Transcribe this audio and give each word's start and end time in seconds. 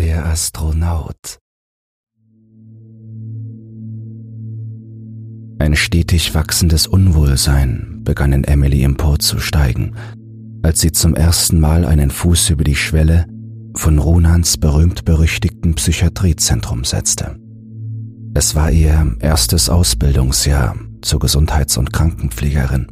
Der 0.00 0.24
Astronaut. 0.24 1.40
Ein 5.58 5.76
stetig 5.76 6.34
wachsendes 6.34 6.86
Unwohlsein 6.86 8.00
begann 8.02 8.32
in 8.32 8.44
Emily 8.44 8.82
emporzusteigen, 8.82 9.96
als 10.62 10.80
sie 10.80 10.92
zum 10.92 11.14
ersten 11.14 11.60
Mal 11.60 11.84
einen 11.84 12.10
Fuß 12.10 12.48
über 12.48 12.64
die 12.64 12.76
Schwelle 12.76 13.26
von 13.74 13.98
Runans 13.98 14.56
berühmt-berüchtigten 14.56 15.74
Psychiatriezentrum 15.74 16.84
setzte. 16.84 17.36
Es 18.32 18.54
war 18.54 18.70
ihr 18.70 19.16
erstes 19.20 19.68
Ausbildungsjahr 19.68 20.76
zur 21.02 21.20
Gesundheits- 21.20 21.76
und 21.76 21.92
Krankenpflegerin 21.92 22.86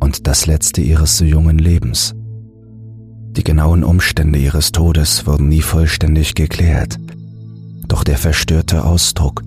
und 0.00 0.26
das 0.26 0.46
letzte 0.46 0.80
ihres 0.80 1.18
so 1.18 1.26
jungen 1.26 1.58
Lebens. 1.58 2.14
Die 3.36 3.44
genauen 3.44 3.84
Umstände 3.84 4.38
ihres 4.38 4.72
Todes 4.72 5.26
wurden 5.26 5.48
nie 5.48 5.60
vollständig 5.60 6.34
geklärt, 6.34 6.98
doch 7.86 8.02
der 8.02 8.16
verstörte 8.16 8.84
Ausdruck, 8.84 9.42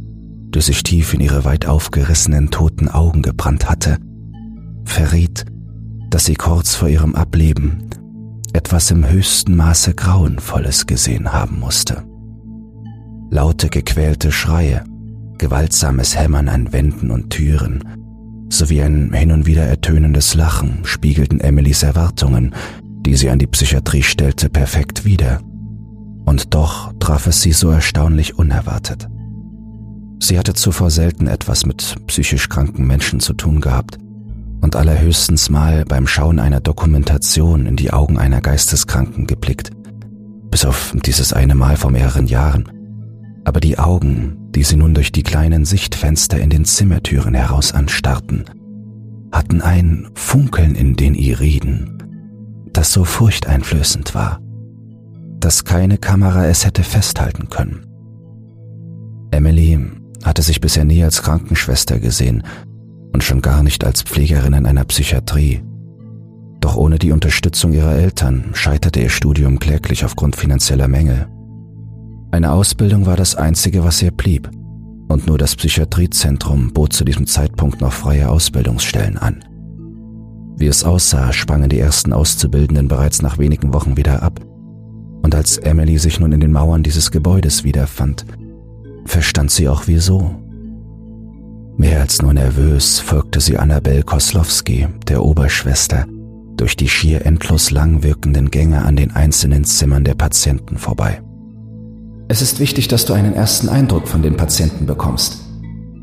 der 0.53 0.61
sich 0.61 0.83
tief 0.83 1.15
in 1.15 1.21
ihre 1.21 1.43
weit 1.43 1.65
aufgerissenen 1.65 2.51
toten 2.51 2.87
Augen 2.87 3.23
gebrannt 3.23 3.67
hatte, 3.67 3.97
verriet, 4.85 5.45
dass 6.11 6.25
sie 6.25 6.35
kurz 6.35 6.75
vor 6.75 6.87
ihrem 6.87 7.15
Ableben 7.15 7.89
etwas 8.53 8.91
im 8.91 9.09
höchsten 9.09 9.55
Maße 9.55 9.95
Grauenvolles 9.95 10.85
gesehen 10.85 11.33
haben 11.33 11.59
musste. 11.59 12.03
Laute 13.31 13.69
gequälte 13.69 14.31
Schreie, 14.31 14.83
gewaltsames 15.39 16.15
Hämmern 16.15 16.47
an 16.49 16.73
Wänden 16.73 17.09
und 17.09 17.31
Türen 17.31 17.83
sowie 18.49 18.81
ein 18.81 19.13
hin 19.13 19.31
und 19.31 19.45
wieder 19.45 19.63
ertönendes 19.63 20.35
Lachen 20.35 20.79
spiegelten 20.83 21.39
Emilys 21.39 21.83
Erwartungen, 21.83 22.53
die 23.09 23.15
sie 23.15 23.31
an 23.31 23.39
die 23.39 23.47
Psychiatrie 23.47 24.03
stellte, 24.03 24.51
perfekt 24.51 25.03
wider. 25.03 25.41
Und 26.25 26.53
doch 26.53 26.93
traf 26.99 27.25
es 27.25 27.41
sie 27.41 27.53
so 27.53 27.71
erstaunlich 27.71 28.37
unerwartet. 28.37 29.09
Sie 30.19 30.37
hatte 30.37 30.53
zuvor 30.53 30.91
selten 30.91 31.25
etwas 31.25 31.65
mit 31.65 31.95
psychisch 32.05 32.49
kranken 32.49 32.85
Menschen 32.85 33.19
zu 33.19 33.33
tun 33.33 33.61
gehabt 33.61 33.97
und 34.61 34.75
allerhöchstens 34.75 35.49
mal 35.49 35.85
beim 35.85 36.05
Schauen 36.05 36.37
einer 36.37 36.59
Dokumentation 36.59 37.65
in 37.65 37.77
die 37.77 37.91
Augen 37.91 38.19
einer 38.19 38.41
Geisteskranken 38.41 39.25
geblickt, 39.25 39.71
bis 40.51 40.63
auf 40.63 40.93
dieses 41.03 41.33
eine 41.33 41.55
Mal 41.55 41.77
vor 41.77 41.89
mehreren 41.89 42.27
Jahren. 42.27 42.69
Aber 43.43 43.59
die 43.59 43.79
Augen, 43.79 44.51
die 44.51 44.61
sie 44.61 44.75
nun 44.75 44.93
durch 44.93 45.11
die 45.11 45.23
kleinen 45.23 45.65
Sichtfenster 45.65 46.39
in 46.39 46.51
den 46.51 46.63
Zimmertüren 46.63 47.33
heraus 47.33 47.73
anstarrten, 47.73 48.45
hatten 49.31 49.63
ein 49.63 50.09
Funkeln 50.13 50.75
in 50.75 50.95
den 50.95 51.15
Iriden, 51.15 51.98
das 52.73 52.91
so 52.91 53.03
furchteinflößend 53.03 54.15
war, 54.15 54.39
dass 55.39 55.65
keine 55.65 55.97
Kamera 55.97 56.45
es 56.47 56.65
hätte 56.65 56.83
festhalten 56.83 57.49
können. 57.49 57.85
Emily 59.31 59.79
hatte 60.23 60.41
sich 60.41 60.59
bisher 60.59 60.85
nie 60.85 61.03
als 61.03 61.21
Krankenschwester 61.21 61.99
gesehen 61.99 62.43
und 63.13 63.23
schon 63.23 63.41
gar 63.41 63.63
nicht 63.63 63.83
als 63.85 64.01
Pflegerin 64.01 64.53
in 64.53 64.65
einer 64.65 64.85
Psychiatrie. 64.85 65.63
Doch 66.59 66.75
ohne 66.75 66.99
die 66.99 67.11
Unterstützung 67.11 67.73
ihrer 67.73 67.95
Eltern 67.95 68.51
scheiterte 68.53 68.99
ihr 68.99 69.09
Studium 69.09 69.59
kläglich 69.59 70.03
aufgrund 70.03 70.35
finanzieller 70.35 70.87
Mängel. 70.87 71.27
Eine 72.31 72.51
Ausbildung 72.51 73.05
war 73.05 73.15
das 73.15 73.35
Einzige, 73.35 73.83
was 73.83 74.01
ihr 74.01 74.11
blieb, 74.11 74.49
und 75.07 75.25
nur 75.25 75.37
das 75.37 75.55
Psychiatriezentrum 75.55 76.73
bot 76.73 76.93
zu 76.93 77.03
diesem 77.03 77.25
Zeitpunkt 77.25 77.81
noch 77.81 77.93
freie 77.93 78.29
Ausbildungsstellen 78.29 79.17
an. 79.17 79.43
Wie 80.59 80.67
es 80.67 80.83
aussah, 80.83 81.31
sprangen 81.31 81.69
die 81.69 81.79
ersten 81.79 82.11
Auszubildenden 82.11 82.89
bereits 82.89 83.21
nach 83.21 83.37
wenigen 83.37 83.73
Wochen 83.73 83.95
wieder 83.95 84.21
ab, 84.21 84.41
und 85.21 85.33
als 85.33 85.57
Emily 85.57 85.97
sich 85.97 86.19
nun 86.19 86.33
in 86.33 86.41
den 86.41 86.51
Mauern 86.51 86.83
dieses 86.83 87.11
Gebäudes 87.11 87.63
wiederfand, 87.63 88.25
verstand 89.05 89.51
sie 89.51 89.69
auch 89.69 89.83
wieso. 89.87 90.35
Mehr 91.77 92.01
als 92.01 92.21
nur 92.21 92.33
nervös 92.33 92.99
folgte 92.99 93.39
sie 93.39 93.57
Annabel 93.57 94.03
Koslowski, 94.03 94.87
der 95.07 95.23
Oberschwester, 95.23 96.05
durch 96.57 96.75
die 96.75 96.89
schier 96.89 97.25
endlos 97.25 97.71
lang 97.71 98.03
wirkenden 98.03 98.51
Gänge 98.51 98.83
an 98.83 98.97
den 98.97 99.11
einzelnen 99.11 99.63
Zimmern 99.63 100.03
der 100.03 100.15
Patienten 100.15 100.77
vorbei. 100.77 101.21
Es 102.27 102.41
ist 102.41 102.59
wichtig, 102.59 102.89
dass 102.89 103.05
du 103.05 103.13
einen 103.13 103.33
ersten 103.33 103.69
Eindruck 103.69 104.09
von 104.09 104.21
den 104.21 104.35
Patienten 104.35 104.85
bekommst. 104.85 105.39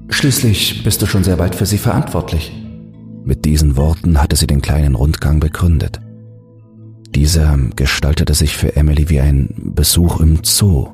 Schließlich 0.08 0.82
bist 0.82 1.02
du 1.02 1.06
schon 1.06 1.24
sehr 1.24 1.36
bald 1.36 1.54
für 1.54 1.66
sie 1.66 1.78
verantwortlich. 1.78 2.65
Mit 3.26 3.44
diesen 3.44 3.76
Worten 3.76 4.22
hatte 4.22 4.36
sie 4.36 4.46
den 4.46 4.62
kleinen 4.62 4.94
Rundgang 4.94 5.38
begründet. 5.38 6.00
Dieser 7.14 7.58
gestaltete 7.76 8.32
sich 8.32 8.56
für 8.56 8.74
Emily 8.76 9.10
wie 9.10 9.20
ein 9.20 9.72
Besuch 9.74 10.20
im 10.20 10.38
Zoo, 10.42 10.88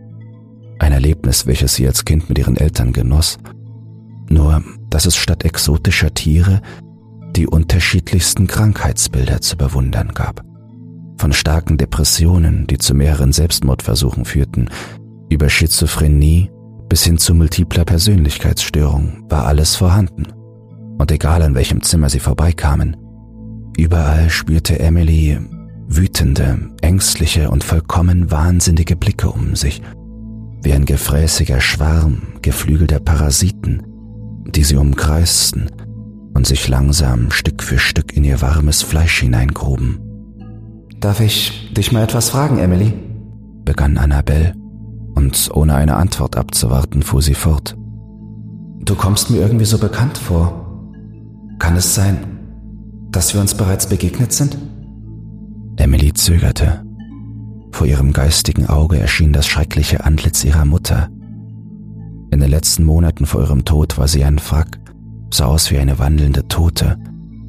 ein 0.80 0.92
Erlebnis, 0.92 1.46
welches 1.46 1.76
sie 1.76 1.86
als 1.86 2.04
Kind 2.04 2.28
mit 2.28 2.38
ihren 2.38 2.56
Eltern 2.56 2.92
genoss 2.92 3.38
nur 4.32 4.62
dass 4.90 5.06
es 5.06 5.16
statt 5.16 5.44
exotischer 5.44 6.12
Tiere 6.12 6.60
die 7.36 7.46
unterschiedlichsten 7.46 8.46
Krankheitsbilder 8.46 9.40
zu 9.40 9.56
bewundern 9.56 10.08
gab. 10.08 10.42
Von 11.16 11.32
starken 11.32 11.78
Depressionen, 11.78 12.66
die 12.66 12.78
zu 12.78 12.94
mehreren 12.94 13.32
Selbstmordversuchen 13.32 14.24
führten, 14.24 14.68
über 15.30 15.48
Schizophrenie 15.48 16.50
bis 16.88 17.04
hin 17.04 17.16
zu 17.16 17.34
multipler 17.34 17.84
Persönlichkeitsstörung 17.84 19.24
war 19.30 19.46
alles 19.46 19.76
vorhanden. 19.76 20.26
Und 21.02 21.10
egal 21.10 21.42
an 21.42 21.56
welchem 21.56 21.82
Zimmer 21.82 22.08
sie 22.08 22.20
vorbeikamen, 22.20 22.96
überall 23.76 24.30
spürte 24.30 24.78
Emily 24.78 25.36
wütende, 25.88 26.70
ängstliche 26.80 27.50
und 27.50 27.64
vollkommen 27.64 28.30
wahnsinnige 28.30 28.94
Blicke 28.94 29.28
um 29.28 29.56
sich, 29.56 29.82
wie 30.62 30.72
ein 30.72 30.84
gefräßiger 30.84 31.60
Schwarm 31.60 32.22
geflügelter 32.40 33.00
Parasiten, 33.00 33.82
die 34.46 34.62
sie 34.62 34.76
umkreisten 34.76 35.72
und 36.34 36.46
sich 36.46 36.68
langsam 36.68 37.32
Stück 37.32 37.64
für 37.64 37.80
Stück 37.80 38.16
in 38.16 38.22
ihr 38.22 38.40
warmes 38.40 38.82
Fleisch 38.82 39.22
hineingruben. 39.22 39.98
Darf 41.00 41.18
ich 41.18 41.72
dich 41.74 41.90
mal 41.90 42.04
etwas 42.04 42.30
fragen, 42.30 42.58
Emily? 42.58 42.92
begann 43.64 43.98
Annabelle, 43.98 44.54
und 45.16 45.50
ohne 45.52 45.74
eine 45.74 45.96
Antwort 45.96 46.36
abzuwarten, 46.36 47.02
fuhr 47.02 47.22
sie 47.22 47.34
fort. 47.34 47.76
Du 48.84 48.94
kommst 48.94 49.30
mir 49.30 49.38
irgendwie 49.38 49.64
so 49.64 49.78
bekannt 49.78 50.16
vor. 50.16 50.61
Kann 51.62 51.76
es 51.76 51.94
sein, 51.94 52.18
dass 53.10 53.32
wir 53.32 53.40
uns 53.40 53.54
bereits 53.54 53.86
begegnet 53.86 54.32
sind? 54.32 54.58
Emily 55.76 56.12
zögerte. 56.12 56.84
Vor 57.70 57.86
ihrem 57.86 58.12
geistigen 58.12 58.66
Auge 58.66 58.98
erschien 58.98 59.32
das 59.32 59.46
schreckliche 59.46 60.04
Antlitz 60.04 60.44
ihrer 60.44 60.64
Mutter, 60.64 61.08
in 62.32 62.40
den 62.40 62.48
letzten 62.48 62.84
Monaten 62.84 63.26
vor 63.26 63.42
ihrem 63.42 63.66
Tod 63.66 63.98
war 63.98 64.08
sie 64.08 64.24
ein 64.24 64.40
Wrack, 64.40 64.78
sah 65.30 65.44
aus 65.44 65.70
wie 65.70 65.78
eine 65.78 65.98
wandelnde 65.98 66.48
Tote, 66.48 66.96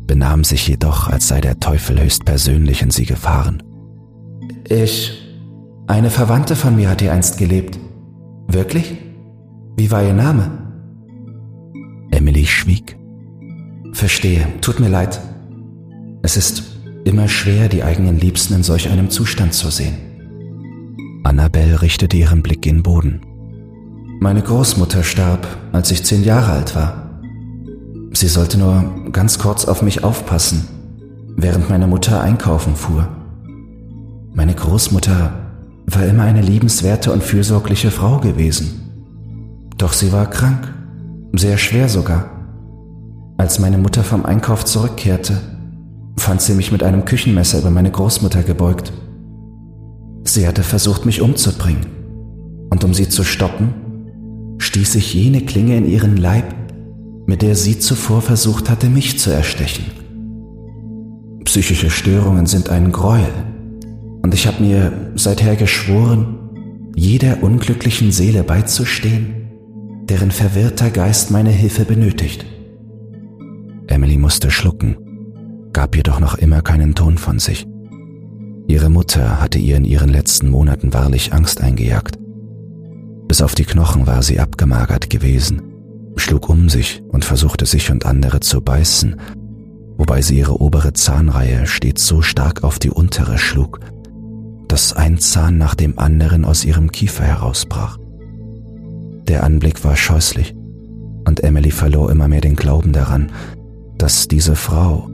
benahm 0.06 0.44
sich 0.44 0.68
jedoch, 0.68 1.07
als 1.07 1.30
sei 1.30 1.40
der 1.40 1.62
Teufel 1.62 2.01
höchstpersönlich 2.01 2.81
in 2.81 2.91
sie 2.91 3.06
gefahren. 3.06 3.63
Ich. 4.68 5.19
Eine 5.88 6.09
Verwandte 6.09 6.57
von 6.57 6.75
mir 6.75 6.90
hat 6.90 7.01
hier 7.01 7.13
einst 7.13 7.38
gelebt. 7.38 7.80
Wirklich? 8.47 8.97
Wie 9.78 9.90
war 9.90 10.03
ihr 10.03 10.13
Name? 10.13 10.51
Emily 12.12 12.45
schwieg. 12.45 12.97
Verstehe, 13.94 14.48
tut 14.59 14.80
mir 14.80 14.90
leid. 14.90 15.22
Es 16.24 16.36
ist 16.36 16.64
immer 17.06 17.28
schwer, 17.28 17.70
die 17.70 17.84
eigenen 17.84 18.20
Liebsten 18.20 18.56
in 18.56 18.64
solch 18.64 18.90
einem 18.90 19.09
Zustand 19.09 19.54
zu 19.54 19.70
sehen. 19.70 19.96
Annabelle 21.24 21.81
richtete 21.81 22.18
ihren 22.18 22.42
Blick 22.42 22.66
in 22.66 22.81
Boden. 22.81 23.22
Meine 24.20 24.42
Großmutter 24.42 25.04
starb, 25.04 25.48
als 25.72 25.92
ich 25.92 26.04
zehn 26.04 26.24
Jahre 26.24 26.54
alt 26.54 26.76
war. 26.76 27.20
Sie 28.14 28.28
sollte 28.28 28.58
nur 28.58 29.12
ganz 29.12 29.38
kurz 29.38 29.66
auf 29.66 29.81
mich 29.81 30.04
aufpassen, 30.04 30.68
während 31.36 31.70
meine 31.70 31.88
Mutter 31.88 32.20
einkaufen 32.20 32.75
fuhr. 32.75 33.08
Meine 34.34 34.56
Großmutter 34.56 35.34
war 35.86 36.06
immer 36.06 36.24
eine 36.24 36.42
liebenswerte 36.42 37.12
und 37.12 37.24
fürsorgliche 37.24 37.92
Frau 37.92 38.19
gewesen. 38.19 39.69
Doch 39.78 39.94
sie 39.94 40.12
war 40.12 40.30
krank, 40.30 40.74
sehr 41.34 41.57
schwer 41.57 41.89
sogar. 41.89 42.43
Als 43.38 43.59
meine 43.59 43.77
Mutter 43.77 44.03
vom 44.03 44.25
Einkauf 44.25 44.63
zurückkehrte, 44.65 45.41
fand 46.18 46.41
sie 46.41 46.53
mich 46.53 46.71
mit 46.71 46.83
einem 46.83 47.06
Küchenmesser 47.06 47.59
über 47.59 47.71
meine 47.71 47.91
Großmutter 47.91 48.44
gebeugt. 48.44 48.94
Sie 50.24 50.47
hatte 50.47 50.63
versucht, 50.63 51.06
mich 51.06 51.21
umzubringen. 51.21 51.85
Und 52.69 52.83
um 52.83 52.94
sie 52.94 53.09
zu 53.09 53.24
stoppen, 53.24 54.56
stieß 54.57 54.95
ich 54.95 55.13
jene 55.13 55.41
Klinge 55.41 55.77
in 55.77 55.85
ihren 55.85 56.18
Leib, 56.18 56.56
mit 57.25 57.41
der 57.41 57.56
sie 57.56 57.80
zuvor 57.80 58.21
versucht 58.21 58.69
hatte, 58.69 58.88
mich 58.89 59.19
zu 59.19 59.31
erstechen. 59.31 59.86
Psychische 61.45 61.89
Störungen 61.89 62.45
sind 62.45 62.69
ein 62.69 62.91
Gräuel, 62.91 63.31
und 64.21 64.33
ich 64.33 64.47
habe 64.47 64.63
mir 64.63 65.12
seither 65.15 65.56
geschworen, 65.56 66.39
jeder 66.95 67.44
unglücklichen 67.44 68.12
Seele 68.12 68.44
beizustehen, 68.44 69.51
deren 70.06 70.31
verwirrter 70.31 70.89
Geist 70.89 71.31
meine 71.31 71.50
Hilfe 71.50 71.86
benötigt. 71.86 72.45
Emily 73.88 74.18
musste 74.18 74.50
schlucken, 74.50 74.97
gab 75.74 75.95
jedoch 75.95 76.19
noch 76.19 76.35
immer 76.35 76.62
keinen 76.62 76.95
Ton 76.95 77.18
von 77.18 77.39
sich. 77.39 77.68
Ihre 78.68 78.89
Mutter 78.89 79.41
hatte 79.41 79.59
ihr 79.59 79.77
in 79.77 79.85
ihren 79.85 80.09
letzten 80.09 80.50
Monaten 80.50 80.94
wahrlich 80.94 81.33
Angst 81.33 81.62
eingejagt. 81.62 82.18
Bis 83.27 83.41
auf 83.41 83.56
die 83.56 83.65
Knochen 83.65 84.07
war 84.07 84.24
sie 84.24 84.39
abgemagert 84.39 85.09
gewesen, 85.09 85.62
schlug 86.15 86.50
um 86.50 86.69
sich 86.69 87.03
und 87.09 87.25
versuchte 87.25 87.65
sich 87.65 87.91
und 87.91 88.06
andere 88.06 88.39
zu 88.39 88.62
beißen, 88.62 89.19
wobei 89.97 90.21
sie 90.21 90.38
ihre 90.38 90.62
obere 90.62 90.94
Zahnreihe 90.94 91.68
stets 91.68 92.07
so 92.07 92.21
stark 92.21 92.63
auf 92.63 92.79
die 92.79 92.89
untere 92.89 93.38
schlug, 93.38 93.79
dass 94.68 94.94
ein 94.94 95.18
Zahn 95.18 95.57
nach 95.57 95.75
dem 95.75 96.00
anderen 96.00 96.45
aus 96.45 96.63
ihrem 96.63 96.91
Kiefer 96.91 97.25
herausbrach. 97.25 97.97
Der 99.27 99.44
Anblick 99.44 99.83
war 99.83 99.95
scheußlich, 99.95 100.56
und 101.25 101.44
Emily 101.44 101.71
verlor 101.71 102.12
immer 102.12 102.27
mehr 102.27 102.41
den 102.41 102.56
Glauben 102.56 102.91
daran, 102.91 103.31
dass 104.03 104.27
diese 104.27 104.57
Frau, 104.57 105.09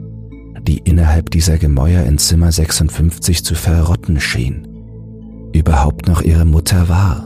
die 0.62 0.78
innerhalb 0.78 1.30
dieser 1.30 1.58
Gemäuer 1.58 2.02
in 2.06 2.18
Zimmer 2.18 2.50
56 2.50 3.44
zu 3.44 3.54
verrotten 3.54 4.18
schien, 4.18 4.66
überhaupt 5.52 6.08
noch 6.08 6.22
ihre 6.22 6.44
Mutter 6.44 6.88
war. 6.88 7.24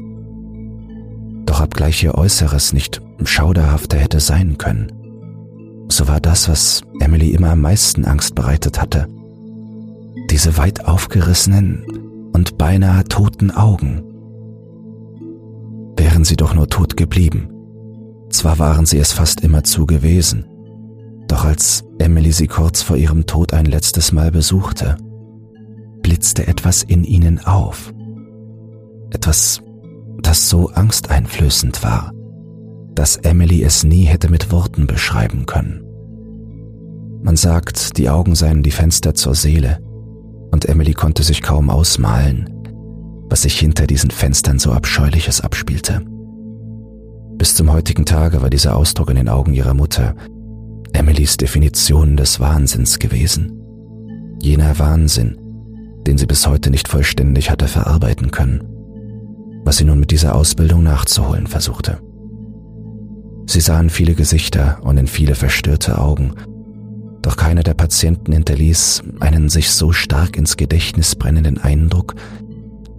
Doch 1.47 1.63
obgleich 1.63 2.03
ihr 2.03 2.17
Äußeres 2.17 2.75
nicht 2.75 3.01
schauderhafter 3.25 3.97
hätte 3.97 4.21
sein 4.21 4.59
können, 4.59 4.93
so 5.89 6.07
war 6.07 6.21
das, 6.21 6.51
was 6.51 6.83
Emily 7.01 7.31
immer 7.31 7.53
am 7.53 7.63
meisten 7.63 8.05
Angst 8.05 8.35
bereitet 8.35 8.79
hatte. 8.79 9.09
Diese 10.29 10.59
weit 10.59 10.85
aufgerissenen 10.85 11.87
und 12.35 12.59
beinahe 12.59 13.05
toten 13.05 13.51
Augen. 13.51 14.03
Wären 15.97 16.25
sie 16.25 16.37
doch 16.37 16.53
nur 16.53 16.69
tot 16.69 16.99
geblieben. 16.99 17.49
Zwar 18.29 18.59
waren 18.59 18.85
sie 18.85 18.99
es 18.99 19.13
fast 19.13 19.41
immer 19.41 19.65
zu 19.65 19.87
gewesen, 19.87 20.45
doch 21.35 21.45
als 21.45 21.83
Emily 21.99 22.31
sie 22.31 22.47
kurz 22.47 22.83
vor 22.83 22.97
ihrem 22.97 23.27
Tod 23.27 23.55
ein 23.55 23.67
letztes 23.67 24.13
Mal 24.13 24.31
besuchte, 24.31 24.97
blitzte 26.01 26.47
etwas 26.47 26.85
in 26.85 27.03
ihnen 27.03 27.45
auf. 27.45 27.93
Etwas, 29.11 29.61
das 30.23 30.49
so 30.49 30.69
angsteinflößend 30.69 31.83
war, 31.83 32.13
dass 32.95 33.17
Emily 33.17 33.65
es 33.65 33.83
nie 33.83 34.05
hätte 34.05 34.31
mit 34.31 34.53
Worten 34.53 34.87
beschreiben 34.87 35.45
können. 35.45 35.83
Man 37.25 37.35
sagt, 37.35 37.99
die 37.99 38.09
Augen 38.09 38.37
seien 38.37 38.63
die 38.63 38.71
Fenster 38.71 39.15
zur 39.15 39.35
Seele, 39.35 39.81
und 40.53 40.67
Emily 40.67 40.93
konnte 40.93 41.25
sich 41.25 41.43
kaum 41.43 41.69
ausmalen, 41.69 42.49
was 43.29 43.43
sich 43.43 43.59
hinter 43.59 43.89
diesen 43.89 44.13
Fenstern 44.13 44.61
so 44.61 44.71
abscheuliches 44.71 45.41
abspielte. 45.41 46.01
Bis 47.39 47.57
zum 47.57 47.73
heutigen 47.73 48.05
Tage 48.05 48.41
war 48.41 48.51
dieser 48.51 48.77
Ausdruck 48.77 49.11
in 49.11 49.17
den 49.17 49.29
Augen 49.29 49.53
ihrer 49.53 49.75
Mutter 49.75 50.15
Emilys 50.95 51.37
Definition 51.37 52.17
des 52.17 52.39
Wahnsinns 52.39 52.99
gewesen. 53.01 53.61
Jener 54.41 54.79
Wahnsinn, 54.79 55.37
den 56.07 56.17
sie 56.19 56.27
bis 56.27 56.47
heute 56.47 56.71
nicht 56.71 56.87
vollständig 56.87 57.51
hatte 57.51 57.67
verarbeiten 57.67 58.31
können, 58.31 58.63
was 59.65 59.79
sie 59.79 59.85
nun 59.85 59.99
mit 59.99 60.13
dieser 60.13 60.35
Ausbildung 60.37 60.85
nachzuholen 60.85 61.49
versuchte. 61.49 61.99
Sie 63.47 63.61
sahen 63.61 63.91
viele 63.91 64.15
Gesichter 64.15 64.79
und 64.83 64.97
in 64.97 65.09
viele 65.09 65.35
verstörte 65.35 65.99
Augen, 65.99 66.35
doch 67.23 67.37
keiner 67.37 67.63
der 67.63 67.75
Patienten 67.75 68.33
hinterließ 68.33 69.03
einen 69.21 69.49
sich 69.49 69.71
so 69.71 69.93
stark 69.93 70.37
ins 70.37 70.57
Gedächtnis 70.57 71.17
brennenden 71.17 71.59
Eindruck 71.59 72.15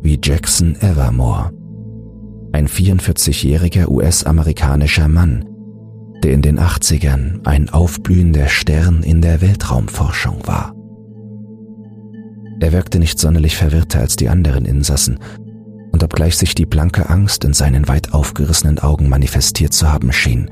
wie 0.01 0.19
Jackson 0.21 0.75
Evermore, 0.81 1.51
ein 2.51 2.67
44-jähriger 2.67 3.87
US-amerikanischer 3.87 5.07
Mann, 5.07 5.45
der 6.23 6.33
in 6.33 6.41
den 6.41 6.59
80ern 6.59 7.45
ein 7.45 7.69
aufblühender 7.69 8.47
Stern 8.47 9.03
in 9.03 9.21
der 9.21 9.41
Weltraumforschung 9.41 10.47
war. 10.47 10.73
Er 12.59 12.71
wirkte 12.71 12.99
nicht 12.99 13.19
sonderlich 13.19 13.57
verwirrter 13.57 13.99
als 13.99 14.15
die 14.15 14.29
anderen 14.29 14.65
Insassen, 14.65 15.19
und 15.91 16.03
obgleich 16.03 16.35
sich 16.35 16.55
die 16.55 16.65
blanke 16.65 17.09
Angst 17.09 17.45
in 17.45 17.53
seinen 17.53 17.87
weit 17.87 18.13
aufgerissenen 18.13 18.79
Augen 18.79 19.07
manifestiert 19.07 19.71
zu 19.71 19.91
haben 19.91 20.11
schien, 20.11 20.51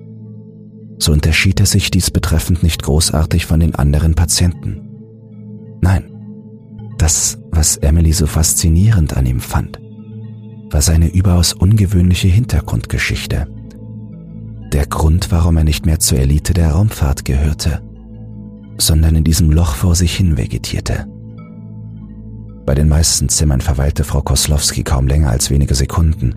so 1.00 1.12
unterschied 1.12 1.60
er 1.60 1.66
sich 1.66 1.92
dies 1.92 2.12
betreffend 2.12 2.64
nicht 2.64 2.84
großartig 2.84 3.46
von 3.46 3.60
den 3.60 3.76
anderen 3.76 4.16
Patienten. 4.16 4.90
Nein, 5.82 6.06
das, 6.98 7.40
was 7.52 7.76
Emily 7.78 8.14
so 8.14 8.26
faszinierend 8.26 9.18
an 9.18 9.26
ihm 9.26 9.42
fand, 9.42 9.82
war 10.70 10.82
seine 10.82 11.10
überaus 11.10 11.54
ungewöhnliche 11.54 12.30
Hintergrundgeschichte– 12.30 13.48
der 14.74 14.88
Grund, 14.88 15.32
warum 15.32 15.58
er 15.58 15.64
nicht 15.64 15.86
mehr 15.86 16.00
zur 16.00 16.18
Elite 16.18 16.54
der 16.54 16.72
Raumfahrt 16.72 17.26
gehörte, 17.26 17.82
sondern 18.78 19.16
in 19.16 19.24
diesem 19.24 19.52
Loch 19.52 19.76
vor 19.76 19.96
sich 19.96 20.16
hin 20.16 20.36
vegetierte. 20.36 21.08
Bei 22.66 22.74
den 22.74 22.90
meisten 22.90 23.30
Zimmern 23.30 23.62
verweilte 23.62 24.04
Frau 24.04 24.22
Koslowski 24.22 24.84
kaum 24.84 25.08
länger 25.08 25.30
als 25.30 25.52
wenige 25.52 25.76
Sekunden, 25.76 26.34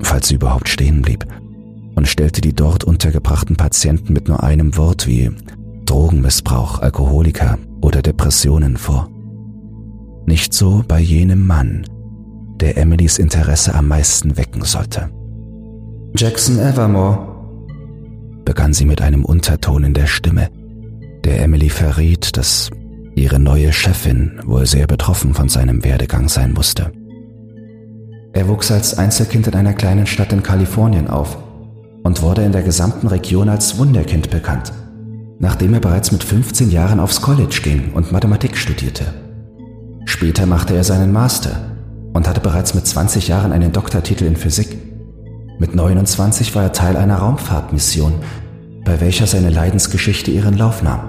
falls 0.00 0.28
sie 0.28 0.36
überhaupt 0.36 0.68
stehen 0.68 1.02
blieb, 1.02 1.26
und 1.96 2.06
stellte 2.06 2.40
die 2.40 2.54
dort 2.54 2.84
untergebrachten 2.84 3.56
Patienten 3.56 4.12
mit 4.12 4.28
nur 4.28 4.42
einem 4.44 4.76
Wort 4.76 5.06
wie 5.06 5.30
Drogenmissbrauch, 5.86 6.78
Alkoholiker 6.78 7.58
oder 7.80 8.00
Depressionen 8.00 8.76
vor. 8.76 9.10
Nicht 10.24 10.54
so 10.54 10.84
bei 10.86 11.00
jenem 11.00 11.46
Mann, 11.46 11.84
der 12.60 12.76
Emilys 12.76 13.18
Interesse 13.18 13.74
am 13.74 13.88
meisten 13.88 14.36
wecken 14.36 14.62
sollte. 14.62 15.10
Jackson 16.14 16.58
Evermore, 16.58 17.30
begann 18.44 18.72
sie 18.72 18.84
mit 18.84 19.02
einem 19.02 19.24
Unterton 19.24 19.84
in 19.84 19.94
der 19.94 20.06
Stimme, 20.06 20.48
der 21.24 21.42
Emily 21.42 21.68
verriet, 21.68 22.36
dass 22.36 22.70
ihre 23.14 23.38
neue 23.38 23.72
Chefin 23.72 24.40
wohl 24.44 24.66
sehr 24.66 24.86
betroffen 24.86 25.34
von 25.34 25.48
seinem 25.48 25.84
Werdegang 25.84 26.28
sein 26.28 26.52
musste. 26.52 26.92
Er 28.32 28.48
wuchs 28.48 28.70
als 28.70 28.96
Einzelkind 28.96 29.48
in 29.48 29.54
einer 29.54 29.74
kleinen 29.74 30.06
Stadt 30.06 30.32
in 30.32 30.42
Kalifornien 30.42 31.08
auf 31.08 31.36
und 32.02 32.22
wurde 32.22 32.42
in 32.42 32.52
der 32.52 32.62
gesamten 32.62 33.08
Region 33.08 33.48
als 33.48 33.78
Wunderkind 33.78 34.30
bekannt, 34.30 34.72
nachdem 35.38 35.74
er 35.74 35.80
bereits 35.80 36.12
mit 36.12 36.22
15 36.22 36.70
Jahren 36.70 37.00
aufs 37.00 37.20
College 37.20 37.60
ging 37.62 37.92
und 37.92 38.12
Mathematik 38.12 38.56
studierte. 38.56 39.04
Später 40.06 40.46
machte 40.46 40.74
er 40.74 40.84
seinen 40.84 41.12
Master 41.12 41.76
und 42.12 42.28
hatte 42.28 42.40
bereits 42.40 42.74
mit 42.74 42.86
20 42.86 43.28
Jahren 43.28 43.52
einen 43.52 43.72
Doktortitel 43.72 44.24
in 44.24 44.36
Physik. 44.36 44.76
Mit 45.60 45.74
29 45.74 46.54
war 46.54 46.62
er 46.62 46.72
Teil 46.72 46.96
einer 46.96 47.18
Raumfahrtmission, 47.18 48.14
bei 48.82 48.98
welcher 49.02 49.26
seine 49.26 49.50
Leidensgeschichte 49.50 50.30
ihren 50.30 50.56
Lauf 50.56 50.82
nahm. 50.82 51.02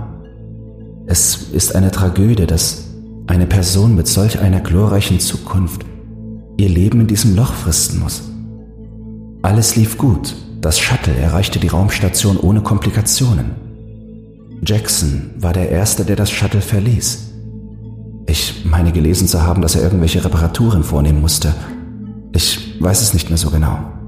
Es 1.08 1.48
ist 1.54 1.74
eine 1.74 1.90
Tragödie, 1.90 2.46
dass 2.48 2.90
eine 3.28 3.46
Person 3.46 3.96
mit 3.96 4.10
solch 4.10 4.40
einer 4.40 4.60
glorreichen 4.60 5.22
Zukunft 5.22 5.86
ihr 6.58 6.68
Leben 6.68 7.00
in 7.00 7.08
diesem 7.08 7.34
Loch 7.34 7.54
fristen 7.54 8.02
muss. 8.02 8.24
Alles 9.42 9.78
lief 9.78 9.98
gut. 9.98 10.36
Das 10.60 10.78
Shuttle 10.80 11.16
erreichte 11.16 11.58
die 11.58 11.70
Raumstation 11.70 12.36
ohne 12.36 12.60
Komplikationen. 12.60 13.52
Jackson 14.66 15.32
war 15.38 15.54
der 15.54 15.70
Erste, 15.70 16.04
der 16.04 16.18
das 16.18 16.30
Shuttle 16.30 16.62
verließ. 16.62 17.30
Ich 18.28 18.66
meine 18.66 18.92
gelesen 18.92 19.30
zu 19.30 19.44
haben, 19.44 19.62
dass 19.62 19.76
er 19.76 19.82
irgendwelche 19.84 20.26
Reparaturen 20.26 20.84
vornehmen 20.84 21.22
musste. 21.22 21.54
Ich 22.34 22.76
weiß 22.82 23.02
es 23.02 23.14
nicht 23.14 23.30
mehr 23.30 23.38
so 23.38 23.50
genau. 23.50 24.01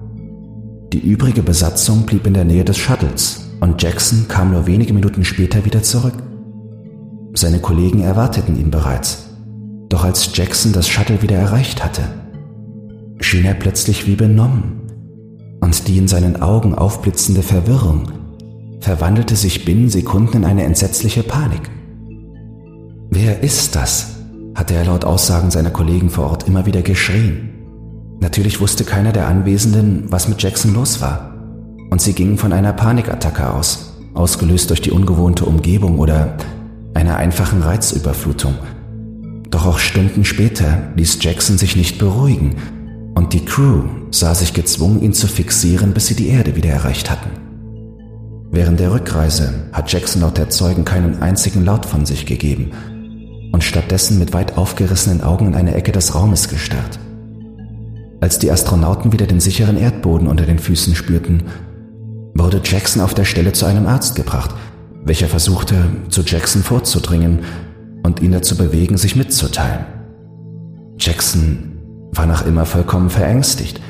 Die 0.93 0.99
übrige 0.99 1.41
Besatzung 1.41 2.05
blieb 2.05 2.27
in 2.27 2.35
der 2.35 2.45
Nähe 2.45 2.63
des 2.63 2.77
Shuttles 2.77 3.49
und 3.61 3.81
Jackson 3.81 4.27
kam 4.27 4.51
nur 4.51 4.67
wenige 4.67 4.93
Minuten 4.93 5.25
später 5.25 5.65
wieder 5.65 5.81
zurück. 5.81 6.13
Seine 7.33 7.57
Kollegen 7.57 8.01
erwarteten 8.01 8.59
ihn 8.59 8.69
bereits. 8.69 9.29
Doch 9.89 10.03
als 10.03 10.29
Jackson 10.37 10.71
das 10.71 10.87
Shuttle 10.87 11.23
wieder 11.23 11.35
erreicht 11.35 11.83
hatte, 11.83 12.03
schien 13.19 13.43
er 13.43 13.55
plötzlich 13.55 14.05
wie 14.05 14.15
benommen 14.15 14.81
und 15.61 15.87
die 15.87 15.97
in 15.97 16.07
seinen 16.07 16.43
Augen 16.43 16.75
aufblitzende 16.75 17.41
Verwirrung 17.41 18.11
verwandelte 18.79 19.35
sich 19.35 19.65
binnen 19.65 19.89
Sekunden 19.89 20.37
in 20.37 20.45
eine 20.45 20.63
entsetzliche 20.63 21.23
Panik. 21.23 21.71
Wer 23.09 23.41
ist 23.41 23.75
das? 23.75 24.11
hatte 24.53 24.75
er 24.75 24.85
laut 24.85 25.05
Aussagen 25.05 25.49
seiner 25.49 25.71
Kollegen 25.71 26.11
vor 26.11 26.29
Ort 26.29 26.47
immer 26.47 26.67
wieder 26.67 26.83
geschrien. 26.83 27.52
Natürlich 28.19 28.61
wusste 28.61 28.83
keiner 28.83 29.11
der 29.11 29.27
Anwesenden, 29.27 30.05
was 30.09 30.27
mit 30.27 30.41
Jackson 30.41 30.73
los 30.73 31.01
war. 31.01 31.33
Und 31.89 32.01
sie 32.01 32.13
gingen 32.13 32.37
von 32.37 32.53
einer 32.53 32.73
Panikattacke 32.73 33.53
aus, 33.53 33.93
ausgelöst 34.13 34.69
durch 34.69 34.81
die 34.81 34.91
ungewohnte 34.91 35.45
Umgebung 35.45 35.99
oder 35.99 36.37
einer 36.93 37.17
einfachen 37.17 37.61
Reizüberflutung. 37.61 38.55
Doch 39.49 39.65
auch 39.65 39.79
Stunden 39.79 40.25
später 40.25 40.79
ließ 40.95 41.19
Jackson 41.21 41.57
sich 41.57 41.75
nicht 41.75 41.99
beruhigen 41.99 42.55
und 43.15 43.33
die 43.33 43.45
Crew 43.45 43.83
sah 44.11 44.33
sich 44.33 44.53
gezwungen, 44.53 45.01
ihn 45.01 45.13
zu 45.13 45.27
fixieren, 45.27 45.93
bis 45.93 46.07
sie 46.07 46.15
die 46.15 46.29
Erde 46.29 46.55
wieder 46.55 46.69
erreicht 46.69 47.11
hatten. 47.11 47.29
Während 48.51 48.79
der 48.79 48.91
Rückreise 48.91 49.67
hat 49.71 49.91
Jackson 49.91 50.21
laut 50.21 50.37
der 50.37 50.49
Zeugen 50.49 50.85
keinen 50.85 51.21
einzigen 51.21 51.65
Laut 51.65 51.85
von 51.85 52.05
sich 52.05 52.25
gegeben 52.25 52.71
und 53.51 53.63
stattdessen 53.63 54.19
mit 54.19 54.33
weit 54.33 54.57
aufgerissenen 54.57 55.21
Augen 55.21 55.47
in 55.47 55.55
eine 55.55 55.75
Ecke 55.75 55.91
des 55.91 56.13
Raumes 56.13 56.49
gestarrt. 56.49 56.99
Als 58.23 58.39
die 58.39 58.49
Astronauten 58.49 59.11
wieder 59.11 59.27
den 59.27 59.41
sicheren 59.41 59.75
Erdboden 59.75 60.29
unter 60.29 60.45
den 60.45 60.57
Füßen 60.57 60.95
spürten, 60.95 61.43
wurde 62.33 62.61
Jackson 62.63 63.01
auf 63.01 63.13
der 63.13 63.25
Stelle 63.25 63.51
zu 63.51 63.65
einem 63.65 63.85
Arzt 63.85 64.15
gebracht, 64.15 64.55
welcher 65.03 65.27
versuchte, 65.27 65.75
zu 66.07 66.21
Jackson 66.21 66.63
vorzudringen 66.63 67.39
und 68.01 68.21
ihn 68.21 68.31
dazu 68.31 68.55
bewegen, 68.55 68.95
sich 68.95 69.17
mitzuteilen. 69.17 69.83
Jackson 70.97 71.73
war 72.13 72.25
noch 72.25 72.45
immer 72.45 72.65
vollkommen 72.65 73.09
verängstigt, 73.09 73.81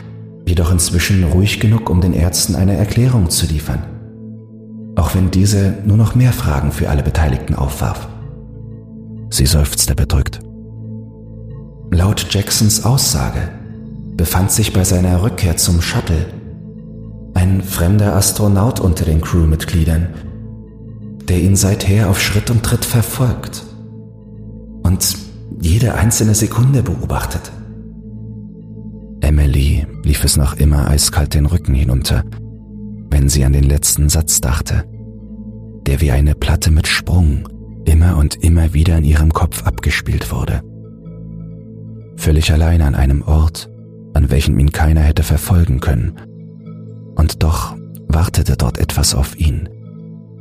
jedoch 0.47 0.71
inzwischen 0.71 1.23
ruhig 1.25 1.59
genug, 1.59 1.91
um 1.91 2.01
den 2.01 2.13
Ärzten 2.15 2.55
eine 2.55 2.75
Erklärung 2.75 3.29
zu 3.29 3.45
liefern. 3.45 3.83
Auch 4.95 5.13
wenn 5.13 5.29
diese 5.29 5.75
nur 5.85 5.97
noch 5.97 6.15
mehr 6.15 6.33
Fragen 6.33 6.71
für 6.71 6.89
alle 6.89 7.03
Beteiligten 7.03 7.53
aufwarf. 7.53 8.07
Sie 9.29 9.45
seufzte 9.45 9.93
bedrückt. 9.93 10.39
Laut 11.91 12.25
Jacksons 12.33 12.83
Aussage 12.83 13.61
befand 14.15 14.51
sich 14.51 14.73
bei 14.73 14.83
seiner 14.83 15.23
Rückkehr 15.23 15.57
zum 15.57 15.81
Shuttle 15.81 16.25
ein 17.33 17.61
fremder 17.61 18.15
Astronaut 18.15 18.79
unter 18.79 19.05
den 19.05 19.21
Crewmitgliedern, 19.21 20.07
der 21.27 21.41
ihn 21.41 21.55
seither 21.55 22.09
auf 22.09 22.21
Schritt 22.21 22.49
und 22.49 22.63
Tritt 22.63 22.85
verfolgt 22.85 23.63
und 24.83 25.17
jede 25.59 25.95
einzelne 25.95 26.35
Sekunde 26.35 26.83
beobachtet. 26.83 27.51
Emily 29.21 29.87
lief 30.03 30.23
es 30.23 30.37
noch 30.37 30.55
immer 30.55 30.89
eiskalt 30.89 31.33
den 31.33 31.45
Rücken 31.45 31.73
hinunter, 31.73 32.23
wenn 33.09 33.29
sie 33.29 33.45
an 33.45 33.53
den 33.53 33.63
letzten 33.63 34.09
Satz 34.09 34.41
dachte, 34.41 34.83
der 35.87 36.01
wie 36.01 36.11
eine 36.11 36.35
Platte 36.35 36.71
mit 36.71 36.87
Sprung 36.87 37.47
immer 37.85 38.17
und 38.17 38.43
immer 38.43 38.73
wieder 38.73 38.97
in 38.97 39.03
ihrem 39.03 39.33
Kopf 39.33 39.63
abgespielt 39.63 40.31
wurde. 40.31 40.61
Völlig 42.17 42.51
allein 42.51 42.81
an 42.81 42.95
einem 42.95 43.21
Ort, 43.21 43.69
an 44.13 44.29
welchem 44.29 44.59
ihn 44.59 44.71
keiner 44.71 45.01
hätte 45.01 45.23
verfolgen 45.23 45.79
können. 45.79 46.13
Und 47.15 47.43
doch 47.43 47.75
wartete 48.07 48.55
dort 48.57 48.77
etwas 48.77 49.15
auf 49.15 49.39
ihn. 49.39 49.69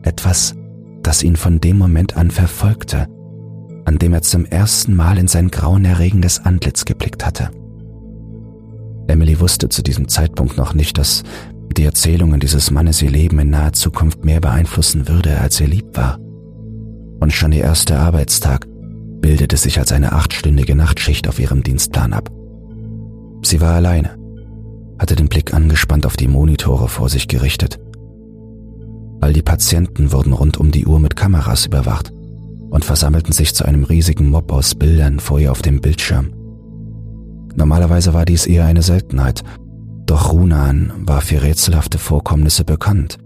Etwas, 0.02 0.54
das 1.02 1.22
ihn 1.22 1.36
von 1.36 1.60
dem 1.60 1.78
Moment 1.78 2.16
an 2.16 2.30
verfolgte, 2.30 3.08
an 3.84 3.98
dem 3.98 4.12
er 4.12 4.22
zum 4.22 4.44
ersten 4.44 4.94
Mal 4.94 5.18
in 5.18 5.28
sein 5.28 5.50
grauenerregendes 5.50 6.44
Antlitz 6.44 6.84
geblickt 6.84 7.26
hatte. 7.26 7.50
Emily 9.08 9.40
wusste 9.40 9.68
zu 9.68 9.82
diesem 9.82 10.08
Zeitpunkt 10.08 10.56
noch 10.56 10.74
nicht, 10.74 10.96
dass 10.98 11.22
die 11.76 11.84
Erzählungen 11.84 12.40
dieses 12.40 12.70
Mannes 12.70 13.02
ihr 13.02 13.10
Leben 13.10 13.38
in 13.38 13.50
naher 13.50 13.72
Zukunft 13.72 14.24
mehr 14.24 14.40
beeinflussen 14.40 15.08
würde, 15.08 15.40
als 15.40 15.60
ihr 15.60 15.68
lieb 15.68 15.96
war. 15.96 16.18
Und 17.20 17.32
schon 17.32 17.52
ihr 17.52 17.62
erster 17.62 18.00
Arbeitstag 18.00 18.66
bildete 19.20 19.56
sich 19.56 19.78
als 19.78 19.92
eine 19.92 20.12
achtstündige 20.12 20.74
Nachtschicht 20.74 21.28
auf 21.28 21.38
ihrem 21.38 21.62
Dienstplan 21.62 22.12
ab. 22.12 22.30
Sie 23.42 23.60
war 23.60 23.74
alleine, 23.74 24.16
hatte 24.98 25.16
den 25.16 25.28
Blick 25.28 25.52
angespannt 25.52 26.06
auf 26.06 26.16
die 26.16 26.28
Monitore 26.28 26.88
vor 26.88 27.08
sich 27.08 27.28
gerichtet. 27.28 27.80
All 29.20 29.32
die 29.32 29.42
Patienten 29.42 30.12
wurden 30.12 30.32
rund 30.32 30.58
um 30.58 30.70
die 30.70 30.86
Uhr 30.86 30.98
mit 30.98 31.16
Kameras 31.16 31.66
überwacht 31.66 32.12
und 32.70 32.84
versammelten 32.84 33.32
sich 33.32 33.54
zu 33.54 33.64
einem 33.64 33.84
riesigen 33.84 34.30
Mob 34.30 34.50
aus 34.52 34.74
Bildern 34.74 35.20
vor 35.20 35.38
ihr 35.38 35.52
auf 35.52 35.62
dem 35.62 35.80
Bildschirm. 35.80 36.32
Normalerweise 37.54 38.14
war 38.14 38.24
dies 38.24 38.46
eher 38.46 38.64
eine 38.64 38.82
Seltenheit, 38.82 39.42
doch 40.06 40.32
Runan 40.32 40.92
war 41.06 41.20
für 41.20 41.42
rätselhafte 41.42 41.98
Vorkommnisse 41.98 42.64
bekannt. 42.64 43.18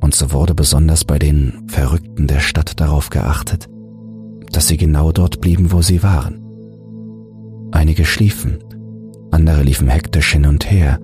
Und 0.00 0.14
so 0.14 0.32
wurde 0.32 0.54
besonders 0.54 1.04
bei 1.04 1.18
den 1.18 1.64
Verrückten 1.68 2.26
der 2.26 2.40
Stadt 2.40 2.80
darauf 2.80 3.10
geachtet, 3.10 3.68
dass 4.52 4.68
sie 4.68 4.76
genau 4.76 5.12
dort 5.12 5.40
blieben, 5.40 5.72
wo 5.72 5.82
sie 5.82 6.02
waren. 6.02 6.42
Einige 7.72 8.04
schliefen, 8.04 8.58
andere 9.36 9.62
liefen 9.62 9.88
hektisch 9.88 10.32
hin 10.32 10.46
und 10.46 10.70
her, 10.70 10.98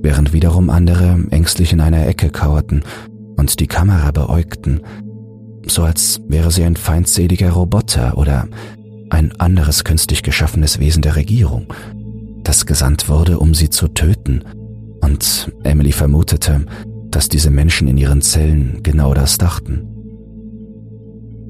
während 0.00 0.32
wiederum 0.32 0.70
andere 0.70 1.18
ängstlich 1.30 1.72
in 1.72 1.80
einer 1.80 2.06
Ecke 2.06 2.30
kauerten 2.30 2.84
und 3.36 3.58
die 3.58 3.66
Kamera 3.66 4.12
beäugten, 4.12 4.80
so 5.66 5.82
als 5.82 6.20
wäre 6.28 6.52
sie 6.52 6.62
ein 6.62 6.76
feindseliger 6.76 7.50
Roboter 7.50 8.16
oder 8.16 8.46
ein 9.10 9.32
anderes 9.40 9.82
künstlich 9.82 10.22
geschaffenes 10.22 10.78
Wesen 10.78 11.02
der 11.02 11.16
Regierung, 11.16 11.66
das 12.44 12.64
gesandt 12.64 13.08
wurde, 13.08 13.40
um 13.40 13.54
sie 13.54 13.70
zu 13.70 13.88
töten, 13.88 14.44
und 15.00 15.52
Emily 15.64 15.90
vermutete, 15.90 16.64
dass 17.10 17.28
diese 17.28 17.50
Menschen 17.50 17.88
in 17.88 17.96
ihren 17.96 18.22
Zellen 18.22 18.84
genau 18.84 19.14
das 19.14 19.36
dachten. 19.36 19.88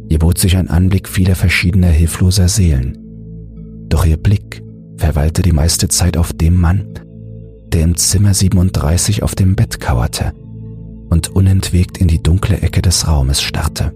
Ihr 0.09 0.19
bot 0.19 0.39
sich 0.39 0.57
ein 0.57 0.71
Anblick 0.71 1.07
vieler 1.07 1.35
verschiedener 1.35 1.89
hilfloser 1.89 2.49
Seelen, 2.49 2.97
doch 3.91 4.07
ihr 4.07 4.17
Blick 4.17 4.64
verweilte 4.97 5.43
die 5.43 5.53
meiste 5.53 5.89
Zeit 5.89 6.17
auf 6.17 6.33
dem 6.33 6.61
Mann, 6.61 6.95
der 7.69 7.83
im 7.83 7.97
Zimmer 7.97 8.35
37 8.35 9.23
auf 9.23 9.35
dem 9.35 9.57
Bett 9.57 9.81
kauerte 9.81 10.33
und 11.11 11.29
unentwegt 11.29 11.99
in 11.99 12.09
die 12.09 12.23
dunkle 12.23 12.61
Ecke 12.61 12.83
des 12.83 13.07
Raumes 13.09 13.43
starrte. 13.43 13.93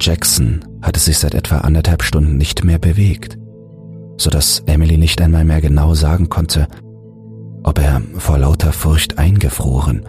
Jackson 0.00 0.64
hatte 0.82 1.00
sich 1.00 1.18
seit 1.18 1.34
etwa 1.34 1.58
anderthalb 1.58 2.02
Stunden 2.02 2.36
nicht 2.36 2.64
mehr 2.64 2.78
bewegt, 2.78 3.38
so 4.16 4.30
dass 4.30 4.62
Emily 4.66 4.98
nicht 4.98 5.20
einmal 5.20 5.44
mehr 5.44 5.60
genau 5.60 5.94
sagen 5.94 6.28
konnte, 6.28 6.68
ob 7.62 7.78
er 7.78 8.02
vor 8.18 8.38
lauter 8.38 8.72
Furcht 8.72 9.18
eingefroren 9.18 10.04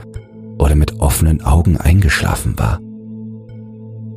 oder 0.57 0.75
mit 0.75 0.99
offenen 0.99 1.41
Augen 1.43 1.77
eingeschlafen 1.77 2.57
war. 2.57 2.79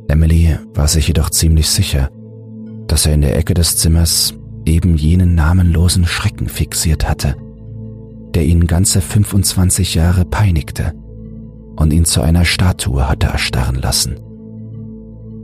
Emily 0.07 0.57
war 0.73 0.87
sich 0.87 1.07
jedoch 1.07 1.29
ziemlich 1.29 1.69
sicher, 1.69 2.09
dass 2.87 3.05
er 3.05 3.13
in 3.13 3.21
der 3.21 3.37
Ecke 3.37 3.53
des 3.53 3.77
Zimmers 3.77 4.33
eben 4.69 4.95
jenen 4.95 5.35
namenlosen 5.35 6.05
Schrecken 6.05 6.47
fixiert 6.47 7.09
hatte, 7.09 7.35
der 8.33 8.45
ihn 8.45 8.67
ganze 8.67 9.01
25 9.01 9.95
Jahre 9.95 10.23
peinigte 10.23 10.93
und 11.75 11.91
ihn 11.91 12.05
zu 12.05 12.21
einer 12.21 12.45
Statue 12.45 13.09
hatte 13.09 13.27
erstarren 13.27 13.75
lassen 13.75 14.17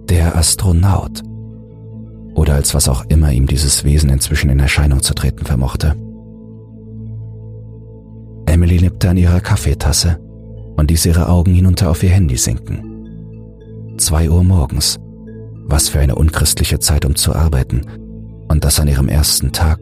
der 0.10 0.36
Astronaut 0.36 1.24
oder 2.36 2.56
als 2.56 2.74
was 2.74 2.90
auch 2.90 3.06
immer 3.10 3.32
ihm 3.32 3.48
dieses 3.48 3.84
Wesen 3.84 4.10
inzwischen 4.10 4.50
in 4.50 4.60
Erscheinung 4.60 5.02
zu 5.02 5.14
treten 5.14 5.46
vermochte. 5.46 5.96
Emily 8.46 8.80
nippte 8.80 9.10
an 9.10 9.18
ihrer 9.18 9.42
Kaffeetasse 9.42 10.20
und 10.76 10.92
ließ 10.92 11.06
ihre 11.06 11.30
Augen 11.30 11.54
hinunter 11.54 11.90
auf 11.90 12.04
ihr 12.04 12.10
Handy 12.10 12.38
sinken. 12.38 13.96
Zwei 13.98 14.30
Uhr 14.30 14.44
morgens. 14.44 14.98
Was 15.68 15.90
für 15.90 16.00
eine 16.00 16.16
unchristliche 16.16 16.80
Zeit, 16.80 17.06
um 17.06 17.16
zu 17.16 17.34
arbeiten. 17.34 17.82
Und 18.48 18.64
das 18.64 18.80
an 18.80 18.88
ihrem 18.88 19.08
ersten 19.08 19.52
Tag. 19.52 19.80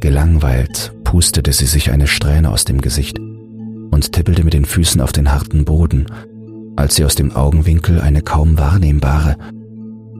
Gelangweilt 0.00 0.92
pustete 1.04 1.52
sie 1.52 1.66
sich 1.66 1.90
eine 1.90 2.06
Strähne 2.06 2.50
aus 2.50 2.64
dem 2.64 2.80
Gesicht 2.80 3.18
und 3.18 4.12
tippelte 4.12 4.44
mit 4.44 4.52
den 4.52 4.64
Füßen 4.64 5.00
auf 5.00 5.12
den 5.12 5.32
harten 5.32 5.64
Boden, 5.64 6.06
als 6.76 6.96
sie 6.96 7.04
aus 7.04 7.14
dem 7.14 7.32
Augenwinkel 7.32 8.00
eine 8.00 8.20
kaum 8.20 8.58
wahrnehmbare, 8.58 9.36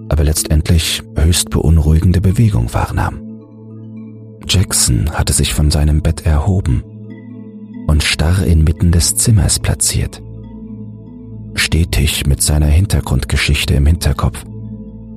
aber 0.08 0.24
letztendlich 0.24 1.02
höchst 1.16 1.50
beunruhigende 1.50 2.20
Bewegung 2.20 2.72
wahrnahm. 2.72 3.20
Jackson 4.48 5.10
hatte 5.10 5.32
sich 5.32 5.54
von 5.54 5.70
seinem 5.70 6.02
Bett 6.02 6.24
erhoben 6.24 6.82
und 7.86 8.02
starr 8.02 8.44
inmitten 8.44 8.92
des 8.92 9.16
Zimmers 9.16 9.58
platziert. 9.58 10.22
Stetig 11.54 12.26
mit 12.26 12.42
seiner 12.42 12.66
Hintergrundgeschichte 12.66 13.74
im 13.74 13.86
Hinterkopf 13.86 14.44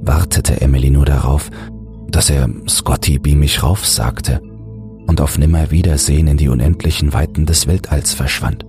wartete 0.01 0.61
Emily 0.61 0.89
nur 0.89 1.05
darauf, 1.05 1.49
dass 2.09 2.29
er 2.29 2.49
Scotty 2.67 3.19
beam 3.19 3.39
mich 3.39 3.63
rauf 3.63 3.85
sagte 3.85 4.41
und 5.07 5.21
auf 5.21 5.37
Nimmerwiedersehen 5.37 6.27
in 6.27 6.37
die 6.37 6.49
unendlichen 6.49 7.13
Weiten 7.13 7.45
des 7.45 7.67
Weltalls 7.67 8.13
verschwand. 8.13 8.65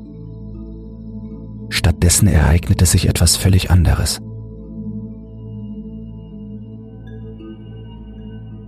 Stattdessen 1.70 2.28
ereignete 2.28 2.86
sich 2.86 3.08
etwas 3.08 3.36
völlig 3.36 3.70
anderes. 3.70 4.20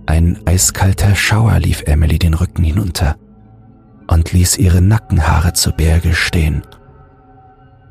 Ein 0.05 0.39
eiskalter 0.45 1.15
Schauer 1.15 1.57
lief 1.59 1.83
Emily 1.85 2.19
den 2.19 2.33
Rücken 2.33 2.63
hinunter 2.63 3.15
und 4.07 4.33
ließ 4.33 4.57
ihre 4.57 4.81
Nackenhaare 4.81 5.53
zu 5.53 5.71
Berge 5.71 6.13
stehen, 6.13 6.63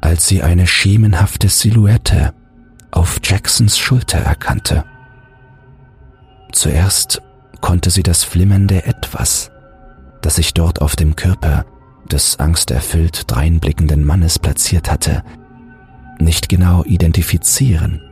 als 0.01 0.29
sie 0.29 0.43
eine 0.43 0.67
schemenhafte 0.67 1.49
Silhouette 1.49 2.35
auf 2.91 3.21
Jacksons 3.23 3.79
Schulter 3.79 4.19
erkannte. 4.19 4.85
Zuerst 6.53 7.23
konnte 7.61 7.91
sie 7.91 8.03
das 8.03 8.25
flimmernde 8.25 8.85
Etwas, 8.85 9.51
das 10.23 10.37
sich 10.37 10.55
dort 10.55 10.81
auf 10.81 10.97
dem 10.97 11.17
Körper 11.17 11.65
des 12.11 12.39
angsterfüllt 12.41 13.31
dreinblickenden 13.31 14.05
Mannes 14.05 14.39
platziert 14.39 14.91
hatte, 14.91 15.23
nicht 16.19 16.49
genau 16.49 16.85
identifizieren. 16.85 18.03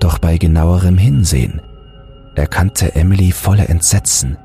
Doch 0.00 0.18
bei 0.18 0.36
genauerem 0.38 0.98
Hinsehen 0.98 1.62
erkannte 2.34 2.94
Emily 2.94 3.32
voller 3.32 3.70
Entsetzen 3.70 4.36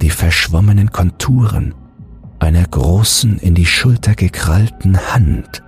die 0.00 0.10
verschwommenen 0.10 0.90
Konturen 0.92 1.74
einer 2.38 2.64
großen 2.64 3.38
in 3.38 3.54
die 3.54 3.66
Schulter 3.66 4.14
gekrallten 4.14 4.98
Hand. 5.12 5.62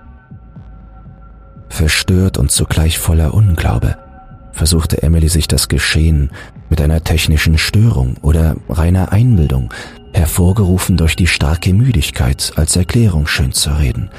Verstört 1.69 2.39
und 2.39 2.51
zugleich 2.51 2.99
voller 2.99 3.35
Unglaube 3.35 3.97
versuchte 4.59 5.03
Emily 5.03 5.29
sich 5.29 5.47
das 5.47 5.69
Geschehen 5.69 6.31
mit 6.69 6.81
einer 6.81 7.03
technischen 7.05 7.57
Störung 7.59 8.17
oder 8.23 8.57
reiner 8.69 9.13
Einbildung 9.13 9.73
hervorgerufen 10.13 10.97
durch 10.97 11.15
die 11.15 11.29
starke 11.29 11.73
Müdigkeit, 11.73 12.53
als 12.57 12.75
Erklärung 12.75 13.27
schön 13.27 13.53
zu 13.53 13.71
reden. 13.71 14.11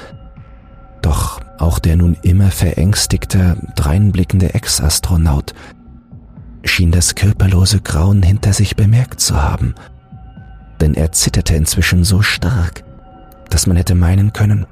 Doch 1.02 1.42
auch 1.58 1.80
der 1.80 1.98
nun 1.98 2.18
immer 2.22 2.52
verängstigte, 2.52 3.58
dreinblickende 3.76 4.54
Ex-Astronaut 4.54 5.54
schien 6.64 6.92
das 6.92 7.16
körperlose 7.16 7.82
Grauen 7.82 8.24
hinter 8.24 8.54
sich 8.54 8.76
bemerkt 8.76 9.20
zu 9.20 9.42
haben, 9.42 9.76
denn 10.80 10.94
er 10.94 11.12
zitterte 11.12 11.56
inzwischen 11.56 12.06
so 12.06 12.22
stark, 12.22 12.84
dass 13.50 13.68
man 13.68 13.76
hätte 13.76 13.96
meinen 13.96 14.32
können, 14.32 14.66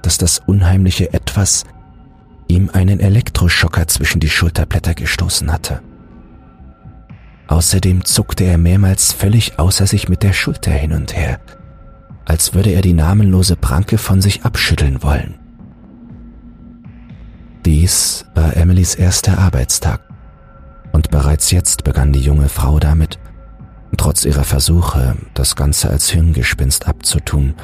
dass 0.00 0.16
das 0.18 0.40
unheimliche 0.46 1.12
Etwas 1.12 1.64
ihm 2.52 2.70
einen 2.72 3.00
Elektroschocker 3.00 3.88
zwischen 3.88 4.20
die 4.20 4.28
Schulterblätter 4.28 4.94
gestoßen 4.94 5.50
hatte. 5.50 5.80
Außerdem 7.48 8.04
zuckte 8.04 8.44
er 8.44 8.58
mehrmals 8.58 9.12
völlig 9.12 9.58
außer 9.58 9.86
sich 9.86 10.08
mit 10.08 10.22
der 10.22 10.32
Schulter 10.32 10.70
hin 10.70 10.92
und 10.92 11.16
her, 11.16 11.40
als 12.24 12.54
würde 12.54 12.70
er 12.70 12.82
die 12.82 12.92
namenlose 12.92 13.56
Pranke 13.56 13.98
von 13.98 14.20
sich 14.20 14.44
abschütteln 14.44 15.02
wollen. 15.02 15.34
Dies 17.64 18.26
war 18.34 18.56
Emilys 18.56 18.94
erster 18.94 19.38
Arbeitstag, 19.38 20.00
und 20.92 21.10
bereits 21.10 21.50
jetzt 21.50 21.84
begann 21.84 22.12
die 22.12 22.20
junge 22.20 22.48
Frau 22.48 22.78
damit, 22.78 23.18
trotz 23.96 24.24
ihrer 24.24 24.44
Versuche, 24.44 25.16
das 25.32 25.56
Ganze 25.56 25.88
als 25.88 26.10
Hirngespinst 26.10 26.86
abzutun, 26.86 27.54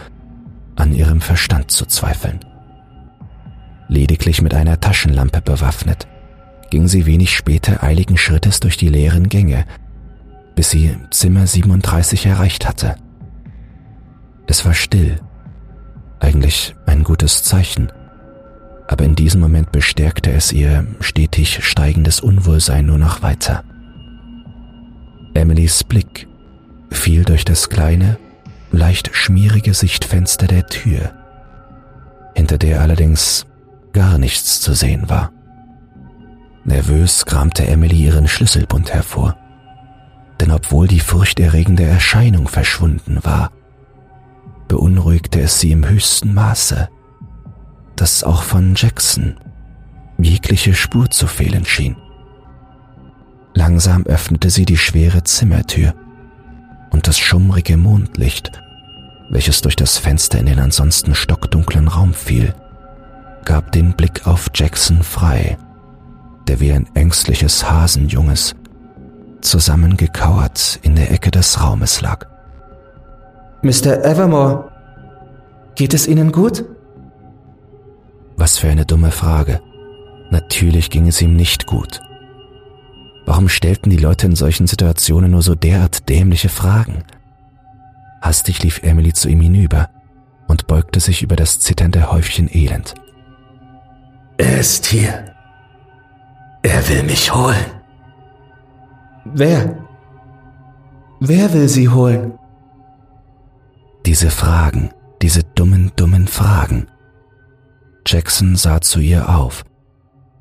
an 0.77 0.93
ihrem 0.95 1.21
Verstand 1.21 1.71
zu 1.71 1.85
zweifeln. 1.85 2.41
Lediglich 3.89 4.43
mit 4.43 4.55
einer 4.55 4.81
Taschenlampe 4.81 5.41
bewaffnet, 5.41 6.07
ging 6.71 6.89
sie 6.89 7.07
wenig 7.07 7.35
später 7.35 7.83
eiligen 7.83 8.19
Schrittes 8.19 8.61
durch 8.61 8.77
die 8.77 8.89
leeren 8.89 9.29
Gänge, 9.29 9.65
bis 10.55 10.71
sie 10.71 10.97
Zimmer 11.11 11.47
37 11.47 12.27
erreicht 12.27 12.69
hatte. 12.69 12.97
Es 14.47 14.65
war 14.65 14.75
still, 14.75 15.21
eigentlich 16.21 16.75
ein 16.87 17.05
gutes 17.05 17.43
Zeichen, 17.43 17.91
aber 18.89 19.05
in 19.05 19.15
diesem 19.15 19.41
Moment 19.41 19.73
bestärkte 19.73 20.33
es 20.33 20.53
ihr 20.53 20.87
stetig 21.01 21.65
steigendes 21.65 22.21
Unwohlsein 22.21 22.87
nur 22.87 22.99
noch 22.99 23.23
weiter. 23.23 23.65
Emilys 25.35 25.85
Blick 25.85 26.27
fiel 26.91 27.25
durch 27.25 27.45
das 27.45 27.69
kleine, 27.69 28.19
leicht 28.73 29.11
schmierige 29.15 29.75
Sichtfenster 29.75 30.47
der 30.47 30.67
Tür, 30.67 31.13
hinter 32.35 32.59
der 32.59 32.81
allerdings 32.81 33.47
gar 33.99 34.17
nichts 34.17 34.61
zu 34.61 34.75
sehen 34.75 35.11
war. 35.11 35.33
Nervös 36.65 37.27
kramte 37.27 37.67
Emily 37.67 37.97
ihren 37.97 38.29
Schlüsselbund 38.29 38.95
hervor, 38.95 39.37
denn 40.41 40.53
obwohl 40.53 40.87
die 40.87 41.01
furchterregende 41.01 41.83
Erscheinung 41.83 42.47
verschwunden 42.47 43.19
war, 43.23 43.51
beunruhigte 44.69 45.41
es 45.41 45.59
sie 45.59 45.73
im 45.73 45.85
höchsten 45.85 46.33
Maße, 46.33 46.89
dass 47.97 48.23
auch 48.23 48.45
von 48.45 48.77
Jackson 48.77 49.35
jegliche 50.17 50.77
Spur 50.77 51.11
zu 51.11 51.27
fehlen 51.27 51.65
schien. 51.65 51.97
Langsam 53.53 54.07
öffnete 54.07 54.51
sie 54.51 54.65
die 54.65 54.79
schwere 54.79 55.25
Zimmertür 55.25 55.93
und 56.91 57.09
das 57.09 57.19
schummrige 57.19 57.77
Mondlicht, 57.77 58.53
welches 59.31 59.61
durch 59.61 59.75
das 59.75 59.99
Fenster 59.99 60.39
in 60.39 60.47
den 60.47 60.61
ansonsten 60.61 61.17
stockdunklen 61.17 61.89
Raum 61.89 62.15
fiel, 62.15 62.55
gab 63.49 63.73
den 63.73 63.95
Blick 63.95 64.27
auf 64.27 64.51
Jackson 64.55 65.03
frei, 65.03 65.57
der 66.49 66.61
wie 66.61 66.71
ein 66.71 66.87
ängstliches 66.95 67.69
Hasenjunges 67.69 68.55
zusammengekauert 69.41 70.79
in 70.83 70.95
der 70.97 71.11
Ecke 71.11 71.31
des 71.31 71.59
Raumes 71.59 72.03
lag. 72.03 72.27
Mr. 73.63 74.05
Evermore, 74.05 74.71
geht 75.77 75.95
es 75.95 76.07
Ihnen 76.07 76.31
gut? 76.31 76.63
Was 78.37 78.59
für 78.59 78.69
eine 78.69 78.85
dumme 78.85 79.11
Frage. 79.11 79.63
Natürlich 80.31 80.91
ging 80.91 81.09
es 81.09 81.23
ihm 81.23 81.35
nicht 81.35 81.65
gut. 81.65 82.01
Warum 83.25 83.49
stellten 83.49 83.89
die 83.89 83.97
Leute 83.97 84.27
in 84.27 84.37
solchen 84.37 84.67
Situationen 84.67 85.31
nur 85.31 85.41
so 85.41 85.55
derart 85.55 86.07
dämliche 86.11 86.51
Fragen? 86.51 87.03
Hastig 88.21 88.63
lief 88.63 88.83
Emily 88.83 89.15
zu 89.15 89.31
ihm 89.31 89.41
hinüber 89.41 89.89
und 90.49 90.67
beugte 90.67 91.01
sich 91.01 91.23
über 91.23 91.35
das 91.35 91.61
zitternde 91.61 92.13
Häufchen 92.13 92.55
Elend. 92.55 92.95
Er 94.39 94.59
ist 94.61 94.87
hier. 94.87 95.35
Er 96.63 96.89
will 96.89 97.03
mich 97.03 97.35
holen. 97.35 97.67
Wer? 99.25 99.77
Wer 101.21 101.53
will 101.53 101.69
sie 101.69 101.89
holen? 101.89 102.39
Diese 104.07 104.31
Fragen, 104.31 104.91
diese 105.21 105.43
dummen, 105.43 105.91
dummen 105.97 106.29
Fragen. 106.29 106.87
Jackson 108.07 108.57
sah 108.57 108.81
zu 108.81 109.01
ihr 109.01 109.29
auf, 109.29 109.65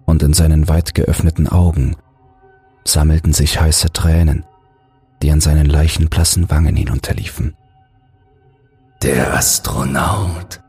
und 0.05 0.21
in 0.23 0.33
seinen 0.33 0.69
weit 0.69 0.93
geöffneten 0.93 1.47
Augen 1.47 1.95
sammelten 2.85 3.33
sich 3.33 3.59
heiße 3.59 3.91
Tränen, 3.91 4.45
die 5.21 5.31
an 5.31 5.41
seinen 5.41 5.65
leichenblassen 5.65 6.49
Wangen 6.49 6.75
hinunterliefen. 6.75 7.55
Der 9.01 9.33
Astronaut. 9.33 10.61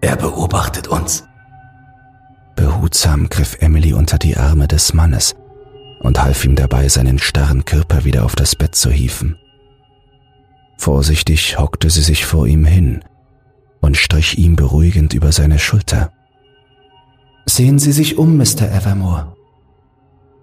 Er 0.00 0.16
beobachtet 0.16 0.88
uns. 0.88 1.24
Behutsam 2.54 3.28
griff 3.28 3.56
Emily 3.60 3.92
unter 3.92 4.18
die 4.18 4.36
Arme 4.36 4.68
des 4.68 4.94
Mannes 4.94 5.34
und 6.00 6.22
half 6.22 6.44
ihm 6.44 6.54
dabei, 6.54 6.88
seinen 6.88 7.18
starren 7.18 7.64
Körper 7.64 8.04
wieder 8.04 8.24
auf 8.24 8.36
das 8.36 8.54
Bett 8.54 8.74
zu 8.74 8.90
hieven. 8.90 9.36
Vorsichtig 10.76 11.58
hockte 11.58 11.90
sie 11.90 12.02
sich 12.02 12.24
vor 12.24 12.46
ihm 12.46 12.64
hin 12.64 13.04
und 13.80 13.96
strich 13.96 14.38
ihm 14.38 14.56
beruhigend 14.56 15.14
über 15.14 15.32
seine 15.32 15.58
Schulter. 15.58 16.12
Sehen 17.46 17.78
Sie 17.78 17.92
sich 17.92 18.18
um, 18.18 18.36
Mr. 18.36 18.70
Evermore. 18.70 19.34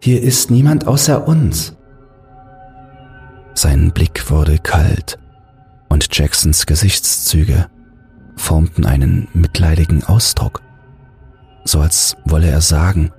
Hier 0.01 0.21
ist 0.21 0.51
niemand 0.51 0.87
außer 0.87 1.27
uns. 1.27 1.75
Sein 3.53 3.91
Blick 3.91 4.29
wurde 4.29 4.57
kalt 4.59 5.17
und 5.87 6.07
Jacksons 6.11 6.65
Gesichtszüge 6.65 7.69
formten 8.35 8.85
einen 8.85 9.27
mitleidigen 9.33 10.03
Ausdruck, 10.03 10.61
so 11.63 11.81
als 11.81 12.15
wolle 12.25 12.49
er 12.49 12.61
sagen, 12.61 13.11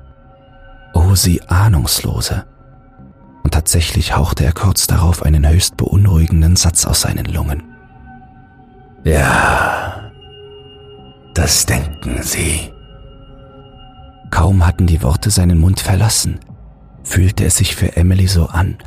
oh 0.94 1.14
sie 1.14 1.42
Ahnungslose. 1.42 2.44
Und 3.42 3.52
tatsächlich 3.52 4.16
hauchte 4.16 4.44
er 4.44 4.52
kurz 4.52 4.86
darauf 4.86 5.22
einen 5.22 5.48
höchst 5.48 5.76
beunruhigenden 5.76 6.56
Satz 6.56 6.84
aus 6.84 7.02
seinen 7.02 7.26
Lungen. 7.26 7.62
Ja, 9.04 10.10
das 11.34 11.64
denken 11.64 12.22
Sie. 12.22 12.72
Kaum 14.30 14.66
hatten 14.66 14.86
die 14.86 15.02
Worte 15.02 15.30
seinen 15.30 15.58
Mund 15.58 15.78
verlassen, 15.78 16.40
fühlte 17.04 17.44
es 17.44 17.56
sich 17.56 17.76
für 17.76 17.96
Emily 17.96 18.26
so 18.26 18.46
an, 18.46 18.78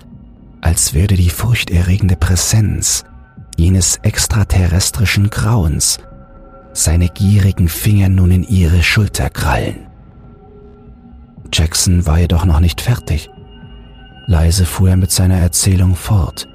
als 0.62 0.94
würde 0.94 1.16
die 1.16 1.30
furchterregende 1.30 2.18
Präsenz 2.18 3.06
jenes 3.56 3.98
extraterrestrischen 3.98 5.30
Grauens 5.30 6.00
seine 6.74 7.10
gierigen 7.10 7.68
Finger 7.68 8.10
nun 8.10 8.32
in 8.32 8.44
ihre 8.44 8.84
Schulter 8.84 9.30
krallen. 9.30 9.88
Jackson 11.52 12.06
war 12.06 12.20
jedoch 12.20 12.46
noch 12.46 12.60
nicht 12.60 12.82
fertig. 12.82 13.30
Leise 14.28 14.66
fuhr 14.66 14.90
er 14.90 14.98
mit 14.98 15.12
seiner 15.12 15.38
Erzählung 15.38 15.96
fort, 15.96 16.48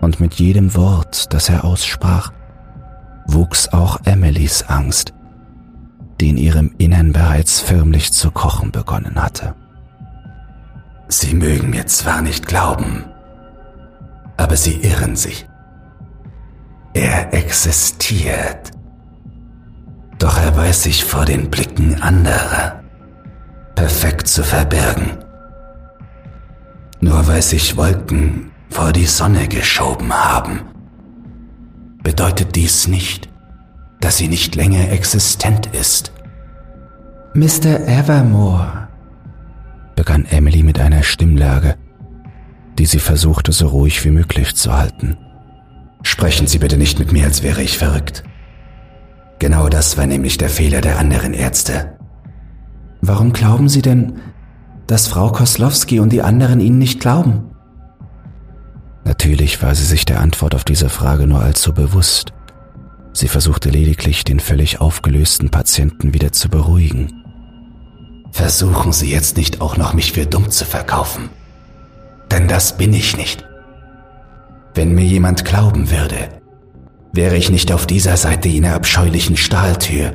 und 0.00 0.20
mit 0.20 0.34
jedem 0.34 0.74
Wort, 0.74 1.32
das 1.32 1.48
er 1.48 1.64
aussprach, 1.64 2.32
wuchs 3.26 3.68
auch 3.68 3.98
Emilys 4.04 4.64
Angst, 4.64 5.14
die 6.20 6.28
in 6.28 6.36
ihrem 6.36 6.74
Innern 6.78 7.12
bereits 7.12 7.60
förmlich 7.60 8.12
zu 8.12 8.30
kochen 8.30 8.72
begonnen 8.72 9.22
hatte. 9.22 9.54
Sie 11.08 11.34
mögen 11.34 11.70
mir 11.70 11.86
zwar 11.86 12.20
nicht 12.20 12.46
glauben, 12.46 13.04
aber 14.36 14.56
Sie 14.56 14.76
irren 14.82 15.16
sich. 15.16 15.46
Er 16.94 17.32
existiert. 17.32 18.71
Doch 20.22 20.38
er 20.38 20.56
weiß 20.56 20.84
sich 20.84 21.04
vor 21.04 21.24
den 21.24 21.50
Blicken 21.50 22.00
anderer 22.00 22.80
perfekt 23.74 24.28
zu 24.28 24.44
verbergen. 24.44 25.18
Nur 27.00 27.26
weil 27.26 27.42
sich 27.42 27.76
Wolken 27.76 28.52
vor 28.70 28.92
die 28.92 29.06
Sonne 29.06 29.48
geschoben 29.48 30.12
haben, 30.14 30.60
bedeutet 32.04 32.54
dies 32.54 32.86
nicht, 32.86 33.30
dass 33.98 34.18
sie 34.18 34.28
nicht 34.28 34.54
länger 34.54 34.92
existent 34.92 35.66
ist. 35.74 36.12
Mr. 37.34 37.80
Evermore, 37.88 38.86
begann 39.96 40.24
Emily 40.26 40.62
mit 40.62 40.78
einer 40.78 41.02
Stimmlage, 41.02 41.74
die 42.78 42.86
sie 42.86 43.00
versuchte 43.00 43.50
so 43.50 43.66
ruhig 43.66 44.04
wie 44.04 44.12
möglich 44.12 44.54
zu 44.54 44.72
halten. 44.72 45.16
Sprechen 46.04 46.46
Sie 46.46 46.58
bitte 46.58 46.76
nicht 46.76 47.00
mit 47.00 47.10
mir, 47.10 47.24
als 47.24 47.42
wäre 47.42 47.62
ich 47.62 47.76
verrückt. 47.76 48.22
Genau 49.42 49.68
das 49.68 49.98
war 49.98 50.06
nämlich 50.06 50.38
der 50.38 50.48
Fehler 50.48 50.80
der 50.80 51.00
anderen 51.00 51.34
Ärzte. 51.34 51.98
Warum 53.00 53.32
glauben 53.32 53.68
Sie 53.68 53.82
denn, 53.82 54.20
dass 54.86 55.08
Frau 55.08 55.32
Koslowski 55.32 55.98
und 55.98 56.12
die 56.12 56.22
anderen 56.22 56.60
Ihnen 56.60 56.78
nicht 56.78 57.00
glauben? 57.00 57.50
Natürlich 59.02 59.60
war 59.60 59.74
sie 59.74 59.84
sich 59.84 60.04
der 60.04 60.20
Antwort 60.20 60.54
auf 60.54 60.62
diese 60.62 60.88
Frage 60.88 61.26
nur 61.26 61.40
allzu 61.40 61.74
bewusst. 61.74 62.32
Sie 63.12 63.26
versuchte 63.26 63.68
lediglich, 63.68 64.22
den 64.22 64.38
völlig 64.38 64.80
aufgelösten 64.80 65.50
Patienten 65.50 66.14
wieder 66.14 66.30
zu 66.30 66.48
beruhigen. 66.48 67.12
Versuchen 68.30 68.92
Sie 68.92 69.10
jetzt 69.10 69.36
nicht 69.36 69.60
auch 69.60 69.76
noch 69.76 69.92
mich 69.92 70.12
für 70.12 70.24
dumm 70.24 70.52
zu 70.52 70.64
verkaufen. 70.64 71.30
Denn 72.30 72.46
das 72.46 72.76
bin 72.76 72.94
ich 72.94 73.16
nicht. 73.16 73.44
Wenn 74.72 74.94
mir 74.94 75.04
jemand 75.04 75.44
glauben 75.44 75.90
würde, 75.90 76.28
wäre 77.12 77.36
ich 77.36 77.50
nicht 77.50 77.72
auf 77.72 77.86
dieser 77.86 78.16
Seite 78.16 78.48
jener 78.48 78.74
abscheulichen 78.74 79.36
Stahltür, 79.36 80.12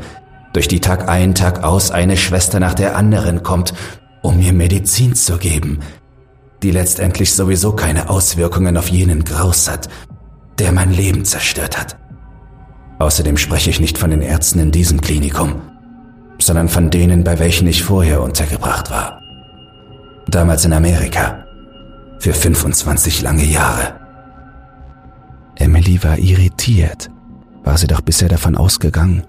durch 0.54 0.68
die 0.68 0.80
Tag 0.80 1.08
ein, 1.08 1.36
Tag 1.36 1.64
aus 1.64 1.92
eine 1.92 2.18
Schwester 2.18 2.60
nach 2.60 2.74
der 2.74 2.96
anderen 2.96 3.44
kommt, 3.44 3.74
um 4.22 4.38
mir 4.38 4.54
Medizin 4.54 5.14
zu 5.14 5.38
geben, 5.38 5.80
die 6.64 6.72
letztendlich 6.72 7.34
sowieso 7.34 7.74
keine 7.74 8.10
Auswirkungen 8.10 8.78
auf 8.78 8.90
jenen 8.90 9.24
Graus 9.24 9.70
hat, 9.70 9.90
der 10.58 10.72
mein 10.72 10.92
Leben 10.92 11.26
zerstört 11.26 11.78
hat. 11.78 11.98
Außerdem 13.00 13.38
spreche 13.38 13.70
ich 13.70 13.80
nicht 13.80 13.98
von 13.98 14.10
den 14.10 14.24
Ärzten 14.24 14.60
in 14.60 14.72
diesem 14.72 15.02
Klinikum, 15.02 15.62
sondern 16.40 16.70
von 16.70 16.90
denen, 16.90 17.24
bei 17.24 17.38
welchen 17.38 17.68
ich 17.68 17.84
vorher 17.84 18.22
untergebracht 18.22 18.90
war. 18.90 19.22
Damals 20.28 20.66
in 20.66 20.74
Amerika. 20.74 21.46
Für 22.20 22.34
25 22.34 23.22
lange 23.22 23.46
Jahre. 23.46 24.07
Emily 25.60 26.04
war 26.04 26.18
irritiert. 26.18 27.10
War 27.64 27.78
sie 27.78 27.88
doch 27.88 28.02
bisher 28.02 28.30
davon 28.30 28.56
ausgegangen, 28.56 29.24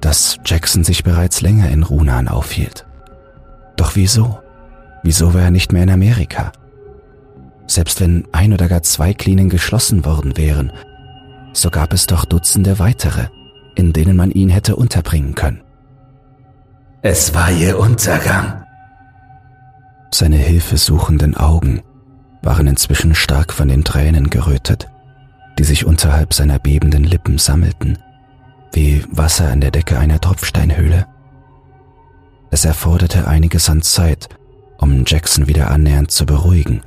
dass 0.00 0.38
Jackson 0.44 0.84
sich 0.84 1.02
bereits 1.02 1.40
länger 1.40 1.70
in 1.70 1.82
Runan 1.82 2.28
aufhielt. 2.28 2.86
Doch 3.76 3.96
wieso? 3.96 4.38
Wieso 5.02 5.34
war 5.34 5.42
er 5.42 5.50
nicht 5.50 5.72
mehr 5.72 5.82
in 5.82 5.90
Amerika? 5.90 6.52
Selbst 7.66 8.00
wenn 8.00 8.26
ein 8.32 8.52
oder 8.52 8.68
gar 8.68 8.82
zwei 8.82 9.14
Kliniken 9.14 9.48
geschlossen 9.48 10.04
worden 10.04 10.36
wären, 10.36 10.72
so 11.52 11.70
gab 11.70 11.92
es 11.92 12.06
doch 12.06 12.24
Dutzende 12.24 12.78
weitere, 12.78 13.28
in 13.74 13.92
denen 13.92 14.16
man 14.16 14.30
ihn 14.30 14.50
hätte 14.50 14.76
unterbringen 14.76 15.34
können. 15.34 15.62
Es 17.02 17.34
war 17.34 17.50
ihr 17.50 17.78
Untergang. 17.78 18.64
Seine 20.10 20.36
hilfesuchenden 20.36 21.36
Augen 21.36 21.82
waren 22.42 22.66
inzwischen 22.66 23.14
stark 23.14 23.52
von 23.52 23.68
den 23.68 23.84
Tränen 23.84 24.30
gerötet, 24.30 24.88
die 25.58 25.64
sich 25.64 25.84
unterhalb 25.84 26.34
seiner 26.34 26.58
bebenden 26.58 27.04
Lippen 27.04 27.38
sammelten, 27.38 27.98
wie 28.72 29.04
Wasser 29.10 29.50
an 29.50 29.60
der 29.60 29.70
Decke 29.70 29.98
einer 29.98 30.20
Tropfsteinhöhle. 30.20 31.06
Es 32.50 32.64
erforderte 32.64 33.26
einiges 33.26 33.68
an 33.68 33.82
Zeit, 33.82 34.28
um 34.78 35.04
Jackson 35.06 35.46
wieder 35.48 35.70
annähernd 35.70 36.10
zu 36.10 36.26
beruhigen, 36.26 36.82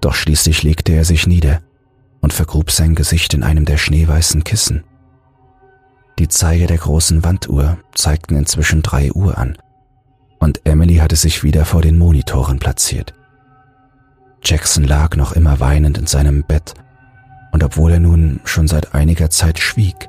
doch 0.00 0.14
schließlich 0.14 0.62
legte 0.62 0.92
er 0.92 1.04
sich 1.04 1.26
nieder 1.26 1.60
und 2.20 2.32
vergrub 2.32 2.70
sein 2.70 2.94
Gesicht 2.94 3.34
in 3.34 3.42
einem 3.42 3.64
der 3.64 3.76
schneeweißen 3.76 4.44
Kissen. 4.44 4.84
Die 6.18 6.28
Zeiger 6.28 6.66
der 6.66 6.78
großen 6.78 7.24
Wanduhr 7.24 7.78
zeigten 7.94 8.36
inzwischen 8.36 8.82
drei 8.82 9.12
Uhr 9.12 9.38
an, 9.38 9.56
und 10.38 10.60
Emily 10.64 10.96
hatte 10.96 11.16
sich 11.16 11.42
wieder 11.44 11.64
vor 11.64 11.82
den 11.82 11.98
Monitoren 11.98 12.58
platziert. 12.58 13.14
Jackson 14.42 14.84
lag 14.84 15.16
noch 15.16 15.32
immer 15.32 15.60
weinend 15.60 15.98
in 15.98 16.06
seinem 16.06 16.42
Bett, 16.42 16.74
und 17.52 17.62
obwohl 17.62 17.92
er 17.92 18.00
nun 18.00 18.40
schon 18.44 18.66
seit 18.66 18.94
einiger 18.94 19.30
Zeit 19.30 19.58
schwieg, 19.58 20.08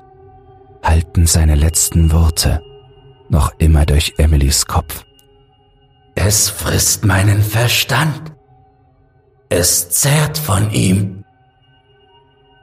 halten 0.82 1.28
seine 1.28 1.56
letzten 1.56 2.12
Worte 2.12 2.62
noch 3.30 3.54
immer 3.58 3.86
durch 3.86 4.16
Emilys 4.18 4.66
Kopf. 4.66 5.06
Es 6.16 6.50
frisst 6.50 7.06
meinen 7.06 7.42
Verstand. 7.42 8.34
Es 9.50 9.90
zehrt 9.90 10.38
von 10.38 10.72
ihm. 10.72 11.24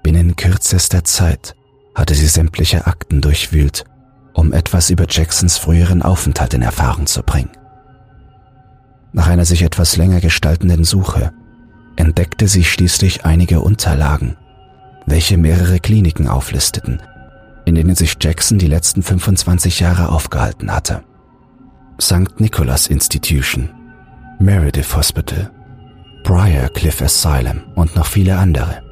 Binnen 0.02 0.36
kürzester 0.36 1.04
Zeit 1.04 1.54
hatte 1.94 2.14
sie 2.14 2.26
sämtliche 2.26 2.86
Akten 2.86 3.20
durchwühlt, 3.20 3.84
um 4.34 4.52
etwas 4.52 4.90
über 4.90 5.06
Jacksons 5.08 5.58
früheren 5.58 6.02
Aufenthalt 6.02 6.54
in 6.54 6.62
Erfahrung 6.62 7.06
zu 7.06 7.22
bringen. 7.22 7.50
Nach 9.12 9.26
einer 9.26 9.44
sich 9.44 9.62
etwas 9.62 9.96
länger 9.96 10.20
gestaltenden 10.20 10.84
Suche 10.84 11.32
entdeckte 11.96 12.46
sie 12.46 12.64
schließlich 12.64 13.24
einige 13.24 13.60
Unterlagen, 13.60 14.36
welche 15.10 15.36
mehrere 15.36 15.80
Kliniken 15.80 16.28
auflisteten, 16.28 17.02
in 17.64 17.74
denen 17.74 17.96
sich 17.96 18.16
Jackson 18.20 18.58
die 18.58 18.68
letzten 18.68 19.02
25 19.02 19.80
Jahre 19.80 20.10
aufgehalten 20.10 20.72
hatte. 20.72 21.02
St. 22.00 22.38
Nicholas 22.38 22.86
Institution, 22.86 23.68
Meredith 24.38 24.96
Hospital, 24.96 25.50
Briar 26.22 26.68
Cliff 26.68 27.02
Asylum 27.02 27.62
und 27.74 27.96
noch 27.96 28.06
viele 28.06 28.36
andere. 28.38 28.82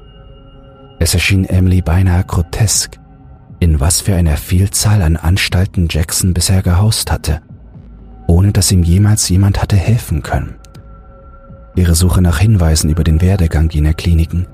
Es 0.98 1.14
erschien 1.14 1.44
Emily 1.44 1.81
beinahe 1.81 2.24
grotesk, 2.24 2.98
in 3.61 3.81
was 3.81 4.00
für 4.00 4.14
einer 4.14 4.37
Vielzahl 4.37 5.02
an 5.02 5.16
Anstalten 5.16 5.87
Jackson 5.88 6.35
bisher 6.35 6.62
gehaust 6.62 7.12
hatte, 7.12 7.40
ohne 8.26 8.52
dass 8.52 8.72
ihm 8.72 8.83
jemals 8.83 9.28
jemand 9.28 9.62
hatte 9.62 9.76
helfen 9.76 10.22
können. 10.22 10.57
Ihre 11.76 11.94
Suche 11.94 12.20
nach 12.20 12.40
Hinweisen 12.40 12.90
über 12.90 13.04
den 13.04 13.20
Werdegang 13.20 13.70
jener 13.70 13.94
Kliniken 13.94 14.46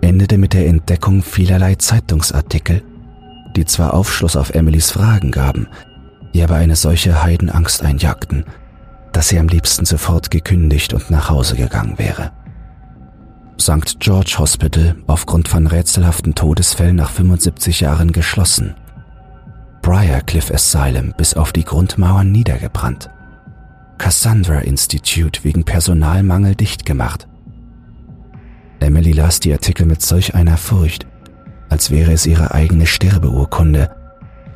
endete 0.00 0.38
mit 0.38 0.52
der 0.52 0.66
Entdeckung 0.66 1.22
vielerlei 1.22 1.74
Zeitungsartikel, 1.74 2.82
die 3.56 3.64
zwar 3.64 3.94
Aufschluss 3.94 4.36
auf 4.36 4.54
Emilys 4.54 4.90
Fragen 4.90 5.30
gaben, 5.30 5.68
ihr 6.32 6.44
aber 6.44 6.56
eine 6.56 6.76
solche 6.76 7.22
Heidenangst 7.22 7.82
einjagten, 7.82 8.44
dass 9.12 9.28
sie 9.28 9.38
am 9.38 9.48
liebsten 9.48 9.84
sofort 9.84 10.30
gekündigt 10.30 10.94
und 10.94 11.10
nach 11.10 11.28
Hause 11.30 11.56
gegangen 11.56 11.98
wäre. 11.98 12.32
St. 13.60 14.00
George 14.00 14.36
Hospital 14.38 14.96
aufgrund 15.06 15.48
von 15.48 15.66
rätselhaften 15.66 16.34
Todesfällen 16.34 16.96
nach 16.96 17.10
75 17.10 17.80
Jahren 17.80 18.12
geschlossen. 18.12 18.74
Briarcliff 19.82 20.50
Asylum 20.50 21.12
bis 21.16 21.34
auf 21.34 21.52
die 21.52 21.64
Grundmauern 21.64 22.32
niedergebrannt. 22.32 23.10
Cassandra 23.98 24.60
Institute 24.60 25.44
wegen 25.44 25.64
Personalmangel 25.64 26.54
dicht 26.54 26.86
gemacht. 26.86 27.28
Emily 28.80 29.12
las 29.12 29.40
die 29.40 29.52
Artikel 29.52 29.86
mit 29.86 30.02
solch 30.02 30.34
einer 30.34 30.56
Furcht, 30.56 31.06
als 31.68 31.90
wäre 31.90 32.12
es 32.12 32.26
ihre 32.26 32.52
eigene 32.52 32.86
Sterbeurkunde, 32.86 33.90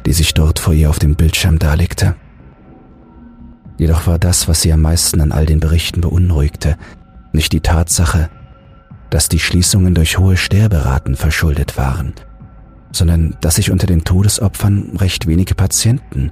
die 0.06 0.12
sich 0.12 0.34
dort 0.34 0.58
vor 0.58 0.74
ihr 0.74 0.90
auf 0.90 0.98
dem 0.98 1.14
Bildschirm 1.14 1.58
darlegte. 1.58 2.16
Jedoch 3.78 4.06
war 4.06 4.18
das, 4.18 4.48
was 4.48 4.62
sie 4.62 4.72
am 4.72 4.82
meisten 4.82 5.20
an 5.20 5.32
all 5.32 5.46
den 5.46 5.60
Berichten 5.60 6.00
beunruhigte, 6.00 6.76
nicht 7.32 7.52
die 7.52 7.60
Tatsache, 7.60 8.30
dass 9.10 9.28
die 9.28 9.38
Schließungen 9.38 9.94
durch 9.94 10.18
hohe 10.18 10.36
Sterberaten 10.36 11.16
verschuldet 11.16 11.76
waren, 11.76 12.14
sondern 12.92 13.36
dass 13.40 13.56
sich 13.56 13.70
unter 13.70 13.86
den 13.86 14.04
Todesopfern 14.04 14.96
recht 14.96 15.26
wenige 15.26 15.54
Patienten 15.54 16.30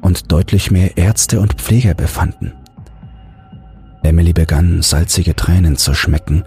und 0.00 0.32
deutlich 0.32 0.70
mehr 0.70 0.96
Ärzte 0.96 1.40
und 1.40 1.54
Pfleger 1.54 1.94
befanden. 1.94 2.52
Emily 4.02 4.32
begann 4.32 4.82
salzige 4.82 5.34
Tränen 5.34 5.76
zu 5.76 5.94
schmecken, 5.94 6.44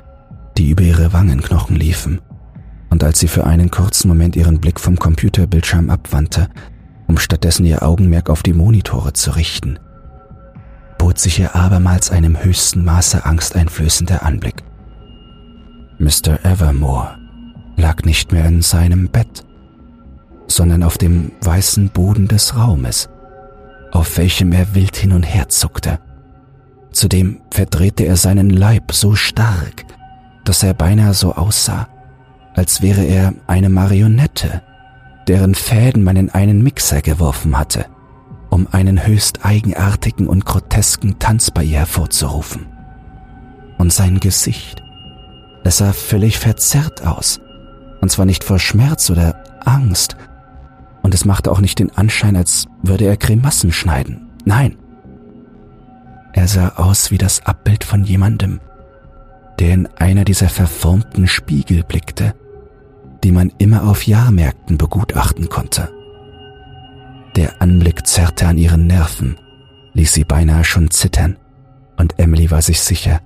die 0.59 0.69
über 0.69 0.83
ihre 0.83 1.13
Wangenknochen 1.13 1.77
liefen, 1.77 2.19
und 2.89 3.03
als 3.03 3.19
sie 3.19 3.29
für 3.29 3.45
einen 3.45 3.71
kurzen 3.71 4.09
Moment 4.09 4.35
ihren 4.35 4.59
Blick 4.59 4.79
vom 4.79 4.97
Computerbildschirm 4.97 5.89
abwandte, 5.89 6.49
um 7.07 7.17
stattdessen 7.17 7.65
ihr 7.65 7.81
Augenmerk 7.81 8.29
auf 8.29 8.43
die 8.43 8.53
Monitore 8.53 9.13
zu 9.13 9.31
richten, 9.31 9.79
bot 10.97 11.17
sich 11.17 11.39
ihr 11.39 11.55
abermals 11.55 12.11
einem 12.11 12.43
höchsten 12.43 12.83
Maße 12.83 13.25
angsteinflößender 13.25 14.23
Anblick. 14.23 14.63
Mr. 15.97 16.43
Evermore 16.43 17.17
lag 17.77 18.03
nicht 18.03 18.33
mehr 18.33 18.45
in 18.45 18.61
seinem 18.61 19.07
Bett, 19.07 19.45
sondern 20.47 20.83
auf 20.83 20.97
dem 20.97 21.31
weißen 21.39 21.89
Boden 21.89 22.27
des 22.27 22.57
Raumes, 22.57 23.07
auf 23.93 24.17
welchem 24.17 24.51
er 24.51 24.75
wild 24.75 24.97
hin 24.97 25.13
und 25.13 25.23
her 25.23 25.47
zuckte. 25.47 25.99
Zudem 26.91 27.39
verdrehte 27.49 28.03
er 28.03 28.17
seinen 28.17 28.49
Leib 28.49 28.91
so 28.91 29.15
stark, 29.15 29.85
dass 30.49 30.63
er 30.63 30.73
beinahe 30.73 31.13
so 31.13 31.35
aussah, 31.35 31.87
als 32.55 32.81
wäre 32.81 33.03
er 33.03 33.33
eine 33.47 33.69
Marionette, 33.69 34.61
deren 35.27 35.55
Fäden 35.55 36.03
man 36.03 36.15
in 36.15 36.29
einen 36.31 36.63
Mixer 36.63 37.01
geworfen 37.01 37.57
hatte, 37.57 37.85
um 38.49 38.67
einen 38.71 39.05
höchst 39.05 39.45
eigenartigen 39.45 40.27
und 40.27 40.45
grotesken 40.45 41.19
Tanz 41.19 41.51
bei 41.51 41.63
ihr 41.63 41.79
hervorzurufen. 41.79 42.65
Und 43.77 43.93
sein 43.93 44.19
Gesicht 44.19 44.83
es 45.63 45.77
sah 45.77 45.93
völlig 45.93 46.39
verzerrt 46.39 47.05
aus. 47.05 47.39
Und 48.01 48.11
zwar 48.11 48.25
nicht 48.25 48.43
vor 48.43 48.57
Schmerz 48.57 49.11
oder 49.11 49.43
Angst. 49.65 50.17
Und 51.03 51.13
es 51.13 51.25
machte 51.25 51.51
auch 51.51 51.59
nicht 51.59 51.77
den 51.77 51.95
Anschein, 51.95 52.35
als 52.35 52.65
würde 52.81 53.05
er 53.05 53.17
Grimassen 53.17 53.71
schneiden. 53.71 54.31
Nein. 54.45 54.77
Er 56.33 56.47
sah 56.47 56.69
aus 56.69 57.11
wie 57.11 57.19
das 57.19 57.45
Abbild 57.45 57.83
von 57.83 58.03
jemandem, 58.03 58.61
der 59.59 59.73
in 59.73 59.87
einer 59.97 60.23
dieser 60.23 60.49
verformten 60.49 61.27
Spiegel 61.27 61.83
blickte, 61.83 62.33
die 63.23 63.31
man 63.31 63.51
immer 63.57 63.83
auf 63.83 64.07
Jahrmärkten 64.07 64.77
begutachten 64.77 65.49
konnte. 65.49 65.89
Der 67.35 67.61
Anblick 67.61 68.07
zerrte 68.07 68.47
an 68.47 68.57
ihren 68.57 68.87
Nerven, 68.87 69.37
ließ 69.93 70.13
sie 70.13 70.23
beinahe 70.23 70.63
schon 70.63 70.89
zittern, 70.91 71.37
und 71.97 72.17
Emily 72.17 72.49
war 72.49 72.61
sich 72.61 72.79
sicher, 72.79 73.21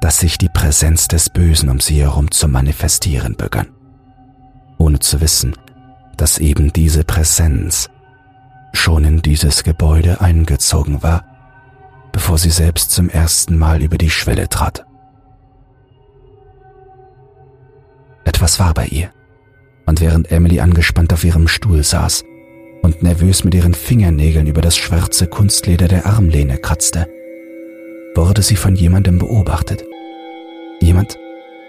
dass 0.00 0.20
sich 0.20 0.38
die 0.38 0.48
Präsenz 0.48 1.08
des 1.08 1.28
Bösen 1.28 1.68
um 1.68 1.80
sie 1.80 2.00
herum 2.00 2.30
zu 2.30 2.46
manifestieren 2.48 3.36
begann, 3.36 3.66
ohne 4.78 5.00
zu 5.00 5.20
wissen, 5.20 5.54
dass 6.16 6.38
eben 6.38 6.72
diese 6.72 7.02
Präsenz 7.02 7.90
schon 8.72 9.04
in 9.04 9.22
dieses 9.22 9.64
Gebäude 9.64 10.20
eingezogen 10.20 11.02
war 11.02 11.24
bevor 12.16 12.38
sie 12.38 12.48
selbst 12.48 12.92
zum 12.92 13.10
ersten 13.10 13.58
Mal 13.58 13.82
über 13.82 13.98
die 13.98 14.08
Schwelle 14.08 14.48
trat. 14.48 14.86
Etwas 18.26 18.58
war 18.58 18.74
bei 18.74 18.86
ihr, 18.86 19.10
und 19.86 20.00
während 20.00 20.32
Emily 20.32 20.58
angespannt 20.58 21.12
auf 21.12 21.22
ihrem 21.22 21.46
Stuhl 21.46 21.84
saß 21.84 22.24
und 22.82 23.00
nervös 23.02 23.44
mit 23.44 23.54
ihren 23.54 23.72
Fingernägeln 23.72 24.48
über 24.48 24.60
das 24.60 24.76
schwarze 24.76 25.28
Kunstleder 25.28 25.86
der 25.86 26.06
Armlehne 26.06 26.58
kratzte, 26.58 27.06
wurde 28.16 28.42
sie 28.42 28.56
von 28.56 28.74
jemandem 28.74 29.20
beobachtet. 29.20 29.84
Jemand, 30.80 31.18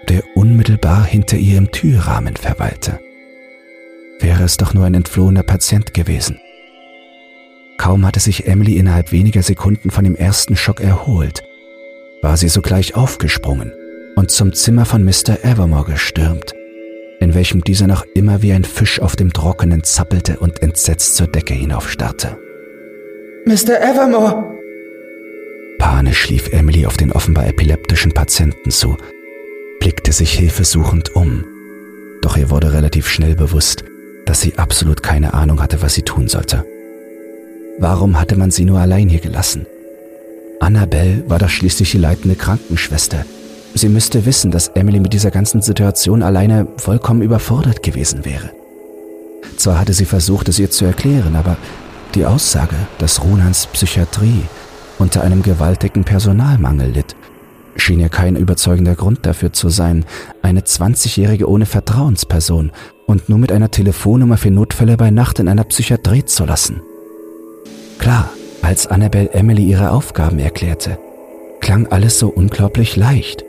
der 0.08 0.24
unmittelbar 0.34 1.04
hinter 1.04 1.36
ihr 1.36 1.58
im 1.58 1.70
Türrahmen 1.70 2.34
verweilte. 2.34 2.98
Wäre 4.18 4.42
es 4.42 4.56
doch 4.56 4.74
nur 4.74 4.84
ein 4.84 4.94
entflohener 4.94 5.44
Patient 5.44 5.94
gewesen. 5.94 6.40
Kaum 7.76 8.04
hatte 8.04 8.18
sich 8.18 8.48
Emily 8.48 8.78
innerhalb 8.78 9.12
weniger 9.12 9.44
Sekunden 9.44 9.90
von 9.90 10.02
dem 10.02 10.16
ersten 10.16 10.56
Schock 10.56 10.80
erholt, 10.80 11.44
war 12.20 12.36
sie 12.36 12.48
sogleich 12.48 12.96
aufgesprungen 12.96 13.72
und 14.18 14.32
zum 14.32 14.52
Zimmer 14.52 14.84
von 14.84 15.04
Mr. 15.04 15.44
Evermore 15.44 15.92
gestürmt, 15.92 16.52
in 17.20 17.34
welchem 17.34 17.62
dieser 17.62 17.86
noch 17.86 18.04
immer 18.14 18.42
wie 18.42 18.52
ein 18.52 18.64
Fisch 18.64 19.00
auf 19.00 19.14
dem 19.14 19.32
Trockenen 19.32 19.84
zappelte 19.84 20.40
und 20.40 20.60
entsetzt 20.60 21.14
zur 21.14 21.28
Decke 21.28 21.54
hinaufstarrte. 21.54 22.36
Mr. 23.46 23.80
Evermore! 23.80 24.58
Panisch 25.78 26.28
lief 26.28 26.52
Emily 26.52 26.84
auf 26.84 26.96
den 26.96 27.12
offenbar 27.12 27.46
epileptischen 27.46 28.10
Patienten 28.10 28.72
zu, 28.72 28.96
blickte 29.78 30.10
sich 30.10 30.32
hilfesuchend 30.32 31.14
um, 31.14 31.44
doch 32.20 32.36
ihr 32.36 32.50
wurde 32.50 32.72
relativ 32.72 33.08
schnell 33.08 33.36
bewusst, 33.36 33.84
dass 34.26 34.40
sie 34.40 34.58
absolut 34.58 35.04
keine 35.04 35.32
Ahnung 35.32 35.62
hatte, 35.62 35.80
was 35.80 35.94
sie 35.94 36.02
tun 36.02 36.26
sollte. 36.26 36.64
Warum 37.78 38.18
hatte 38.18 38.34
man 38.34 38.50
sie 38.50 38.64
nur 38.64 38.80
allein 38.80 39.08
hier 39.08 39.20
gelassen? 39.20 39.66
Annabelle 40.58 41.22
war 41.28 41.38
doch 41.38 41.50
schließlich 41.50 41.92
die 41.92 41.98
leitende 41.98 42.34
Krankenschwester. 42.34 43.24
Sie 43.74 43.88
müsste 43.88 44.26
wissen, 44.26 44.50
dass 44.50 44.68
Emily 44.68 45.00
mit 45.00 45.12
dieser 45.12 45.30
ganzen 45.30 45.62
Situation 45.62 46.22
alleine 46.22 46.66
vollkommen 46.78 47.22
überfordert 47.22 47.82
gewesen 47.82 48.24
wäre. 48.24 48.50
Zwar 49.56 49.78
hatte 49.78 49.92
sie 49.92 50.04
versucht, 50.04 50.48
es 50.48 50.58
ihr 50.58 50.70
zu 50.70 50.84
erklären, 50.84 51.36
aber 51.36 51.56
die 52.14 52.24
Aussage, 52.24 52.76
dass 52.98 53.22
Runans 53.22 53.66
Psychiatrie 53.66 54.42
unter 54.98 55.22
einem 55.22 55.42
gewaltigen 55.42 56.04
Personalmangel 56.04 56.90
litt, 56.90 57.16
schien 57.76 58.00
ihr 58.00 58.08
kein 58.08 58.36
überzeugender 58.36 58.94
Grund 58.94 59.26
dafür 59.26 59.52
zu 59.52 59.68
sein, 59.68 60.04
eine 60.42 60.60
20-Jährige 60.60 61.48
ohne 61.48 61.66
Vertrauensperson 61.66 62.72
und 63.06 63.28
nur 63.28 63.38
mit 63.38 63.52
einer 63.52 63.70
Telefonnummer 63.70 64.36
für 64.36 64.50
Notfälle 64.50 64.96
bei 64.96 65.10
Nacht 65.10 65.38
in 65.38 65.48
einer 65.48 65.64
Psychiatrie 65.64 66.24
zu 66.24 66.44
lassen. 66.44 66.80
Klar, 67.98 68.30
als 68.62 68.86
Annabelle 68.86 69.30
Emily 69.32 69.64
ihre 69.64 69.90
Aufgaben 69.90 70.38
erklärte, 70.38 70.98
klang 71.60 71.86
alles 71.86 72.18
so 72.18 72.28
unglaublich 72.28 72.96
leicht. 72.96 73.44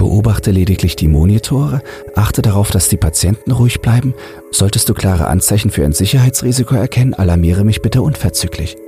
Beobachte 0.00 0.50
lediglich 0.50 0.96
die 0.96 1.08
Monitore, 1.08 1.82
achte 2.14 2.40
darauf, 2.40 2.70
dass 2.70 2.88
die 2.88 2.96
Patienten 2.96 3.52
ruhig 3.52 3.82
bleiben. 3.82 4.14
Solltest 4.50 4.88
du 4.88 4.94
klare 4.94 5.26
Anzeichen 5.26 5.70
für 5.70 5.84
ein 5.84 5.92
Sicherheitsrisiko 5.92 6.74
erkennen, 6.74 7.12
alarmiere 7.12 7.64
mich 7.64 7.82
bitte 7.82 8.00
unverzüglich. 8.00 8.78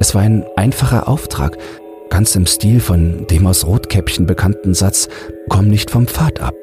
Es 0.00 0.16
war 0.16 0.22
ein 0.22 0.44
einfacher 0.56 1.06
Auftrag, 1.06 1.58
ganz 2.10 2.34
im 2.34 2.46
Stil 2.46 2.80
von 2.80 3.28
dem 3.28 3.46
aus 3.46 3.68
Rotkäppchen 3.68 4.26
bekannten 4.26 4.74
Satz, 4.74 5.08
komm 5.48 5.68
nicht 5.68 5.92
vom 5.92 6.08
Pfad 6.08 6.40
ab. 6.40 6.56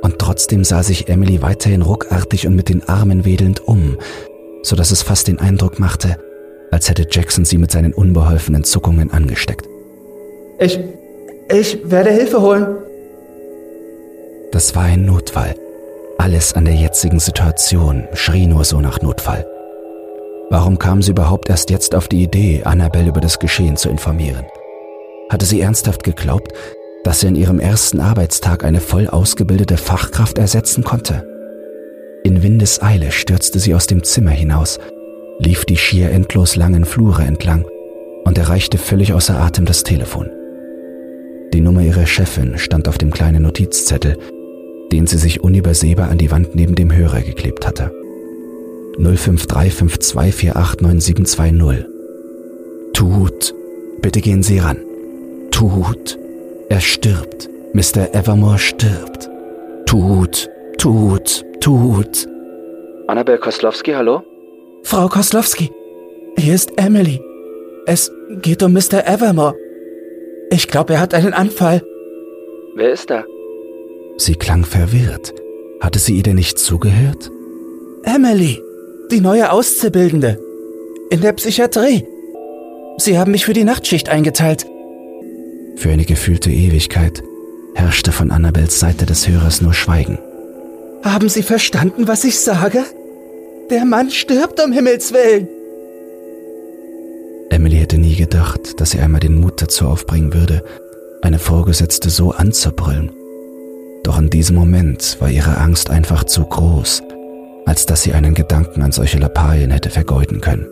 Und 0.00 0.20
trotzdem 0.20 0.62
sah 0.62 0.84
sich 0.84 1.08
Emily 1.08 1.42
weiterhin 1.42 1.82
ruckartig 1.82 2.46
und 2.46 2.54
mit 2.54 2.68
den 2.68 2.88
Armen 2.88 3.24
wedelnd 3.24 3.66
um, 3.66 3.96
so 4.62 4.76
dass 4.76 4.92
es 4.92 5.02
fast 5.02 5.26
den 5.26 5.40
Eindruck 5.40 5.80
machte, 5.80 6.18
als 6.70 6.88
hätte 6.88 7.04
Jackson 7.10 7.44
sie 7.44 7.58
mit 7.58 7.72
seinen 7.72 7.94
unbeholfenen 7.94 8.62
Zuckungen 8.62 9.10
angesteckt. 9.10 9.68
Ich, 10.60 10.78
ich 11.50 11.80
werde 11.82 12.10
Hilfe 12.10 12.40
holen. 12.40 12.76
Das 14.52 14.74
war 14.74 14.84
ein 14.84 15.04
Notfall. 15.04 15.54
Alles 16.18 16.54
an 16.54 16.64
der 16.64 16.74
jetzigen 16.74 17.20
Situation 17.20 18.08
schrie 18.14 18.46
nur 18.46 18.64
so 18.64 18.80
nach 18.80 19.02
Notfall. 19.02 19.46
Warum 20.50 20.78
kam 20.78 21.02
sie 21.02 21.10
überhaupt 21.10 21.50
erst 21.50 21.70
jetzt 21.70 21.94
auf 21.94 22.08
die 22.08 22.22
Idee, 22.22 22.62
Annabelle 22.64 23.10
über 23.10 23.20
das 23.20 23.38
Geschehen 23.38 23.76
zu 23.76 23.88
informieren? 23.88 24.46
Hatte 25.30 25.44
sie 25.44 25.60
ernsthaft 25.60 26.02
geglaubt, 26.02 26.52
dass 27.04 27.20
sie 27.20 27.28
in 27.28 27.36
ihrem 27.36 27.60
ersten 27.60 28.00
Arbeitstag 28.00 28.64
eine 28.64 28.80
voll 28.80 29.06
ausgebildete 29.08 29.76
Fachkraft 29.76 30.38
ersetzen 30.38 30.82
konnte? 30.82 31.26
In 32.24 32.42
Windeseile 32.42 33.12
stürzte 33.12 33.58
sie 33.58 33.74
aus 33.74 33.86
dem 33.86 34.02
Zimmer 34.02 34.30
hinaus 34.30 34.78
lief 35.38 35.64
die 35.64 35.76
schier 35.76 36.10
endlos 36.10 36.56
langen 36.56 36.84
Flure 36.84 37.22
entlang 37.22 37.64
und 38.24 38.38
erreichte 38.38 38.78
völlig 38.78 39.12
außer 39.12 39.38
Atem 39.38 39.64
das 39.64 39.84
Telefon. 39.84 40.30
Die 41.52 41.60
Nummer 41.60 41.82
ihrer 41.82 42.06
Chefin 42.06 42.58
stand 42.58 42.88
auf 42.88 42.98
dem 42.98 43.10
kleinen 43.10 43.42
Notizzettel, 43.44 44.18
den 44.92 45.06
sie 45.06 45.18
sich 45.18 45.42
unübersehbar 45.42 46.10
an 46.10 46.18
die 46.18 46.30
Wand 46.30 46.54
neben 46.54 46.74
dem 46.74 46.94
Hörer 46.94 47.20
geklebt 47.20 47.66
hatte. 47.66 47.90
05352489720. 48.98 51.84
Tut, 52.92 53.54
bitte 54.00 54.20
gehen 54.20 54.42
Sie 54.42 54.58
ran. 54.58 54.78
Tut, 55.50 56.18
er 56.68 56.80
stirbt. 56.80 57.48
Mr. 57.72 58.14
Evermore 58.14 58.58
stirbt. 58.58 59.30
Tut, 59.86 60.50
tut, 60.78 61.44
tut. 61.60 62.26
Annabel 63.06 63.38
Koslowski, 63.38 63.92
hallo? 63.92 64.22
Frau 64.82 65.08
Koslowski, 65.08 65.70
hier 66.36 66.54
ist 66.54 66.72
Emily. 66.76 67.20
Es 67.86 68.10
geht 68.42 68.62
um 68.62 68.72
Mr. 68.72 69.06
Evermore. 69.06 69.54
Ich 70.50 70.68
glaube, 70.68 70.94
er 70.94 71.00
hat 71.00 71.14
einen 71.14 71.34
Anfall. 71.34 71.82
Wer 72.74 72.92
ist 72.92 73.10
da? 73.10 73.24
Sie 74.18 74.34
klang 74.34 74.64
verwirrt. 74.64 75.32
Hatte 75.80 75.98
sie 75.98 76.16
ihr 76.16 76.24
denn 76.24 76.36
nicht 76.36 76.58
zugehört? 76.58 77.30
Emily, 78.02 78.60
die 79.10 79.20
neue 79.20 79.52
Auszubildende. 79.52 80.38
In 81.10 81.20
der 81.20 81.32
Psychiatrie. 81.32 82.04
Sie 82.98 83.16
haben 83.16 83.30
mich 83.30 83.44
für 83.44 83.52
die 83.52 83.64
Nachtschicht 83.64 84.08
eingeteilt. 84.08 84.66
Für 85.76 85.90
eine 85.90 86.04
gefühlte 86.04 86.50
Ewigkeit 86.50 87.22
herrschte 87.74 88.10
von 88.10 88.32
Annabels 88.32 88.80
Seite 88.80 89.06
des 89.06 89.28
Hörers 89.28 89.62
nur 89.62 89.72
Schweigen. 89.72 90.18
Haben 91.04 91.28
Sie 91.28 91.42
verstanden, 91.42 92.08
was 92.08 92.24
ich 92.24 92.40
sage? 92.40 92.84
Der 93.70 93.84
Mann 93.84 94.10
stirbt 94.10 94.60
um 94.62 94.72
Himmels 94.72 95.12
willen. 95.12 95.48
Emily 97.50 97.76
hätte 97.76 97.98
nie 97.98 98.16
gedacht, 98.16 98.80
dass 98.80 98.90
sie 98.90 98.98
einmal 98.98 99.20
den 99.20 99.40
Mut 99.40 99.62
dazu 99.62 99.86
aufbringen 99.86 100.34
würde, 100.34 100.64
eine 101.22 101.38
Vorgesetzte 101.38 102.10
so 102.10 102.32
anzubrüllen. 102.32 103.12
Doch 104.04 104.18
in 104.18 104.30
diesem 104.30 104.56
Moment 104.56 105.16
war 105.20 105.30
ihre 105.30 105.58
Angst 105.58 105.90
einfach 105.90 106.24
zu 106.24 106.44
groß, 106.44 107.02
als 107.66 107.86
dass 107.86 108.02
sie 108.02 108.12
einen 108.12 108.34
Gedanken 108.34 108.82
an 108.82 108.92
solche 108.92 109.18
Lappalien 109.18 109.70
hätte 109.70 109.90
vergeuden 109.90 110.40
können. 110.40 110.66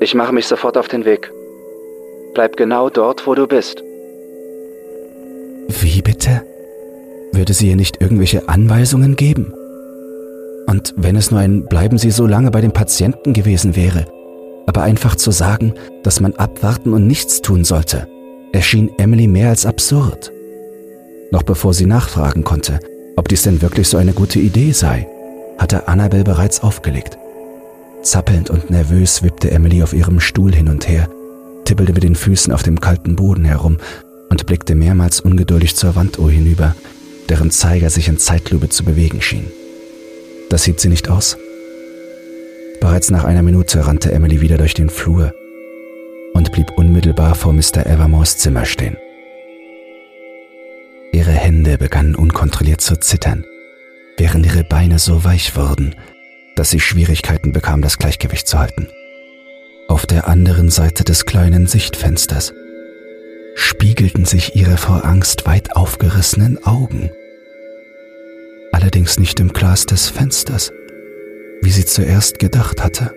Ich 0.00 0.14
mache 0.14 0.32
mich 0.32 0.46
sofort 0.46 0.76
auf 0.76 0.88
den 0.88 1.04
Weg. 1.04 1.30
Bleib 2.34 2.56
genau 2.56 2.90
dort, 2.90 3.26
wo 3.26 3.34
du 3.34 3.46
bist. 3.46 3.82
Wie 5.68 6.02
bitte? 6.02 6.42
Würde 7.32 7.52
sie 7.52 7.70
ihr 7.70 7.76
nicht 7.76 8.00
irgendwelche 8.00 8.48
Anweisungen 8.48 9.16
geben? 9.16 9.52
Und 10.66 10.94
wenn 10.96 11.16
es 11.16 11.30
nur 11.30 11.40
ein 11.40 11.64
Bleiben 11.66 11.96
Sie 11.96 12.10
so 12.10 12.26
lange 12.26 12.50
bei 12.50 12.60
dem 12.60 12.72
Patienten 12.72 13.32
gewesen 13.32 13.76
wäre, 13.76 14.06
aber 14.66 14.82
einfach 14.82 15.14
zu 15.14 15.30
sagen, 15.30 15.74
dass 16.02 16.20
man 16.20 16.34
abwarten 16.34 16.92
und 16.92 17.06
nichts 17.06 17.40
tun 17.40 17.64
sollte, 17.64 18.08
erschien 18.52 18.90
Emily 18.98 19.28
mehr 19.28 19.50
als 19.50 19.64
absurd. 19.64 20.32
Noch 21.30 21.42
bevor 21.42 21.74
sie 21.74 21.86
nachfragen 21.86 22.44
konnte, 22.44 22.80
ob 23.16 23.28
dies 23.28 23.42
denn 23.42 23.62
wirklich 23.62 23.88
so 23.88 23.96
eine 23.96 24.12
gute 24.12 24.38
Idee 24.38 24.72
sei, 24.72 25.08
hatte 25.58 25.88
Annabel 25.88 26.24
bereits 26.24 26.62
aufgelegt. 26.62 27.18
Zappelnd 28.02 28.50
und 28.50 28.70
nervös 28.70 29.22
wippte 29.22 29.50
Emily 29.50 29.82
auf 29.82 29.92
ihrem 29.92 30.20
Stuhl 30.20 30.54
hin 30.54 30.68
und 30.68 30.88
her, 30.88 31.08
tippelte 31.64 31.92
mit 31.92 32.04
den 32.04 32.14
Füßen 32.14 32.52
auf 32.52 32.62
dem 32.62 32.80
kalten 32.80 33.16
Boden 33.16 33.44
herum 33.44 33.78
und 34.28 34.46
blickte 34.46 34.74
mehrmals 34.74 35.20
ungeduldig 35.20 35.76
zur 35.76 35.96
Wanduhr 35.96 36.30
hinüber, 36.30 36.76
deren 37.28 37.50
Zeiger 37.50 37.90
sich 37.90 38.08
in 38.08 38.18
Zeitlupe 38.18 38.68
zu 38.68 38.84
bewegen 38.84 39.20
schien. 39.20 39.50
Das 40.50 40.62
sieht 40.62 40.78
sie 40.78 40.88
nicht 40.88 41.08
aus. 41.08 41.36
Bereits 42.80 43.10
nach 43.10 43.24
einer 43.24 43.42
Minute 43.42 43.86
rannte 43.86 44.12
Emily 44.12 44.40
wieder 44.40 44.58
durch 44.58 44.74
den 44.74 44.90
Flur 44.90 45.34
und 46.34 46.52
blieb 46.52 46.66
unmittelbar 46.76 47.34
vor 47.34 47.52
Mr. 47.52 47.86
Evermores 47.86 48.38
Zimmer 48.38 48.64
stehen. 48.64 48.96
Ihre 51.12 51.32
Hände 51.32 51.78
begannen 51.78 52.14
unkontrolliert 52.14 52.80
zu 52.80 52.96
zittern, 52.96 53.44
während 54.16 54.46
ihre 54.46 54.64
Beine 54.64 54.98
so 54.98 55.24
weich 55.24 55.56
wurden, 55.56 55.94
dass 56.56 56.70
sie 56.70 56.80
Schwierigkeiten 56.80 57.52
bekam, 57.52 57.82
das 57.82 57.98
Gleichgewicht 57.98 58.46
zu 58.46 58.58
halten. 58.58 58.88
Auf 59.88 60.06
der 60.06 60.28
anderen 60.28 60.70
Seite 60.70 61.04
des 61.04 61.26
kleinen 61.26 61.66
Sichtfensters 61.66 62.52
spiegelten 63.54 64.24
sich 64.24 64.56
ihre 64.56 64.76
vor 64.76 65.04
Angst 65.04 65.46
weit 65.46 65.76
aufgerissenen 65.76 66.64
Augen 66.64 67.10
allerdings 68.76 69.18
nicht 69.18 69.40
im 69.40 69.54
Glas 69.54 69.86
des 69.86 70.08
Fensters, 70.08 70.70
wie 71.62 71.70
sie 71.70 71.86
zuerst 71.86 72.38
gedacht 72.38 72.84
hatte, 72.84 73.14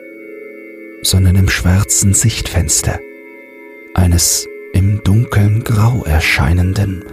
sondern 1.01 1.35
im 1.35 1.49
schwarzen 1.49 2.13
Sichtfenster, 2.13 2.99
eines 3.93 4.47
im 4.71 5.03
Dunkeln 5.03 5.65
grau 5.65 6.03
erscheinenden 6.05 7.03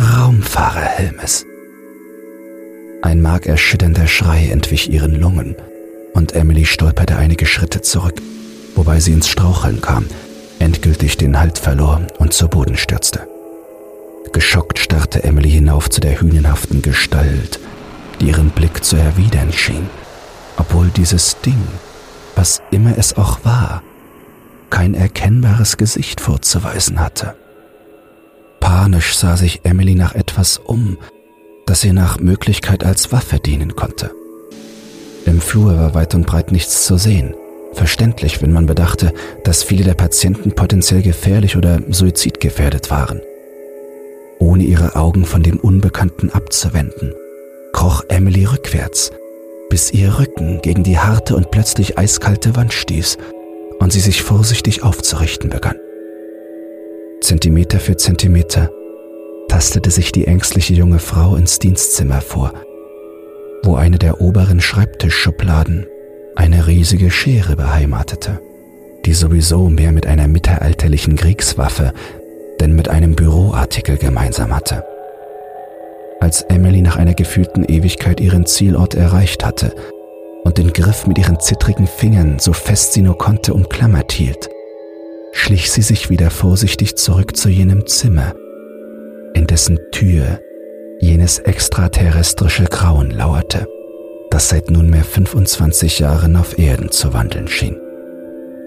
Raumfahrerhelmes. 0.00 1.44
Ein 3.02 3.20
markerschütternder 3.20 4.06
Schrei 4.06 4.48
entwich 4.50 4.90
ihren 4.90 5.14
Lungen 5.14 5.56
und 6.14 6.32
Emily 6.32 6.64
stolperte 6.64 7.16
einige 7.16 7.44
Schritte 7.44 7.82
zurück, 7.82 8.22
wobei 8.74 8.98
sie 8.98 9.12
ins 9.12 9.28
Straucheln 9.28 9.82
kam, 9.82 10.06
endgültig 10.58 11.18
den 11.18 11.38
Halt 11.38 11.58
verlor 11.58 12.00
und 12.18 12.32
zu 12.32 12.48
Boden 12.48 12.78
stürzte. 12.78 13.28
Geschockt 14.32 14.78
starrte 14.78 15.22
Emily 15.22 15.50
hinauf 15.50 15.90
zu 15.90 16.00
der 16.00 16.18
hünenhaften 16.18 16.80
Gestalt, 16.80 17.60
die 18.20 18.28
ihren 18.28 18.48
Blick 18.48 18.82
zu 18.82 18.96
erwidern 18.96 19.52
schien, 19.52 19.90
obwohl 20.56 20.88
dieses 20.88 21.38
Ding, 21.42 21.62
was 22.36 22.62
immer 22.70 22.96
es 22.96 23.18
auch 23.18 23.44
war, 23.44 23.82
kein 24.70 24.94
erkennbares 24.94 25.76
Gesicht 25.76 26.22
vorzuweisen 26.22 27.00
hatte. 27.00 27.34
Panisch 28.60 29.16
sah 29.16 29.36
sich 29.36 29.60
Emily 29.64 29.94
nach 29.94 30.14
etwas 30.14 30.58
um, 30.58 30.98
das 31.66 31.84
ihr 31.84 31.92
nach 31.92 32.20
Möglichkeit 32.20 32.84
als 32.84 33.12
Waffe 33.12 33.38
dienen 33.38 33.76
konnte. 33.76 34.12
Im 35.26 35.40
Flur 35.40 35.76
war 35.76 35.94
weit 35.94 36.14
und 36.14 36.26
breit 36.26 36.52
nichts 36.52 36.84
zu 36.84 36.96
sehen. 36.96 37.34
Verständlich, 37.72 38.42
wenn 38.42 38.52
man 38.52 38.66
bedachte, 38.66 39.12
dass 39.44 39.62
viele 39.62 39.84
der 39.84 39.94
Patienten 39.94 40.52
potenziell 40.52 41.02
gefährlich 41.02 41.56
oder 41.56 41.80
suizidgefährdet 41.88 42.90
waren. 42.90 43.20
Ohne 44.38 44.64
ihre 44.64 44.96
Augen 44.96 45.24
von 45.24 45.42
dem 45.42 45.58
Unbekannten 45.58 46.30
abzuwenden, 46.30 47.14
kroch 47.72 48.04
Emily 48.08 48.44
rückwärts, 48.44 49.12
bis 49.68 49.92
ihr 49.92 50.18
Rücken 50.18 50.60
gegen 50.62 50.82
die 50.82 50.98
harte 50.98 51.36
und 51.36 51.50
plötzlich 51.50 51.96
eiskalte 51.98 52.56
Wand 52.56 52.72
stieß 52.72 53.18
und 53.78 53.92
sie 53.92 54.00
sich 54.00 54.22
vorsichtig 54.22 54.82
aufzurichten 54.82 55.50
begann. 55.50 55.76
Zentimeter 57.30 57.78
für 57.78 57.96
Zentimeter 57.96 58.72
tastete 59.46 59.92
sich 59.92 60.10
die 60.10 60.26
ängstliche 60.26 60.74
junge 60.74 60.98
Frau 60.98 61.36
ins 61.36 61.60
Dienstzimmer 61.60 62.20
vor, 62.20 62.52
wo 63.62 63.76
eine 63.76 64.00
der 64.00 64.20
oberen 64.20 64.60
Schreibtischschubladen 64.60 65.86
eine 66.34 66.66
riesige 66.66 67.08
Schere 67.12 67.54
beheimatete, 67.54 68.40
die 69.06 69.14
sowieso 69.14 69.68
mehr 69.68 69.92
mit 69.92 70.08
einer 70.08 70.26
mittelalterlichen 70.26 71.14
Kriegswaffe 71.14 71.92
denn 72.60 72.74
mit 72.74 72.88
einem 72.88 73.14
Büroartikel 73.14 73.96
gemeinsam 73.96 74.52
hatte. 74.52 74.84
Als 76.18 76.42
Emily 76.42 76.82
nach 76.82 76.96
einer 76.96 77.14
gefühlten 77.14 77.62
Ewigkeit 77.62 78.20
ihren 78.20 78.44
Zielort 78.44 78.96
erreicht 78.96 79.46
hatte 79.46 79.72
und 80.42 80.58
den 80.58 80.72
Griff 80.72 81.06
mit 81.06 81.16
ihren 81.16 81.38
zittrigen 81.38 81.86
Fingern 81.86 82.40
so 82.40 82.52
fest 82.52 82.92
sie 82.92 83.02
nur 83.02 83.18
konnte 83.18 83.54
umklammert 83.54 84.10
hielt, 84.10 84.50
schlich 85.32 85.70
sie 85.70 85.82
sich 85.82 86.10
wieder 86.10 86.30
vorsichtig 86.30 86.96
zurück 86.96 87.36
zu 87.36 87.48
jenem 87.48 87.86
Zimmer, 87.86 88.34
in 89.34 89.46
dessen 89.46 89.78
Tür 89.92 90.40
jenes 91.00 91.38
extraterrestrische 91.38 92.64
Grauen 92.64 93.10
lauerte, 93.10 93.66
das 94.30 94.48
seit 94.48 94.70
nunmehr 94.70 95.04
25 95.04 95.98
Jahren 95.98 96.36
auf 96.36 96.58
Erden 96.58 96.90
zu 96.90 97.12
wandeln 97.12 97.48
schien 97.48 97.80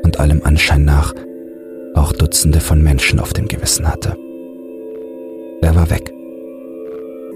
und 0.03 0.19
allem 0.19 0.41
Anschein 0.43 0.83
nach 0.85 1.13
auch 1.95 2.11
Dutzende 2.11 2.59
von 2.59 2.81
Menschen 2.81 3.19
auf 3.19 3.33
dem 3.33 3.47
Gewissen 3.47 3.87
hatte. 3.87 4.15
Er 5.61 5.75
war 5.75 5.89
weg. 5.89 6.11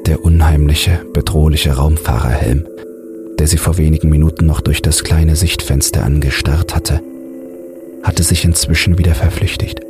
Der 0.08 0.24
unheimliche, 0.24 1.02
bedrohliche 1.13 1.74
Raumfahrerhelm, 1.74 2.68
der 3.40 3.48
sie 3.48 3.58
vor 3.58 3.78
wenigen 3.78 4.10
Minuten 4.10 4.46
noch 4.46 4.62
durch 4.62 4.82
das 4.82 5.04
kleine 5.04 5.36
Sichtfenster 5.36 6.04
angestarrt 6.04 6.76
hatte, 6.76 7.02
hatte 8.03 8.23
sich 8.23 8.45
inzwischen 8.45 8.97
wieder 8.97 9.15
verflüchtigt. 9.15 9.81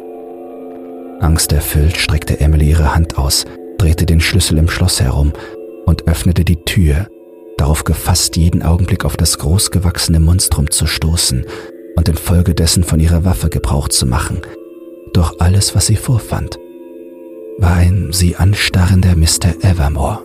Angsterfüllt 1.20 1.98
streckte 1.98 2.40
Emily 2.40 2.70
ihre 2.70 2.94
Hand 2.94 3.18
aus, 3.18 3.46
drehte 3.78 4.06
den 4.06 4.20
Schlüssel 4.20 4.58
im 4.58 4.70
Schloss 4.70 5.02
herum 5.02 5.34
und 5.86 6.08
öffnete 6.08 6.46
die 6.46 6.64
Tür, 6.64 7.08
darauf 7.58 7.84
gefasst, 7.84 8.38
jeden 8.38 8.62
Augenblick 8.64 9.06
auf 9.06 9.18
das 9.18 9.38
großgewachsene 9.38 10.20
Monstrum 10.20 10.70
zu 10.70 10.86
stoßen 10.86 11.46
und 11.96 12.10
infolgedessen 12.10 12.84
von 12.84 13.00
ihrer 13.00 13.26
Waffe 13.26 13.50
Gebrauch 13.50 13.90
zu 13.90 14.06
machen. 14.06 14.42
Doch 15.14 15.40
alles, 15.40 15.74
was 15.74 15.88
sie 15.88 15.96
vorfand, 15.96 16.60
war 17.58 17.74
ein 17.74 18.10
sie 18.12 18.36
anstarrender 18.36 19.16
Mr. 19.16 19.64
Evermore. 19.64 20.20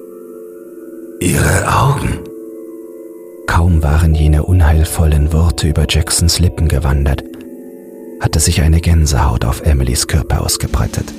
Ihre 1.20 1.66
Augen. 1.68 2.18
Kaum 3.46 3.82
waren 3.82 4.14
jene 4.14 4.42
unheilvollen 4.42 5.32
Worte 5.32 5.68
über 5.68 5.86
Jacksons 5.88 6.38
Lippen 6.38 6.68
gewandert, 6.68 7.22
hatte 8.22 8.38
sich 8.38 8.62
eine 8.62 8.80
Gänsehaut 8.80 9.44
auf 9.44 9.62
Emilys 9.62 10.06
Körper 10.06 10.42
ausgebreitet. 10.42 11.12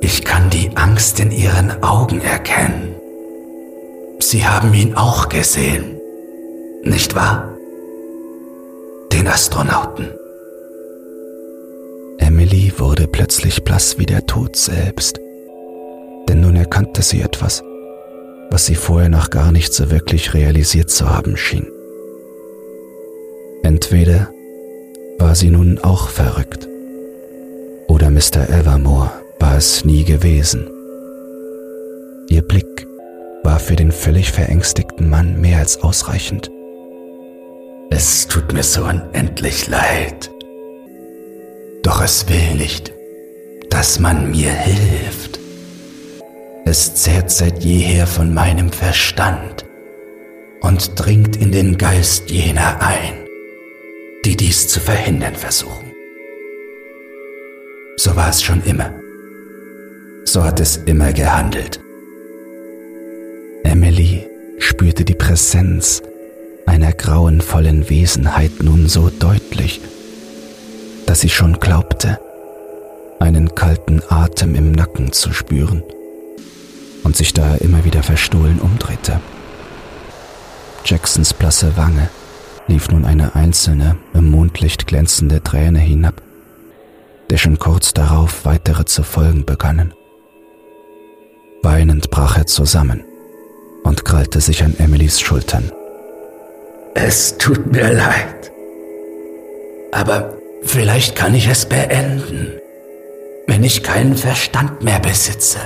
Ich 0.00 0.24
kann 0.24 0.50
die 0.50 0.76
Angst 0.76 1.20
in 1.20 1.30
ihren 1.30 1.82
Augen 1.82 2.20
erkennen. 2.20 2.96
Sie 4.18 4.44
haben 4.44 4.74
ihn 4.74 4.94
auch 4.94 5.28
gesehen, 5.28 6.00
nicht 6.82 7.14
wahr? 7.14 7.56
Den 9.12 9.28
Astronauten. 9.28 10.10
Emily 12.18 12.72
wurde 12.76 13.06
plötzlich 13.06 13.62
blass 13.62 13.96
wie 13.96 14.06
der 14.06 14.26
Tod 14.26 14.56
selbst. 14.56 15.20
Denn 16.28 16.40
nun 16.40 16.56
erkannte 16.56 17.02
sie 17.02 17.20
etwas, 17.20 17.62
was 18.50 18.66
sie 18.66 18.74
vorher 18.74 19.08
noch 19.08 19.30
gar 19.30 19.52
nicht 19.52 19.72
so 19.72 19.90
wirklich 19.90 20.34
realisiert 20.34 20.90
zu 20.90 21.08
haben 21.08 21.36
schien. 21.36 21.68
Entweder 23.62 24.30
war 25.18 25.34
sie 25.34 25.50
nun 25.50 25.78
auch 25.78 26.08
verrückt, 26.08 26.68
oder 27.88 28.10
Mr. 28.10 28.48
Evermore 28.48 29.10
war 29.38 29.56
es 29.56 29.84
nie 29.84 30.04
gewesen. 30.04 30.68
Ihr 32.28 32.42
Blick 32.42 32.86
war 33.42 33.58
für 33.58 33.76
den 33.76 33.92
völlig 33.92 34.32
verängstigten 34.32 35.08
Mann 35.08 35.40
mehr 35.40 35.58
als 35.58 35.82
ausreichend. 35.82 36.50
Es 37.90 38.26
tut 38.26 38.52
mir 38.52 38.62
so 38.62 38.84
unendlich 38.84 39.68
leid, 39.68 40.30
doch 41.82 42.02
es 42.02 42.28
will 42.28 42.54
nicht, 42.56 42.92
dass 43.70 44.00
man 44.00 44.30
mir 44.30 44.50
hilft. 44.50 45.38
Es 46.64 46.94
zehrt 46.94 47.30
seit 47.30 47.62
jeher 47.62 48.06
von 48.06 48.32
meinem 48.32 48.72
Verstand 48.72 49.66
und 50.62 50.92
dringt 50.98 51.36
in 51.36 51.52
den 51.52 51.76
Geist 51.76 52.30
jener 52.30 52.80
ein, 52.80 53.23
die 54.24 54.36
dies 54.36 54.68
zu 54.68 54.80
verhindern 54.80 55.34
versuchen. 55.34 55.92
So 57.96 58.16
war 58.16 58.30
es 58.30 58.42
schon 58.42 58.62
immer. 58.64 58.92
So 60.24 60.42
hat 60.42 60.60
es 60.60 60.78
immer 60.78 61.12
gehandelt. 61.12 61.80
Emily 63.62 64.26
spürte 64.58 65.04
die 65.04 65.14
Präsenz 65.14 66.02
einer 66.66 66.92
grauenvollen 66.92 67.88
Wesenheit 67.90 68.62
nun 68.62 68.88
so 68.88 69.10
deutlich, 69.10 69.80
dass 71.06 71.20
sie 71.20 71.28
schon 71.28 71.60
glaubte, 71.60 72.18
einen 73.20 73.54
kalten 73.54 74.02
Atem 74.08 74.54
im 74.54 74.72
Nacken 74.72 75.12
zu 75.12 75.32
spüren 75.32 75.82
und 77.04 77.16
sich 77.16 77.34
daher 77.34 77.60
immer 77.60 77.84
wieder 77.84 78.02
verstohlen 78.02 78.58
umdrehte. 78.58 79.20
Jacksons 80.84 81.34
blasse 81.34 81.76
Wange 81.76 82.08
lief 82.66 82.88
nun 82.88 83.04
eine 83.04 83.34
einzelne, 83.34 83.96
im 84.14 84.30
Mondlicht 84.30 84.86
glänzende 84.86 85.42
Träne 85.42 85.78
hinab, 85.78 86.22
der 87.30 87.36
schon 87.36 87.58
kurz 87.58 87.92
darauf 87.92 88.44
weitere 88.44 88.84
zu 88.84 89.02
folgen 89.02 89.44
begannen. 89.44 89.94
Weinend 91.62 92.10
brach 92.10 92.36
er 92.36 92.46
zusammen 92.46 93.04
und 93.84 94.04
krallte 94.04 94.40
sich 94.40 94.62
an 94.62 94.74
Emilys 94.78 95.20
Schultern. 95.20 95.72
Es 96.94 97.38
tut 97.38 97.72
mir 97.72 97.92
leid, 97.92 98.52
aber 99.92 100.34
Vielleicht 100.64 101.14
kann 101.14 101.34
ich 101.34 101.46
es 101.46 101.66
beenden, 101.66 102.52
wenn 103.46 103.62
ich 103.62 103.82
keinen 103.82 104.16
Verstand 104.16 104.82
mehr 104.82 104.98
besitze, 104.98 105.58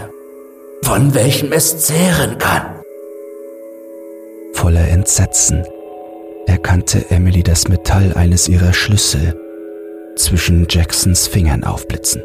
von 0.83 1.14
welchem 1.14 1.53
es 1.53 1.79
zehren 1.79 2.37
kann. 2.39 2.83
Voller 4.53 4.89
Entsetzen 4.89 5.64
erkannte 6.49 7.11
Emily 7.11 7.42
das 7.42 7.68
Metall 7.68 8.14
eines 8.14 8.49
ihrer 8.49 8.72
Schlüssel 8.72 9.38
zwischen 10.16 10.66
Jacksons 10.68 11.26
Fingern 11.26 11.62
aufblitzen. 11.62 12.22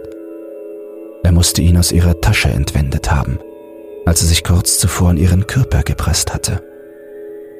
Er 1.23 1.33
musste 1.33 1.61
ihn 1.61 1.77
aus 1.77 1.91
ihrer 1.91 2.19
Tasche 2.21 2.49
entwendet 2.49 3.11
haben, 3.11 3.39
als 4.05 4.21
er 4.21 4.29
sich 4.29 4.43
kurz 4.43 4.77
zuvor 4.79 5.09
an 5.09 5.17
ihren 5.17 5.45
Körper 5.45 5.83
gepresst 5.83 6.33
hatte. 6.33 6.63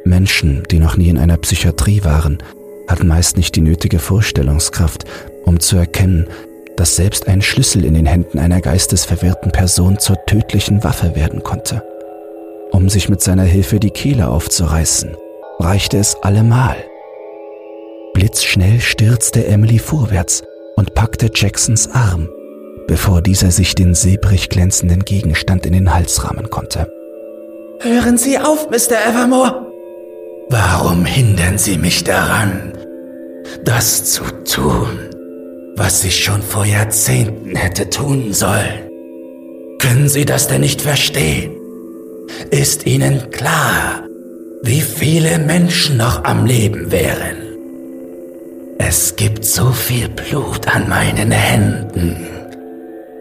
Menschen, 0.05 0.63
die 0.71 0.79
noch 0.79 0.95
nie 0.95 1.09
in 1.09 1.19
einer 1.19 1.37
Psychiatrie 1.37 2.03
waren, 2.03 2.37
hat 2.87 3.03
meist 3.03 3.37
nicht 3.37 3.55
die 3.55 3.61
nötige 3.61 3.99
Vorstellungskraft, 3.99 5.03
um 5.45 5.59
zu 5.59 5.75
erkennen, 5.75 6.27
dass 6.77 6.95
selbst 6.95 7.27
ein 7.27 7.41
Schlüssel 7.41 7.85
in 7.85 7.93
den 7.93 8.05
Händen 8.05 8.39
einer 8.39 8.61
geistesverwirrten 8.61 9.51
Person 9.51 9.99
zur 9.99 10.25
tödlichen 10.25 10.83
Waffe 10.83 11.15
werden 11.15 11.43
konnte. 11.43 11.83
Um 12.71 12.89
sich 12.89 13.09
mit 13.09 13.21
seiner 13.21 13.43
Hilfe 13.43 13.79
die 13.79 13.91
Kehle 13.91 14.29
aufzureißen, 14.29 15.15
reichte 15.59 15.97
es 15.97 16.15
allemal. 16.21 16.75
Blitzschnell 18.13 18.79
stürzte 18.79 19.45
Emily 19.47 19.79
vorwärts 19.79 20.43
und 20.75 20.93
packte 20.93 21.29
Jacksons 21.33 21.89
Arm, 21.91 22.29
bevor 22.87 23.21
dieser 23.21 23.51
sich 23.51 23.75
den 23.75 23.95
silbrig 23.95 24.49
glänzenden 24.49 25.03
Gegenstand 25.03 25.65
in 25.65 25.73
den 25.73 25.93
Hals 25.93 26.23
rahmen 26.23 26.49
konnte. 26.49 26.87
Hören 27.81 28.17
Sie 28.17 28.37
auf, 28.37 28.69
Mr. 28.69 28.97
Evermore! 29.09 29.65
Warum 30.49 31.05
hindern 31.05 31.57
Sie 31.57 31.77
mich 31.77 32.03
daran, 32.03 32.73
das 33.63 34.05
zu 34.05 34.23
tun, 34.45 35.09
was 35.75 36.03
ich 36.03 36.23
schon 36.23 36.41
vor 36.41 36.65
Jahrzehnten 36.65 37.55
hätte 37.55 37.89
tun 37.89 38.33
sollen? 38.33 38.89
Können 39.79 40.07
Sie 40.07 40.25
das 40.25 40.47
denn 40.47 40.61
nicht 40.61 40.81
verstehen? 40.81 41.55
Ist 42.51 42.85
Ihnen 42.85 43.31
klar, 43.31 44.03
wie 44.63 44.79
viele 44.79 45.39
Menschen 45.39 45.97
noch 45.97 46.23
am 46.23 46.45
Leben 46.45 46.89
wären? 46.89 47.35
Es 48.79 49.13
gibt 49.17 49.43
so 49.43 49.71
viel 49.71 50.07
Blut 50.07 50.73
an 50.73 50.87
meinen 50.87 51.31
Händen. 51.31 52.15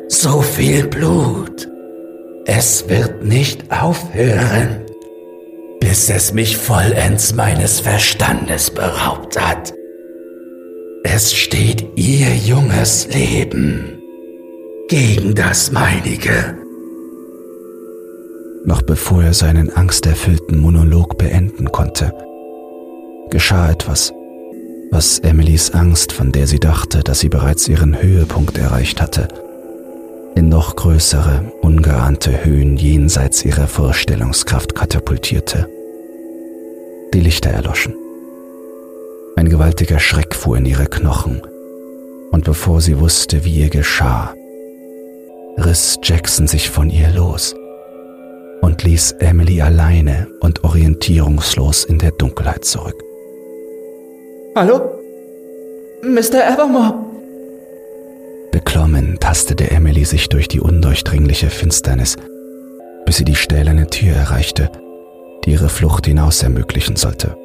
So 0.09 0.40
viel 0.40 0.86
Blut. 0.86 1.68
Es 2.47 2.88
wird 2.88 3.24
nicht 3.24 3.72
aufhören, 3.72 4.82
bis 5.80 6.11
es 6.11 6.32
mich 6.32 6.57
vollends 6.57 7.34
meines 7.34 7.80
Verstandes 7.80 8.70
beraubt 8.70 9.40
hat. 9.40 9.74
Es 11.03 11.34
steht 11.34 11.88
ihr 11.97 12.36
junges 12.36 13.09
Leben 13.12 14.01
gegen 14.88 15.34
das 15.34 15.72
meinige. 15.72 16.62
Noch 18.65 18.83
bevor 18.83 19.25
er 19.25 19.35
seinen 19.35 19.71
angsterfüllten 19.71 20.59
Monolog 20.59 21.19
beenden 21.19 21.73
konnte, 21.73 22.13
geschah 23.31 23.71
etwas, 23.71 24.13
was 24.93 25.19
Emilys 25.19 25.73
Angst, 25.73 26.13
von 26.13 26.31
der 26.31 26.47
sie 26.47 26.61
dachte, 26.61 27.03
dass 27.03 27.19
sie 27.19 27.29
bereits 27.29 27.67
ihren 27.67 28.01
Höhepunkt 28.01 28.59
erreicht 28.59 29.01
hatte, 29.01 29.27
in 30.37 30.49
noch 30.49 30.77
größere, 30.77 31.53
ungeahnte 31.61 32.45
Höhen 32.45 32.77
jenseits 32.77 33.45
ihrer 33.45 33.67
Vorstellungskraft 33.67 34.77
katapultierte. 34.77 35.69
Die 37.13 37.21
Lichter 37.21 37.51
erloschen. 37.51 37.95
Ein 39.35 39.49
gewaltiger 39.49 39.99
Schreck 39.99 40.37
fuhr 40.37 40.57
in 40.57 40.67
ihre 40.67 40.87
Knochen, 40.87 41.43
und 42.31 42.45
bevor 42.45 42.81
sie 42.81 43.01
wusste, 43.01 43.45
wie 43.45 43.57
ihr 43.57 43.71
geschah, 43.71 44.35
riss 45.59 45.99
Jackson 46.03 46.47
sich 46.47 46.71
von 46.71 46.91
ihr 46.91 47.11
los 47.11 47.57
und 48.63 48.85
ließ 48.85 49.17
Emily 49.19 49.61
alleine 49.61 50.29
und 50.41 50.65
orientierungslos 50.65 51.85
in 51.85 51.99
der 51.99 52.13
Dunkelheit 52.13 52.65
zurück. 52.65 53.03
Hallo? 54.55 54.81
Mr. 56.03 56.49
Evermore? 56.49 56.95
Beklommen 58.53 59.19
tastete 59.19 59.71
Emily 59.71 60.05
sich 60.05 60.29
durch 60.29 60.47
die 60.47 60.61
undurchdringliche 60.61 61.51
Finsternis, 61.51 62.17
bis 63.05 63.17
sie 63.17 63.25
die 63.25 63.35
stählerne 63.35 63.89
Tür 63.89 64.15
erreichte, 64.15 64.71
die 65.45 65.53
ihre 65.53 65.69
Flucht 65.69 66.07
hinaus 66.07 66.43
ermöglichen 66.43 66.97
sollte. 66.97 67.37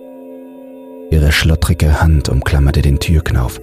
Ihre 1.09 1.31
schlottrige 1.31 1.99
Hand 2.01 2.29
umklammerte 2.29 2.81
den 2.81 2.99
Türknauf, 2.99 3.59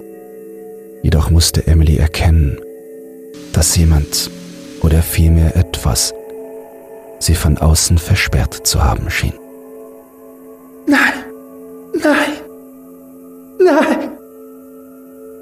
jedoch 1.03 1.29
musste 1.29 1.65
Emily 1.67 1.97
erkennen, 1.97 2.59
dass 3.53 3.77
jemand 3.77 4.29
oder 4.81 5.01
vielmehr 5.01 5.55
etwas 5.55 6.13
sie 7.25 7.35
von 7.35 7.57
außen 7.57 7.97
versperrt 7.97 8.67
zu 8.67 8.83
haben 8.83 9.09
schien. 9.09 9.33
Nein, 10.87 11.25
nein, 12.01 12.35
Nein! 13.59 14.11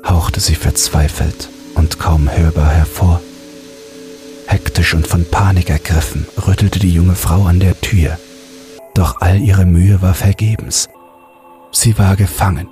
hauchte 0.05 0.39
sie 0.39 0.55
verzweifelt 0.55 1.49
und 1.75 1.99
kaum 1.99 2.29
hörbar 2.29 2.69
hervor. 2.69 3.21
Hektisch 4.47 4.93
und 4.93 5.07
von 5.07 5.25
Panik 5.25 5.69
ergriffen, 5.69 6.25
rüttelte 6.47 6.79
die 6.79 6.93
junge 6.93 7.15
Frau 7.15 7.45
an 7.45 7.59
der 7.59 7.79
Tür, 7.81 8.17
doch 8.93 9.19
all 9.21 9.39
ihre 9.41 9.65
Mühe 9.65 10.01
war 10.01 10.13
vergebens. 10.13 10.88
Sie 11.71 11.97
war 11.97 12.15
gefangen. 12.15 12.67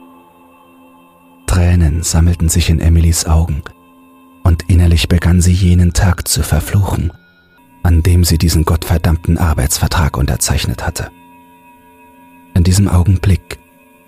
Tränen 1.47 2.03
sammelten 2.03 2.49
sich 2.49 2.70
in 2.70 2.80
Emilys 2.80 3.26
Augen, 3.26 3.64
und 4.43 4.70
innerlich 4.70 5.09
begann 5.09 5.41
sie 5.41 5.53
jenen 5.53 5.91
Tag 5.93 6.28
zu 6.28 6.43
verfluchen, 6.43 7.12
an 7.84 8.04
dem 8.04 8.24
sie 8.24 8.38
diesen 8.38 8.66
gottverdammten 8.66 9.38
Arbeitsvertrag 9.38 10.18
unterzeichnet 10.18 10.86
hatte. 10.86 11.12
In 12.54 12.64
diesem 12.64 12.88
Augenblick 12.88 13.60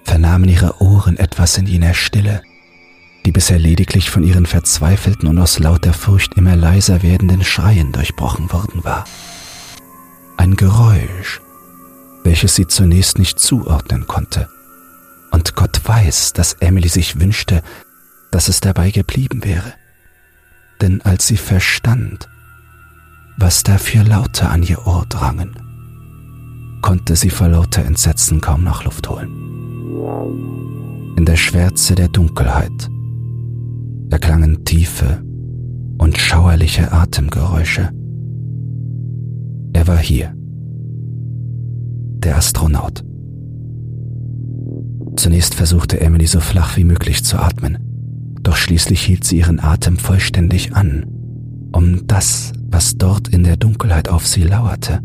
vernahmen 0.03 0.49
ihre 0.49 0.81
Ohren 0.81 1.17
etwas 1.17 1.57
in 1.57 1.65
jener 1.65 1.93
Stille, 1.93 2.41
die 3.25 3.31
bisher 3.31 3.57
lediglich 3.57 4.09
von 4.09 4.23
ihren 4.23 4.45
verzweifelten 4.45 5.27
und 5.29 5.39
aus 5.39 5.59
lauter 5.59 5.93
Furcht 5.93 6.35
immer 6.35 6.55
leiser 6.55 7.01
werdenden 7.03 7.43
Schreien 7.43 7.91
durchbrochen 7.91 8.51
worden 8.51 8.83
war. 8.83 9.05
Ein 10.37 10.55
Geräusch, 10.55 11.41
welches 12.23 12.55
sie 12.55 12.67
zunächst 12.67 13.17
nicht 13.17 13.39
zuordnen 13.39 14.07
konnte. 14.07 14.49
Und 15.31 15.55
Gott 15.55 15.81
weiß, 15.83 16.33
dass 16.33 16.53
Emily 16.53 16.89
sich 16.89 17.19
wünschte, 17.19 17.63
dass 18.29 18.49
es 18.49 18.59
dabei 18.59 18.91
geblieben 18.91 19.43
wäre. 19.43 19.73
Denn 20.81 21.01
als 21.01 21.27
sie 21.27 21.37
verstand, 21.37 22.27
was 23.37 23.63
da 23.63 23.77
für 23.77 24.03
Laute 24.03 24.49
an 24.49 24.63
ihr 24.63 24.85
Ohr 24.85 25.05
drangen, 25.09 25.55
konnte 26.81 27.15
sie 27.15 27.29
vor 27.29 27.47
lauter 27.47 27.85
Entsetzen 27.85 28.41
kaum 28.41 28.63
noch 28.63 28.83
Luft 28.85 29.09
holen. 29.09 29.29
In 31.17 31.25
der 31.25 31.35
Schwärze 31.35 31.95
der 31.95 32.07
Dunkelheit 32.07 32.89
erklangen 34.09 34.65
tiefe 34.65 35.23
und 35.97 36.17
schauerliche 36.17 36.91
Atemgeräusche. 36.91 37.89
Er 39.73 39.87
war 39.87 39.97
hier, 39.97 40.33
der 42.23 42.37
Astronaut. 42.37 43.03
Zunächst 45.15 45.55
versuchte 45.55 45.99
Emily 46.01 46.25
so 46.25 46.39
flach 46.39 46.77
wie 46.77 46.83
möglich 46.83 47.23
zu 47.23 47.37
atmen, 47.37 47.77
doch 48.41 48.55
schließlich 48.55 49.01
hielt 49.01 49.23
sie 49.23 49.37
ihren 49.37 49.59
Atem 49.59 49.97
vollständig 49.97 50.75
an, 50.75 51.05
um 51.71 52.05
das, 52.07 52.51
was 52.73 52.97
dort 52.97 53.27
in 53.27 53.43
der 53.43 53.57
Dunkelheit 53.57 54.09
auf 54.09 54.27
sie 54.27 54.43
lauerte, 54.43 54.99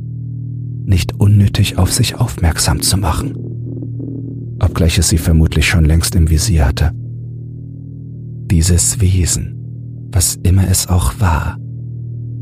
nicht 0.85 1.15
unnötig 1.21 1.79
auf 1.79 1.93
sich 1.93 2.17
aufmerksam 2.17 2.83
zu 2.83 2.97
machen 2.97 3.35
obgleich 4.61 4.99
es 4.99 5.09
sie 5.09 5.19
vermutlich 5.19 5.67
schon 5.69 5.85
längst 5.85 6.15
im 6.15 6.31
Visier 6.31 6.67
hatte. 6.67 6.93
Dieses 8.51 9.01
Wesen, 9.01 10.09
was 10.11 10.37
immer 10.37 10.69
es 10.69 10.89
auch 10.89 11.21
war, 11.21 11.59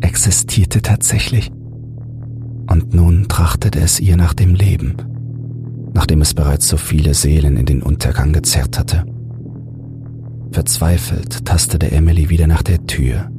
existierte 0.00 0.82
tatsächlich. 0.82 1.50
Und 2.70 2.94
nun 2.94 3.28
trachtete 3.28 3.80
es 3.80 4.00
ihr 4.00 4.16
nach 4.16 4.34
dem 4.34 4.54
Leben, 4.54 4.96
nachdem 5.94 6.20
es 6.20 6.34
bereits 6.34 6.68
so 6.68 6.76
viele 6.76 7.14
Seelen 7.14 7.56
in 7.56 7.66
den 7.66 7.82
Untergang 7.82 8.32
gezerrt 8.32 8.78
hatte. 8.78 9.04
Verzweifelt 10.52 11.44
tastete 11.44 11.90
Emily 11.90 12.28
wieder 12.28 12.46
nach 12.46 12.62
der 12.62 12.86
Tür, 12.86 13.30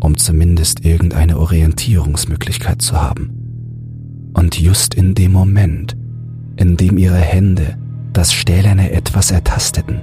um 0.00 0.16
zumindest 0.16 0.84
irgendeine 0.84 1.38
Orientierungsmöglichkeit 1.38 2.82
zu 2.82 3.00
haben. 3.00 4.32
Und 4.34 4.58
just 4.58 4.94
in 4.94 5.14
dem 5.14 5.32
Moment, 5.32 5.96
in 6.56 6.76
dem 6.76 6.98
ihre 6.98 7.16
Hände 7.16 7.76
das 8.12 8.32
stählerne 8.32 8.90
Etwas 8.92 9.30
ertasteten, 9.30 10.00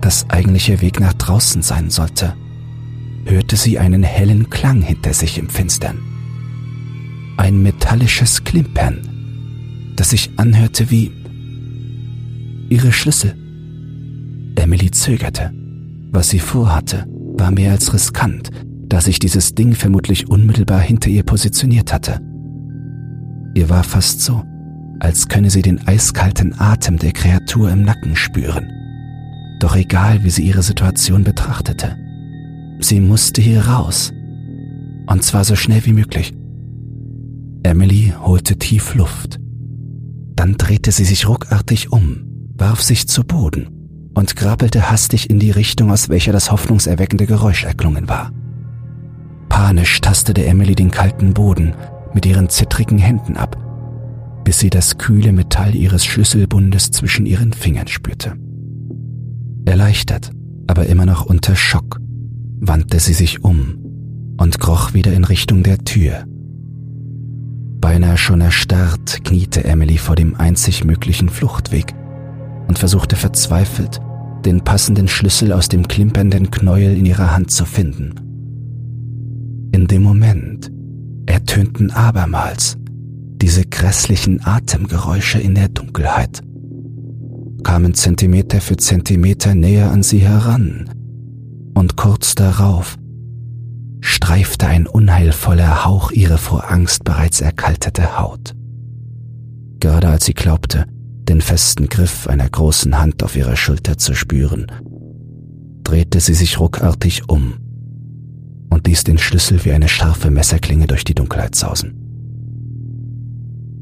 das 0.00 0.28
eigentliche 0.30 0.80
Weg 0.80 1.00
nach 1.00 1.12
draußen 1.14 1.62
sein 1.62 1.90
sollte, 1.90 2.34
hörte 3.24 3.56
sie 3.56 3.78
einen 3.78 4.02
hellen 4.02 4.50
Klang 4.50 4.82
hinter 4.82 5.14
sich 5.14 5.38
im 5.38 5.48
Finstern. 5.48 5.98
Ein 7.36 7.62
metallisches 7.62 8.44
Klimpern, 8.44 9.92
das 9.96 10.10
sich 10.10 10.30
anhörte 10.36 10.90
wie 10.90 11.12
ihre 12.68 12.92
Schlüssel. 12.92 13.36
Emily 14.72 14.90
zögerte. 14.90 15.52
Was 16.12 16.30
sie 16.30 16.38
vorhatte, 16.38 17.04
war 17.36 17.50
mehr 17.50 17.72
als 17.72 17.92
riskant, 17.92 18.50
da 18.92 19.00
sich 19.00 19.18
dieses 19.18 19.54
Ding 19.54 19.74
vermutlich 19.74 20.28
unmittelbar 20.28 20.80
hinter 20.80 21.08
ihr 21.08 21.22
positioniert 21.22 21.94
hatte. 21.94 22.20
Ihr 23.54 23.70
war 23.70 23.84
fast 23.84 24.20
so, 24.20 24.42
als 25.00 25.28
könne 25.28 25.48
sie 25.48 25.62
den 25.62 25.88
eiskalten 25.88 26.60
Atem 26.60 26.98
der 26.98 27.12
Kreatur 27.12 27.70
im 27.70 27.84
Nacken 27.84 28.16
spüren. 28.16 28.70
Doch 29.60 29.76
egal, 29.76 30.24
wie 30.24 30.30
sie 30.30 30.42
ihre 30.42 30.62
Situation 30.62 31.24
betrachtete, 31.24 31.96
sie 32.80 33.00
musste 33.00 33.40
hier 33.40 33.66
raus. 33.66 34.12
Und 35.06 35.24
zwar 35.24 35.44
so 35.44 35.56
schnell 35.56 35.86
wie 35.86 35.94
möglich. 35.94 36.34
Emily 37.62 38.12
holte 38.20 38.58
tief 38.58 38.94
Luft. 38.94 39.40
Dann 40.36 40.58
drehte 40.58 40.92
sie 40.92 41.04
sich 41.04 41.26
ruckartig 41.26 41.92
um, 41.92 42.26
warf 42.58 42.82
sich 42.82 43.08
zu 43.08 43.24
Boden 43.24 43.68
und 44.12 44.36
krabbelte 44.36 44.90
hastig 44.90 45.30
in 45.30 45.38
die 45.38 45.50
Richtung, 45.50 45.90
aus 45.90 46.10
welcher 46.10 46.32
das 46.32 46.52
hoffnungserweckende 46.52 47.26
Geräusch 47.26 47.64
erklungen 47.64 48.06
war. 48.06 48.32
Panisch 49.52 50.00
tastete 50.00 50.44
Emily 50.44 50.74
den 50.74 50.90
kalten 50.90 51.34
Boden 51.34 51.74
mit 52.14 52.26
ihren 52.26 52.48
zittrigen 52.48 52.98
Händen 52.98 53.36
ab 53.36 53.62
bis 54.44 54.58
sie 54.58 54.70
das 54.70 54.98
kühle 54.98 55.32
Metall 55.32 55.74
ihres 55.74 56.04
Schlüsselbundes 56.04 56.90
zwischen 56.90 57.26
ihren 57.26 57.52
Fingern 57.52 57.88
spürte. 57.88 58.34
Erleichtert 59.64 60.30
Aber 60.66 60.86
immer 60.86 61.06
noch 61.06 61.26
unter 61.26 61.56
Schock 61.56 62.00
wandte 62.60 63.00
sie 63.00 63.14
sich 63.14 63.44
um 63.44 63.78
und 64.38 64.60
kroch 64.60 64.94
wieder 64.94 65.12
in 65.12 65.24
Richtung 65.24 65.62
der 65.62 65.78
Tür. 65.78 66.24
Beinahe 67.80 68.16
schon 68.16 68.40
erstarrt 68.40 69.24
kniete 69.24 69.64
Emily 69.64 69.98
vor 69.98 70.16
dem 70.16 70.36
einzig 70.36 70.84
möglichen 70.84 71.28
Fluchtweg 71.28 71.94
und 72.68 72.78
versuchte 72.78 73.16
verzweifelt, 73.16 74.00
den 74.44 74.62
passenden 74.62 75.08
Schlüssel 75.08 75.52
aus 75.52 75.68
dem 75.68 75.88
klimpernden 75.88 76.50
Knäuel 76.50 76.96
in 76.96 77.06
ihrer 77.06 77.34
Hand 77.34 77.50
zu 77.50 77.64
finden. 77.64 78.31
In 79.72 79.86
dem 79.86 80.02
Moment 80.02 80.70
ertönten 81.24 81.90
abermals 81.90 82.76
diese 83.40 83.64
grässlichen 83.64 84.44
Atemgeräusche 84.44 85.40
in 85.40 85.54
der 85.54 85.70
Dunkelheit, 85.70 86.42
kamen 87.64 87.94
Zentimeter 87.94 88.60
für 88.60 88.76
Zentimeter 88.76 89.54
näher 89.54 89.90
an 89.90 90.02
sie 90.02 90.18
heran, 90.18 90.90
und 91.74 91.96
kurz 91.96 92.34
darauf 92.34 92.98
streifte 94.00 94.66
ein 94.66 94.86
unheilvoller 94.86 95.86
Hauch 95.86 96.10
ihre 96.10 96.36
vor 96.36 96.70
Angst 96.70 97.04
bereits 97.04 97.40
erkaltete 97.40 98.18
Haut. 98.18 98.54
Gerade 99.80 100.08
als 100.08 100.26
sie 100.26 100.34
glaubte, 100.34 100.84
den 101.28 101.40
festen 101.40 101.88
Griff 101.88 102.26
einer 102.26 102.48
großen 102.48 102.98
Hand 102.98 103.22
auf 103.22 103.36
ihrer 103.36 103.56
Schulter 103.56 103.96
zu 103.96 104.14
spüren, 104.14 104.66
drehte 105.82 106.20
sie 106.20 106.34
sich 106.34 106.60
ruckartig 106.60 107.28
um 107.28 107.54
und 108.82 108.88
ließ 108.88 109.04
den 109.04 109.18
Schlüssel 109.18 109.64
wie 109.64 109.70
eine 109.70 109.86
scharfe 109.86 110.28
Messerklinge 110.32 110.88
durch 110.88 111.04
die 111.04 111.14
Dunkelheit 111.14 111.54
sausen. 111.54 111.94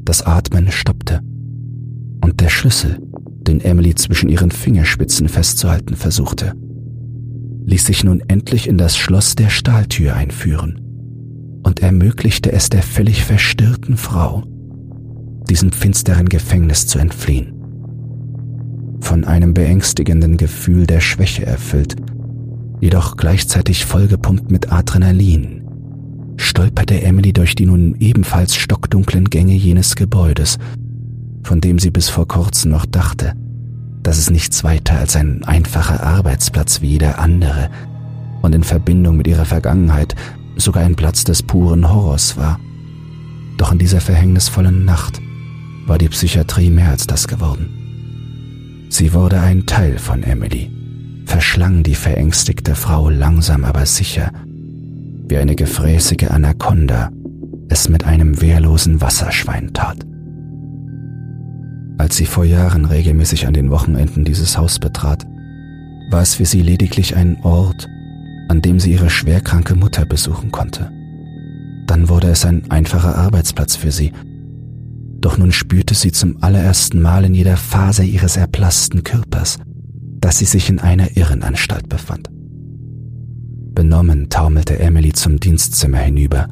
Das 0.04 0.20
Atmen 0.26 0.70
stoppte 0.70 1.20
und 2.22 2.40
der 2.40 2.50
Schlüssel, 2.50 2.98
den 3.40 3.62
Emily 3.62 3.94
zwischen 3.94 4.28
ihren 4.28 4.50
Fingerspitzen 4.50 5.30
festzuhalten 5.30 5.96
versuchte, 5.96 6.52
ließ 7.64 7.86
sich 7.86 8.04
nun 8.04 8.22
endlich 8.28 8.68
in 8.68 8.76
das 8.76 8.98
Schloss 8.98 9.36
der 9.36 9.48
Stahltür 9.48 10.16
einführen 10.16 10.78
und 11.62 11.80
ermöglichte 11.80 12.52
es 12.52 12.68
der 12.68 12.82
völlig 12.82 13.24
verstörten 13.24 13.96
Frau, 13.96 14.42
diesem 15.48 15.72
finsteren 15.72 16.28
Gefängnis 16.28 16.86
zu 16.86 16.98
entfliehen. 16.98 17.54
Von 19.00 19.24
einem 19.24 19.54
beängstigenden 19.54 20.36
Gefühl 20.36 20.86
der 20.86 21.00
Schwäche 21.00 21.46
erfüllt, 21.46 21.96
jedoch 22.80 23.16
gleichzeitig 23.16 23.84
vollgepumpt 23.84 24.50
mit 24.50 24.72
Adrenalin, 24.72 25.62
stolperte 26.36 27.02
Emily 27.02 27.32
durch 27.32 27.54
die 27.54 27.66
nun 27.66 27.96
ebenfalls 28.00 28.56
stockdunklen 28.56 29.28
Gänge 29.30 29.54
jenes 29.54 29.96
Gebäudes, 29.96 30.58
von 31.42 31.60
dem 31.60 31.78
sie 31.78 31.90
bis 31.90 32.08
vor 32.08 32.26
kurzem 32.26 32.70
noch 32.70 32.86
dachte, 32.86 33.34
dass 34.02 34.18
es 34.18 34.30
nichts 34.30 34.64
weiter 34.64 34.98
als 34.98 35.16
ein 35.16 35.44
einfacher 35.44 36.02
Arbeitsplatz 36.02 36.80
wie 36.80 36.88
jeder 36.92 37.18
andere 37.18 37.70
und 38.42 38.54
in 38.54 38.64
Verbindung 38.64 39.16
mit 39.16 39.26
ihrer 39.26 39.44
Vergangenheit 39.44 40.14
sogar 40.56 40.82
ein 40.82 40.96
Platz 40.96 41.24
des 41.24 41.42
puren 41.42 41.92
Horrors 41.92 42.36
war. 42.36 42.58
Doch 43.58 43.72
in 43.72 43.78
dieser 43.78 44.00
verhängnisvollen 44.00 44.84
Nacht 44.84 45.20
war 45.86 45.98
die 45.98 46.08
Psychiatrie 46.08 46.70
mehr 46.70 46.88
als 46.88 47.06
das 47.06 47.28
geworden. 47.28 48.86
Sie 48.88 49.12
wurde 49.12 49.40
ein 49.40 49.66
Teil 49.66 49.98
von 49.98 50.22
Emily, 50.22 50.70
verschlang 51.26 51.82
die 51.82 51.94
verängstigte 51.94 52.74
Frau 52.74 53.08
langsam 53.08 53.64
aber 53.64 53.86
sicher, 53.86 54.32
wie 55.28 55.36
eine 55.36 55.56
gefräßige 55.56 56.30
Anaconda 56.30 57.10
es 57.68 57.88
mit 57.88 58.04
einem 58.04 58.40
wehrlosen 58.40 59.00
Wasserschwein 59.00 59.72
tat. 59.72 60.04
Als 61.98 62.16
sie 62.16 62.26
vor 62.26 62.44
Jahren 62.44 62.84
regelmäßig 62.84 63.46
an 63.46 63.54
den 63.54 63.70
Wochenenden 63.70 64.24
dieses 64.24 64.58
Haus 64.58 64.78
betrat, 64.78 65.26
war 66.10 66.22
es 66.22 66.34
für 66.34 66.46
sie 66.46 66.62
lediglich 66.62 67.14
ein 67.14 67.38
Ort, 67.42 67.86
an 68.48 68.62
dem 68.62 68.80
sie 68.80 68.92
ihre 68.92 69.10
schwerkranke 69.10 69.76
Mutter 69.76 70.04
besuchen 70.06 70.50
konnte. 70.50 70.90
Dann 71.86 72.08
wurde 72.08 72.28
es 72.28 72.44
ein 72.44 72.70
einfacher 72.70 73.16
Arbeitsplatz 73.16 73.76
für 73.76 73.92
sie, 73.92 74.12
doch 75.20 75.38
nun 75.38 75.52
spürte 75.52 75.94
sie 75.94 76.10
zum 76.10 76.42
allerersten 76.42 77.00
Mal 77.00 77.24
in 77.24 77.34
jeder 77.34 77.56
Faser 77.56 78.04
ihres 78.04 78.36
erblassten 78.36 79.04
Körpers, 79.04 79.58
dass 80.20 80.38
sie 80.38 80.44
sich 80.44 80.68
in 80.68 80.78
einer 80.78 81.16
Irrenanstalt 81.16 81.88
befand. 81.88 82.30
Benommen 83.74 84.28
taumelte 84.28 84.78
Emily 84.78 85.12
zum 85.12 85.40
Dienstzimmer 85.40 85.98
hinüber, 85.98 86.48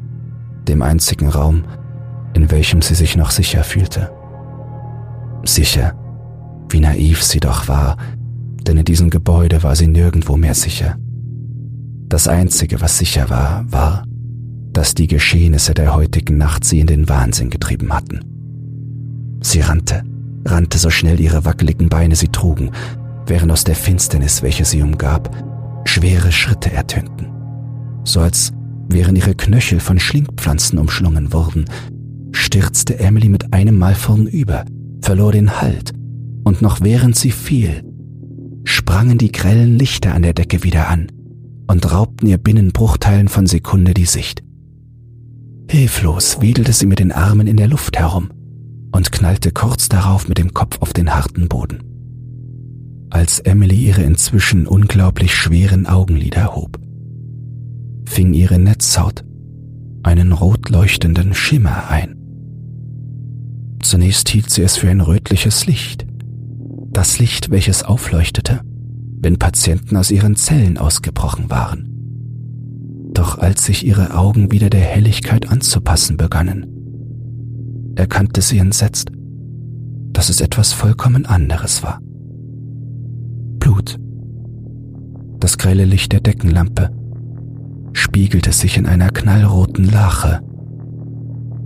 dem 0.67 0.81
einzigen 0.81 1.29
Raum, 1.29 1.63
in 2.33 2.49
welchem 2.51 2.81
sie 2.81 2.95
sich 2.95 3.15
noch 3.15 3.31
sicher 3.31 3.63
fühlte. 3.63 4.11
Sicher, 5.43 5.93
wie 6.69 6.79
naiv 6.79 7.23
sie 7.23 7.39
doch 7.39 7.67
war, 7.67 7.97
denn 8.67 8.77
in 8.77 8.85
diesem 8.85 9.09
Gebäude 9.09 9.63
war 9.63 9.75
sie 9.75 9.87
nirgendwo 9.87 10.37
mehr 10.37 10.53
sicher. 10.53 10.97
Das 12.07 12.27
Einzige, 12.27 12.81
was 12.81 12.97
sicher 12.97 13.29
war, 13.29 13.65
war, 13.71 14.03
dass 14.73 14.95
die 14.95 15.07
Geschehnisse 15.07 15.73
der 15.73 15.95
heutigen 15.95 16.37
Nacht 16.37 16.63
sie 16.63 16.79
in 16.79 16.87
den 16.87 17.09
Wahnsinn 17.09 17.49
getrieben 17.49 17.93
hatten. 17.93 18.21
Sie 19.41 19.61
rannte, 19.61 20.03
rannte 20.45 20.77
so 20.77 20.89
schnell 20.89 21.19
ihre 21.19 21.45
wackeligen 21.45 21.89
Beine 21.89 22.15
sie 22.15 22.29
trugen, 22.29 22.71
während 23.29 23.51
aus 23.51 23.63
der 23.63 23.75
Finsternis, 23.75 24.41
welche 24.41 24.65
sie 24.65 24.81
umgab, 24.81 25.29
schwere 25.85 26.31
Schritte 26.31 26.71
ertönten, 26.71 27.27
so 28.03 28.19
als 28.19 28.51
wären 28.89 29.15
ihre 29.15 29.35
Knöchel 29.35 29.79
von 29.79 29.99
Schlingpflanzen 29.99 30.79
umschlungen 30.79 31.31
worden, 31.31 31.65
stürzte 32.31 32.99
Emily 32.99 33.29
mit 33.29 33.53
einem 33.53 33.77
Mal 33.77 33.95
vornüber, 33.95 34.65
verlor 35.01 35.31
den 35.31 35.61
Halt, 35.61 35.93
und 36.43 36.61
noch 36.61 36.81
während 36.81 37.15
sie 37.15 37.31
fiel, 37.31 37.83
sprangen 38.63 39.17
die 39.17 39.31
grellen 39.31 39.77
Lichter 39.77 40.13
an 40.13 40.23
der 40.23 40.33
Decke 40.33 40.63
wieder 40.63 40.89
an 40.89 41.11
und 41.67 41.91
raubten 41.91 42.27
ihr 42.27 42.37
binnen 42.37 42.71
Bruchteilen 42.71 43.27
von 43.27 43.45
Sekunde 43.45 43.93
die 43.93 44.05
Sicht. 44.05 44.43
Hilflos 45.69 46.41
wedelte 46.41 46.73
sie 46.73 46.87
mit 46.87 46.97
den 46.97 47.11
Armen 47.11 47.45
in 47.45 47.57
der 47.57 47.67
Luft 47.67 47.97
herum 47.99 48.31
und 48.91 49.11
knallte 49.11 49.51
kurz 49.51 49.87
darauf 49.87 50.27
mit 50.27 50.39
dem 50.39 50.53
Kopf 50.53 50.79
auf 50.81 50.93
den 50.93 51.13
harten 51.13 51.47
Boden. 51.47 51.88
Als 53.11 53.39
Emily 53.39 53.75
ihre 53.75 54.03
inzwischen 54.03 54.67
unglaublich 54.67 55.33
schweren 55.33 55.87
Augenlider 55.87 56.55
hob, 56.55 56.79
fing 58.05 58.33
ihre 58.33 58.59
Netzhaut 58.59 59.23
einen 60.03 60.31
rot 60.31 60.69
leuchtenden 60.69 61.33
Schimmer 61.33 61.89
ein. 61.89 62.15
Zunächst 63.81 64.29
hielt 64.29 64.49
sie 64.49 64.61
es 64.61 64.77
für 64.77 64.89
ein 64.89 65.01
rötliches 65.01 65.65
Licht. 65.65 66.05
Das 66.91 67.19
Licht, 67.19 67.49
welches 67.49 67.83
aufleuchtete, 67.83 68.61
wenn 69.21 69.39
Patienten 69.39 69.97
aus 69.97 70.11
ihren 70.11 70.35
Zellen 70.35 70.77
ausgebrochen 70.77 71.49
waren. 71.49 71.89
Doch 73.13 73.39
als 73.39 73.65
sich 73.65 73.85
ihre 73.85 74.15
Augen 74.15 74.51
wieder 74.51 74.69
der 74.69 74.81
Helligkeit 74.81 75.49
anzupassen 75.49 76.17
begannen, 76.17 76.67
erkannte 77.95 78.41
sie 78.41 78.59
entsetzt, 78.59 79.11
dass 80.13 80.29
es 80.29 80.41
etwas 80.41 80.73
vollkommen 80.73 81.25
anderes 81.25 81.83
war. 81.83 81.99
Blut. 83.69 83.99
Das 85.39 85.59
grelle 85.59 85.85
Licht 85.85 86.11
der 86.11 86.21
Deckenlampe 86.21 86.89
spiegelte 87.93 88.51
sich 88.51 88.77
in 88.77 88.87
einer 88.87 89.11
knallroten 89.11 89.85
Lache, 89.85 90.41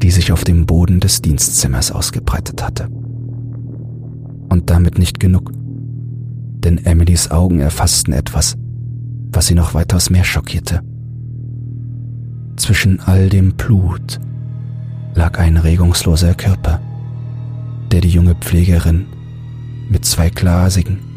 die 0.01 0.11
sich 0.11 0.33
auf 0.33 0.43
dem 0.43 0.65
Boden 0.65 0.99
des 0.99 1.21
Dienstzimmers 1.21 1.93
ausgebreitet 1.93 2.61
hatte. 2.61 2.89
Und 4.49 4.63
damit 4.65 4.97
nicht 4.97 5.21
genug, 5.21 5.53
denn 5.53 6.77
Emilys 6.79 7.31
Augen 7.31 7.61
erfassten 7.61 8.11
etwas, 8.11 8.57
was 9.31 9.47
sie 9.47 9.55
noch 9.55 9.73
weitaus 9.73 10.09
mehr 10.09 10.25
schockierte. 10.25 10.81
Zwischen 12.57 12.99
all 12.99 13.29
dem 13.29 13.53
Blut 13.53 14.19
lag 15.15 15.39
ein 15.39 15.55
regungsloser 15.55 16.33
Körper, 16.33 16.81
der 17.93 18.01
die 18.01 18.09
junge 18.09 18.35
Pflegerin 18.35 19.05
mit 19.89 20.03
zwei 20.03 20.29
glasigen, 20.29 21.12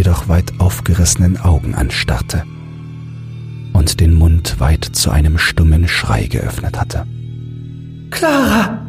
jedoch 0.00 0.28
weit 0.28 0.58
aufgerissenen 0.60 1.38
Augen 1.38 1.74
anstarrte 1.74 2.44
und 3.74 4.00
den 4.00 4.14
Mund 4.14 4.58
weit 4.58 4.82
zu 4.82 5.10
einem 5.10 5.36
stummen 5.36 5.88
Schrei 5.88 6.26
geöffnet 6.26 6.80
hatte. 6.80 7.06
Clara! 8.08 8.88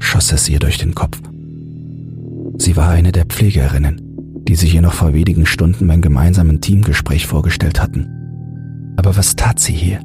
schoss 0.00 0.30
es 0.32 0.46
ihr 0.50 0.58
durch 0.58 0.76
den 0.76 0.94
Kopf. 0.94 1.18
Sie 2.58 2.76
war 2.76 2.90
eine 2.90 3.10
der 3.10 3.24
Pflegerinnen, 3.24 4.02
die 4.46 4.54
sich 4.54 4.74
ihr 4.74 4.82
noch 4.82 4.92
vor 4.92 5.14
wenigen 5.14 5.46
Stunden 5.46 5.88
beim 5.88 6.02
gemeinsamen 6.02 6.60
Teamgespräch 6.60 7.26
vorgestellt 7.26 7.80
hatten. 7.80 8.06
Aber 8.98 9.16
was 9.16 9.34
tat 9.34 9.58
sie 9.58 9.72
hier? 9.72 10.00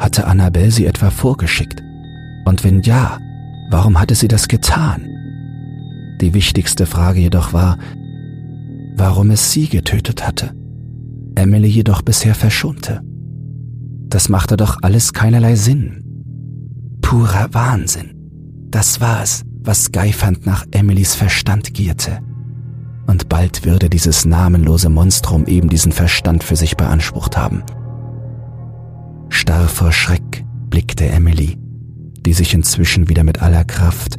Hatte 0.00 0.26
Annabelle 0.26 0.72
sie 0.72 0.86
etwa 0.86 1.10
vorgeschickt? 1.10 1.80
Und 2.44 2.64
wenn 2.64 2.82
ja, 2.82 3.18
warum 3.70 4.00
hatte 4.00 4.16
sie 4.16 4.26
das 4.26 4.48
getan? 4.48 5.06
Die 6.20 6.34
wichtigste 6.34 6.86
Frage 6.86 7.20
jedoch 7.20 7.52
war, 7.52 7.78
warum 8.98 9.30
es 9.30 9.52
sie 9.52 9.68
getötet 9.68 10.26
hatte. 10.26 10.54
Emily 11.34 11.68
jedoch 11.68 12.02
bisher 12.02 12.34
verschonte. 12.34 13.00
Das 14.08 14.28
machte 14.28 14.56
doch 14.56 14.78
alles 14.82 15.12
keinerlei 15.12 15.54
Sinn 15.54 16.04
purer 17.08 17.48
Wahnsinn. 17.54 18.10
Das 18.70 19.00
war 19.00 19.22
es, 19.22 19.42
was 19.62 19.92
geifernd 19.92 20.44
nach 20.44 20.66
Emilys 20.72 21.14
Verstand 21.14 21.72
gierte. 21.72 22.18
Und 23.06 23.30
bald 23.30 23.64
würde 23.64 23.88
dieses 23.88 24.26
namenlose 24.26 24.90
Monstrum 24.90 25.46
eben 25.46 25.70
diesen 25.70 25.90
Verstand 25.90 26.44
für 26.44 26.54
sich 26.54 26.76
beansprucht 26.76 27.38
haben. 27.38 27.62
Starr 29.30 29.68
vor 29.68 29.90
Schreck 29.90 30.44
blickte 30.68 31.06
Emily, 31.06 31.56
die 32.26 32.34
sich 32.34 32.52
inzwischen 32.52 33.08
wieder 33.08 33.24
mit 33.24 33.40
aller 33.40 33.64
Kraft 33.64 34.16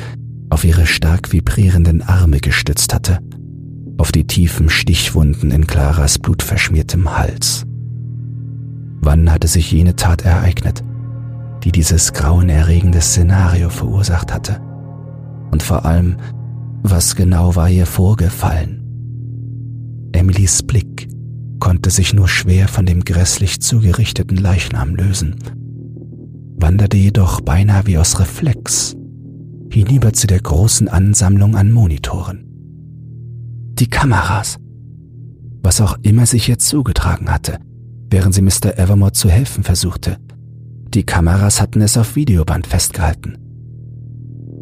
auf 0.49 0.63
ihre 0.63 0.87
stark 0.87 1.31
vibrierenden 1.31 2.01
Arme 2.01 2.39
gestützt 2.39 2.91
hatte, 2.91 3.19
auf 3.99 4.11
die 4.13 4.25
tiefen 4.25 4.69
Stichwunden 4.69 5.51
in 5.51 5.67
Claras 5.67 6.19
blutverschmiertem 6.19 7.17
Hals. 7.17 7.65
Wann 9.01 9.31
hatte 9.31 9.47
sich 9.47 9.71
jene 9.71 9.95
Tat 9.95 10.23
ereignet, 10.23 10.83
die 11.63 11.71
dieses 11.71 12.13
grauenerregende 12.13 13.01
Szenario 13.01 13.69
verursacht 13.69 14.33
hatte? 14.33 14.61
Und 15.51 15.63
vor 15.63 15.85
allem, 15.85 16.15
was 16.81 17.15
genau 17.15 17.55
war 17.57 17.69
ihr 17.69 17.85
vorgefallen? 17.85 18.81
Emilys 20.13 20.63
Blick 20.63 21.09
konnte 21.59 21.89
sich 21.89 22.13
nur 22.13 22.29
schwer 22.29 22.69
von 22.69 22.85
dem 22.85 23.03
grässlich 23.03 23.59
zugerichteten 23.59 24.37
Leichnam 24.37 24.95
lösen, 24.95 25.35
wanderte 26.55 26.95
jedoch 26.95 27.41
beinahe 27.41 27.85
wie 27.85 27.97
aus 27.97 28.17
Reflex 28.19 28.95
hinüber 29.69 30.13
zu 30.13 30.25
der 30.25 30.39
großen 30.39 30.87
Ansammlung 30.87 31.57
an 31.57 31.71
Monitoren. 31.71 32.48
Die 33.79 33.87
Kameras. 33.87 34.57
Was 35.63 35.79
auch 35.79 35.97
immer 36.01 36.25
sich 36.25 36.49
jetzt 36.49 36.67
zugetragen 36.67 37.31
hatte, 37.31 37.59
während 38.09 38.35
sie 38.35 38.41
Mr. 38.41 38.77
Evermore 38.77 39.13
zu 39.13 39.29
helfen 39.29 39.63
versuchte. 39.63 40.17
Die 40.93 41.03
Kameras 41.03 41.61
hatten 41.61 41.79
es 41.79 41.95
auf 41.95 42.17
Videoband 42.17 42.67
festgehalten. 42.67 43.37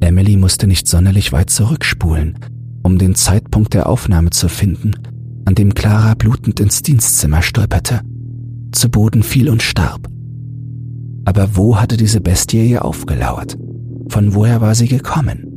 Emily 0.01 0.37
musste 0.37 0.67
nicht 0.67 0.87
sonderlich 0.87 1.31
weit 1.31 1.49
zurückspulen, 1.49 2.37
um 2.83 2.99
den 2.99 3.15
Zeitpunkt 3.15 3.73
der 3.73 3.89
Aufnahme 3.89 4.29
zu 4.29 4.49
finden, 4.49 4.91
an 5.45 5.55
dem 5.55 5.73
Clara 5.73 6.13
blutend 6.13 6.59
ins 6.59 6.83
Dienstzimmer 6.83 7.41
stolperte, 7.41 8.01
zu 8.71 8.89
Boden 8.89 9.23
fiel 9.23 9.49
und 9.49 9.63
starb. 9.63 10.07
Aber 11.25 11.55
wo 11.55 11.77
hatte 11.79 11.97
diese 11.97 12.21
Bestie 12.21 12.69
ihr 12.69 12.85
aufgelauert? 12.85 13.57
Von 14.09 14.35
woher 14.35 14.61
war 14.61 14.75
sie 14.75 14.87
gekommen? 14.87 15.56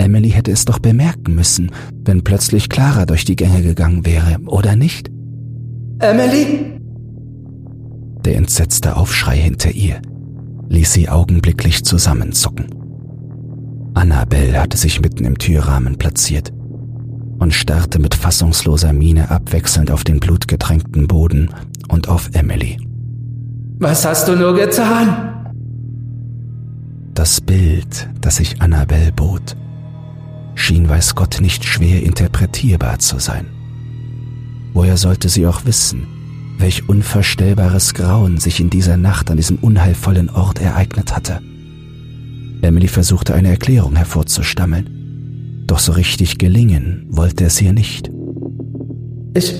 Emily 0.00 0.30
hätte 0.30 0.50
es 0.50 0.64
doch 0.64 0.78
bemerken 0.78 1.34
müssen, 1.34 1.70
wenn 2.04 2.24
plötzlich 2.24 2.70
Clara 2.70 3.04
durch 3.04 3.26
die 3.26 3.36
Gänge 3.36 3.60
gegangen 3.60 4.06
wäre, 4.06 4.38
oder 4.46 4.74
nicht? 4.74 5.10
Emily? 5.98 6.80
Der 8.24 8.36
entsetzte 8.36 8.96
Aufschrei 8.96 9.36
hinter 9.36 9.70
ihr 9.72 10.00
ließ 10.70 10.92
sie 10.92 11.08
augenblicklich 11.08 11.84
zusammenzucken. 11.84 12.66
Annabelle 13.92 14.58
hatte 14.60 14.78
sich 14.78 15.02
mitten 15.02 15.26
im 15.26 15.36
Türrahmen 15.36 15.98
platziert 15.98 16.50
und 17.38 17.52
starrte 17.52 17.98
mit 17.98 18.14
fassungsloser 18.14 18.94
Miene 18.94 19.30
abwechselnd 19.30 19.90
auf 19.90 20.04
den 20.04 20.20
blutgetränkten 20.20 21.08
Boden 21.08 21.50
und 21.88 22.08
auf 22.08 22.30
Emily. 22.32 22.78
Was 23.80 24.06
hast 24.06 24.28
du 24.28 24.36
nur 24.36 24.54
getan? 24.54 25.52
Das 27.12 27.40
Bild, 27.40 28.08
das 28.20 28.36
sich 28.36 28.62
Annabelle 28.62 29.12
bot, 29.12 29.56
schien 30.54 30.88
weiß 30.88 31.14
Gott 31.14 31.40
nicht 31.40 31.64
schwer 31.64 32.02
interpretierbar 32.02 32.98
zu 32.98 33.18
sein. 33.18 33.46
Woher 34.72 34.96
sollte 34.96 35.28
sie 35.28 35.46
auch 35.46 35.64
wissen, 35.64 36.06
welch 36.58 36.88
unvorstellbares 36.88 37.94
Grauen 37.94 38.38
sich 38.38 38.60
in 38.60 38.70
dieser 38.70 38.96
Nacht 38.96 39.30
an 39.30 39.36
diesem 39.36 39.56
unheilvollen 39.58 40.30
Ort 40.30 40.60
ereignet 40.60 41.14
hatte? 41.14 41.40
Emily 42.62 42.88
versuchte 42.88 43.34
eine 43.34 43.48
Erklärung 43.48 43.96
hervorzustammeln, 43.96 45.64
doch 45.66 45.78
so 45.78 45.92
richtig 45.92 46.38
gelingen 46.38 47.06
wollte 47.10 47.44
es 47.44 47.60
ihr 47.60 47.72
nicht. 47.72 48.10
Ich. 49.34 49.54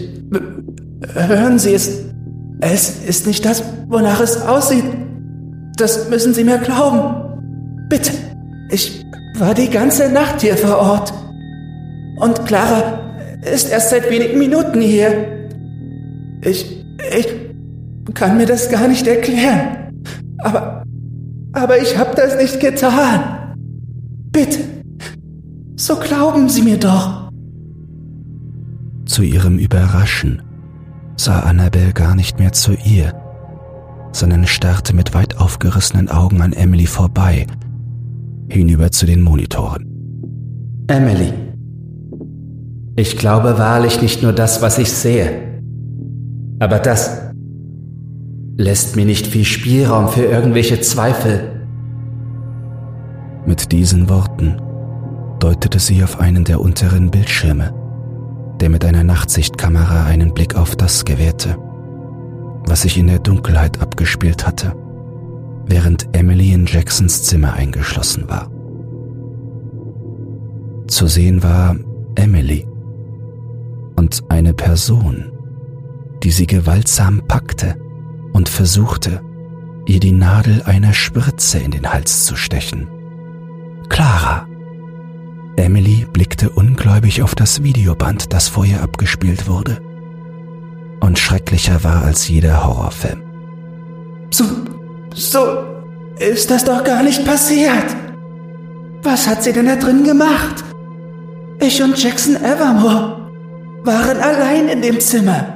Hören 1.14 1.58
Sie 1.58 1.72
es. 1.72 2.04
Es 2.60 3.04
ist 3.06 3.26
nicht 3.26 3.44
das, 3.44 3.62
wonach 3.88 4.20
es 4.20 4.42
aussieht. 4.42 4.84
Das 5.76 6.10
müssen 6.10 6.34
Sie 6.34 6.44
mir 6.44 6.58
glauben. 6.58 7.88
Bitte, 7.88 8.12
ich 8.70 9.04
war 9.40 9.54
die 9.54 9.70
ganze 9.70 10.12
Nacht 10.12 10.42
hier 10.42 10.56
vor 10.56 10.78
Ort. 10.78 11.12
Und 12.16 12.44
Clara 12.46 13.00
ist 13.42 13.70
erst 13.70 13.90
seit 13.90 14.10
wenigen 14.10 14.38
Minuten 14.38 14.80
hier. 14.80 15.48
Ich, 16.42 16.84
ich 17.18 17.28
kann 18.14 18.36
mir 18.36 18.46
das 18.46 18.70
gar 18.70 18.86
nicht 18.88 19.06
erklären. 19.06 19.92
Aber, 20.38 20.84
aber 21.52 21.80
ich 21.80 21.96
habe 21.96 22.14
das 22.14 22.36
nicht 22.36 22.60
getan. 22.60 23.56
Bitte, 24.32 24.60
so 25.76 25.96
glauben 25.96 26.48
Sie 26.48 26.62
mir 26.62 26.76
doch. 26.76 27.30
Zu 29.06 29.22
ihrem 29.22 29.58
Überraschen 29.58 30.42
sah 31.16 31.40
Annabelle 31.40 31.92
gar 31.92 32.14
nicht 32.14 32.38
mehr 32.38 32.52
zu 32.52 32.74
ihr, 32.74 33.12
sondern 34.12 34.46
starrte 34.46 34.94
mit 34.94 35.14
weit 35.14 35.38
aufgerissenen 35.38 36.08
Augen 36.08 36.40
an 36.42 36.52
Emily 36.52 36.86
vorbei, 36.86 37.46
hinüber 38.52 38.90
zu 38.90 39.06
den 39.06 39.22
Monitoren. 39.22 39.86
Emily, 40.88 41.32
ich 42.96 43.16
glaube 43.16 43.58
wahrlich 43.58 44.02
nicht 44.02 44.22
nur 44.22 44.32
das, 44.32 44.60
was 44.60 44.78
ich 44.78 44.90
sehe, 44.90 45.62
aber 46.58 46.78
das 46.78 47.32
lässt 48.56 48.96
mir 48.96 49.06
nicht 49.06 49.26
viel 49.26 49.44
Spielraum 49.44 50.08
für 50.08 50.24
irgendwelche 50.24 50.80
Zweifel. 50.80 51.66
Mit 53.46 53.72
diesen 53.72 54.08
Worten 54.08 54.60
deutete 55.38 55.78
sie 55.78 56.02
auf 56.02 56.20
einen 56.20 56.44
der 56.44 56.60
unteren 56.60 57.10
Bildschirme, 57.10 57.72
der 58.60 58.68
mit 58.68 58.84
einer 58.84 59.04
Nachtsichtkamera 59.04 60.04
einen 60.04 60.34
Blick 60.34 60.56
auf 60.56 60.76
das 60.76 61.04
gewährte, 61.04 61.56
was 62.66 62.82
sich 62.82 62.98
in 62.98 63.06
der 63.06 63.20
Dunkelheit 63.20 63.80
abgespielt 63.80 64.46
hatte 64.46 64.74
während 65.66 66.08
Emily 66.16 66.52
in 66.52 66.66
Jacksons 66.66 67.22
Zimmer 67.24 67.54
eingeschlossen 67.54 68.28
war. 68.28 68.50
Zu 70.88 71.06
sehen 71.06 71.42
war 71.42 71.76
Emily 72.16 72.66
und 73.96 74.24
eine 74.28 74.54
Person, 74.54 75.32
die 76.22 76.30
sie 76.30 76.46
gewaltsam 76.46 77.22
packte 77.28 77.76
und 78.32 78.48
versuchte, 78.48 79.22
ihr 79.86 80.00
die 80.00 80.12
Nadel 80.12 80.62
einer 80.62 80.92
Spritze 80.92 81.58
in 81.58 81.70
den 81.70 81.92
Hals 81.92 82.24
zu 82.24 82.36
stechen. 82.36 82.88
Clara. 83.88 84.46
Emily 85.56 86.06
blickte 86.10 86.50
ungläubig 86.50 87.22
auf 87.22 87.34
das 87.34 87.62
Videoband, 87.62 88.32
das 88.32 88.48
vor 88.48 88.64
ihr 88.64 88.82
abgespielt 88.82 89.48
wurde. 89.48 89.80
Und 91.00 91.18
schrecklicher 91.18 91.82
war 91.84 92.02
als 92.02 92.28
jeder 92.28 92.64
Horrorfilm. 92.64 93.22
So, 94.30 94.44
so 95.14 95.64
ist 96.18 96.50
das 96.50 96.64
doch 96.64 96.84
gar 96.84 97.02
nicht 97.02 97.24
passiert. 97.24 97.96
Was 99.02 99.26
hat 99.26 99.42
sie 99.42 99.52
denn 99.52 99.66
da 99.66 99.76
drin 99.76 100.04
gemacht? 100.04 100.64
Ich 101.60 101.82
und 101.82 102.00
Jackson 102.02 102.36
Evermore 102.36 103.30
waren 103.82 104.18
allein 104.18 104.68
in 104.68 104.82
dem 104.82 105.00
Zimmer. 105.00 105.54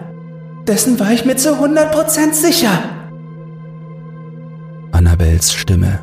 Dessen 0.67 0.99
war 0.99 1.13
ich 1.13 1.25
mir 1.25 1.37
zu 1.37 1.51
100% 1.51 2.33
sicher. 2.33 2.71
Annabels 4.93 5.53
Stimme, 5.53 6.01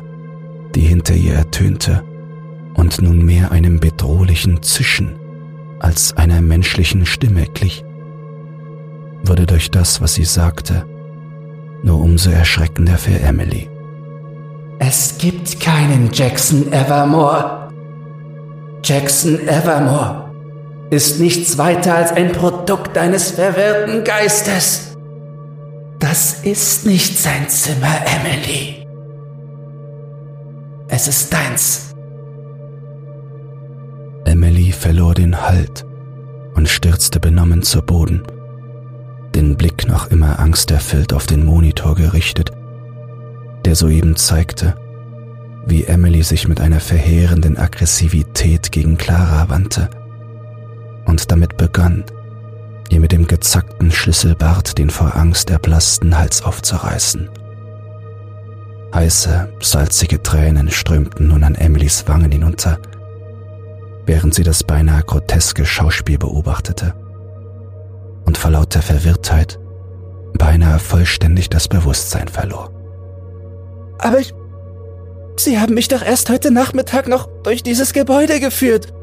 die 0.74 0.82
hinter 0.82 1.14
ihr 1.14 1.34
ertönte 1.34 2.04
und 2.74 3.02
nunmehr 3.02 3.50
einem 3.50 3.80
bedrohlichen 3.80 4.62
Zischen 4.62 5.16
als 5.80 6.16
einer 6.16 6.40
menschlichen 6.40 7.06
Stimme 7.06 7.46
glich, 7.52 7.84
wurde 9.24 9.46
durch 9.46 9.70
das, 9.70 10.00
was 10.00 10.14
sie 10.14 10.24
sagte, 10.24 10.84
nur 11.82 12.00
umso 12.00 12.30
erschreckender 12.30 12.96
für 12.96 13.18
Emily. 13.20 13.68
Es 14.78 15.16
gibt 15.18 15.60
keinen 15.60 16.10
Jackson 16.12 16.72
Evermore. 16.72 17.68
Jackson 18.82 19.46
Evermore 19.46 20.30
ist 20.90 21.20
nichts 21.20 21.56
weiter 21.56 21.94
als 21.94 22.12
ein 22.12 22.32
Produkt 22.32 22.98
eines 22.98 23.30
verwirrten 23.30 24.04
Geistes. 24.04 24.96
Das 25.98 26.42
ist 26.42 26.84
nicht 26.84 27.18
sein 27.18 27.48
Zimmer, 27.48 27.94
Emily. 28.06 28.86
Es 30.88 31.08
ist 31.08 31.32
deins. 31.32 31.94
Emily 34.24 34.72
verlor 34.72 35.14
den 35.14 35.40
Halt 35.40 35.86
und 36.54 36.68
stürzte 36.68 37.20
benommen 37.20 37.62
zu 37.62 37.82
Boden 37.82 38.22
den 39.34 39.56
Blick 39.56 39.88
noch 39.88 40.10
immer 40.10 40.38
angsterfüllt 40.38 41.12
auf 41.12 41.26
den 41.26 41.44
Monitor 41.44 41.94
gerichtet, 41.94 42.52
der 43.64 43.74
soeben 43.74 44.16
zeigte, 44.16 44.74
wie 45.66 45.84
Emily 45.84 46.22
sich 46.22 46.48
mit 46.48 46.60
einer 46.60 46.80
verheerenden 46.80 47.56
Aggressivität 47.56 48.72
gegen 48.72 48.98
Clara 48.98 49.48
wandte 49.48 49.88
und 51.06 51.30
damit 51.30 51.56
begann, 51.56 52.04
ihr 52.90 53.00
mit 53.00 53.12
dem 53.12 53.26
gezackten 53.26 53.90
Schlüsselbart 53.90 54.78
den 54.78 54.90
vor 54.90 55.16
Angst 55.16 55.50
erblassten 55.50 56.18
Hals 56.18 56.42
aufzureißen. 56.42 57.30
Heiße, 58.94 59.48
salzige 59.60 60.22
Tränen 60.22 60.70
strömten 60.70 61.28
nun 61.28 61.44
an 61.44 61.54
Emilys 61.54 62.06
Wangen 62.06 62.30
hinunter, 62.30 62.78
während 64.04 64.34
sie 64.34 64.42
das 64.42 64.62
beinahe 64.62 65.02
groteske 65.02 65.64
Schauspiel 65.64 66.18
beobachtete 66.18 66.94
und 68.32 68.38
vor 68.38 68.50
lauter 68.50 68.80
Verwirrtheit 68.80 69.60
beinahe 70.38 70.78
vollständig 70.78 71.50
das 71.50 71.68
Bewusstsein 71.68 72.28
verlor. 72.28 72.70
Aber 73.98 74.20
ich... 74.20 74.32
Sie 75.36 75.60
haben 75.60 75.74
mich 75.74 75.88
doch 75.88 76.02
erst 76.02 76.30
heute 76.30 76.50
Nachmittag 76.50 77.08
noch 77.08 77.28
durch 77.42 77.62
dieses 77.62 77.92
Gebäude 77.92 78.40
geführt, 78.40 78.94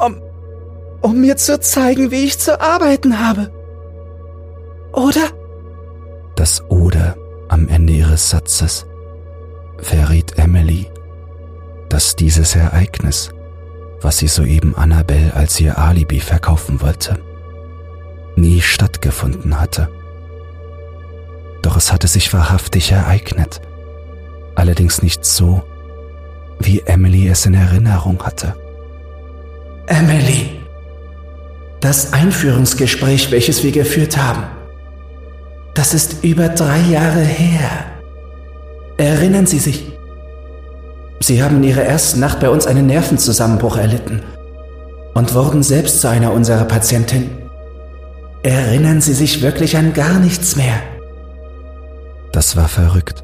um... 0.00 0.22
um 1.00 1.20
mir 1.20 1.36
zu 1.36 1.58
zeigen, 1.58 2.12
wie 2.12 2.22
ich 2.22 2.38
zu 2.38 2.60
arbeiten 2.60 3.18
habe. 3.18 3.50
Oder? 4.92 5.26
Das 6.36 6.62
Oder 6.70 7.16
am 7.48 7.66
Ende 7.66 7.94
ihres 7.94 8.30
Satzes 8.30 8.86
verriet 9.78 10.38
Emily, 10.38 10.88
dass 11.88 12.14
dieses 12.14 12.54
Ereignis, 12.54 13.32
was 14.00 14.18
sie 14.18 14.28
soeben 14.28 14.76
Annabelle 14.76 15.34
als 15.34 15.58
ihr 15.58 15.78
Alibi 15.78 16.20
verkaufen 16.20 16.80
wollte, 16.80 17.18
nie 18.36 18.60
stattgefunden 18.60 19.60
hatte. 19.60 19.88
Doch 21.62 21.76
es 21.76 21.92
hatte 21.92 22.08
sich 22.08 22.32
wahrhaftig 22.32 22.92
ereignet, 22.92 23.60
allerdings 24.54 25.02
nicht 25.02 25.24
so, 25.24 25.62
wie 26.58 26.80
Emily 26.80 27.28
es 27.28 27.46
in 27.46 27.54
Erinnerung 27.54 28.22
hatte. 28.22 28.54
Emily, 29.86 30.60
das 31.80 32.12
Einführungsgespräch, 32.12 33.30
welches 33.30 33.62
wir 33.62 33.72
geführt 33.72 34.16
haben, 34.16 34.44
das 35.74 35.94
ist 35.94 36.22
über 36.22 36.48
drei 36.48 36.78
Jahre 36.80 37.20
her. 37.20 37.68
Erinnern 38.98 39.46
Sie 39.46 39.58
sich? 39.58 39.92
Sie 41.20 41.42
haben 41.42 41.56
in 41.56 41.64
Ihrer 41.64 41.82
ersten 41.82 42.20
Nacht 42.20 42.40
bei 42.40 42.50
uns 42.50 42.66
einen 42.66 42.86
Nervenzusammenbruch 42.86 43.76
erlitten 43.76 44.22
und 45.14 45.34
wurden 45.34 45.62
selbst 45.62 46.00
zu 46.00 46.08
einer 46.08 46.32
unserer 46.32 46.64
Patienten. 46.64 47.41
Erinnern 48.42 49.00
Sie 49.00 49.12
sich 49.12 49.42
wirklich 49.42 49.76
an 49.76 49.92
gar 49.92 50.18
nichts 50.18 50.56
mehr? 50.56 50.80
Das 52.32 52.56
war 52.56 52.68
verrückt. 52.68 53.22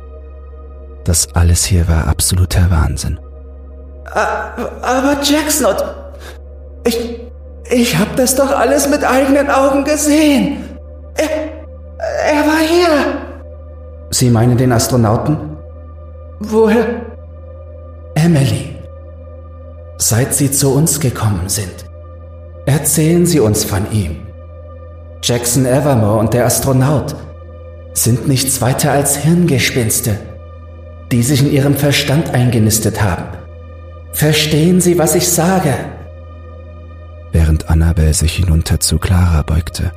Das 1.04 1.34
alles 1.34 1.64
hier 1.64 1.88
war 1.88 2.06
absoluter 2.06 2.70
Wahnsinn. 2.70 3.18
Aber 4.12 5.16
Jackson, 5.22 5.74
ich, 6.84 7.20
ich 7.70 7.98
hab 7.98 8.14
das 8.16 8.36
doch 8.36 8.50
alles 8.50 8.88
mit 8.88 9.04
eigenen 9.04 9.50
Augen 9.50 9.84
gesehen. 9.84 10.58
Er, 11.16 11.28
er 12.34 12.46
war 12.46 12.60
hier. 12.60 12.88
Sie 14.10 14.30
meinen 14.30 14.56
den 14.56 14.72
Astronauten? 14.72 15.56
Woher? 16.40 17.02
Emily, 18.14 18.76
seit 19.98 20.34
Sie 20.34 20.50
zu 20.50 20.72
uns 20.74 21.00
gekommen 21.00 21.48
sind, 21.48 21.84
erzählen 22.66 23.26
Sie 23.26 23.40
uns 23.40 23.64
von 23.64 23.90
ihm. 23.90 24.27
Jackson 25.22 25.66
Evermore 25.66 26.18
und 26.18 26.32
der 26.34 26.46
Astronaut 26.46 27.14
sind 27.92 28.28
nichts 28.28 28.60
weiter 28.60 28.92
als 28.92 29.16
Hirngespinste, 29.16 30.18
die 31.10 31.22
sich 31.22 31.42
in 31.42 31.52
ihrem 31.52 31.74
Verstand 31.74 32.30
eingenistet 32.30 33.02
haben. 33.02 33.24
Verstehen 34.12 34.80
Sie, 34.80 34.98
was 34.98 35.14
ich 35.14 35.28
sage? 35.28 35.74
Während 37.32 37.68
Annabel 37.68 38.14
sich 38.14 38.34
hinunter 38.34 38.80
zu 38.80 38.98
Clara 38.98 39.42
beugte, 39.42 39.92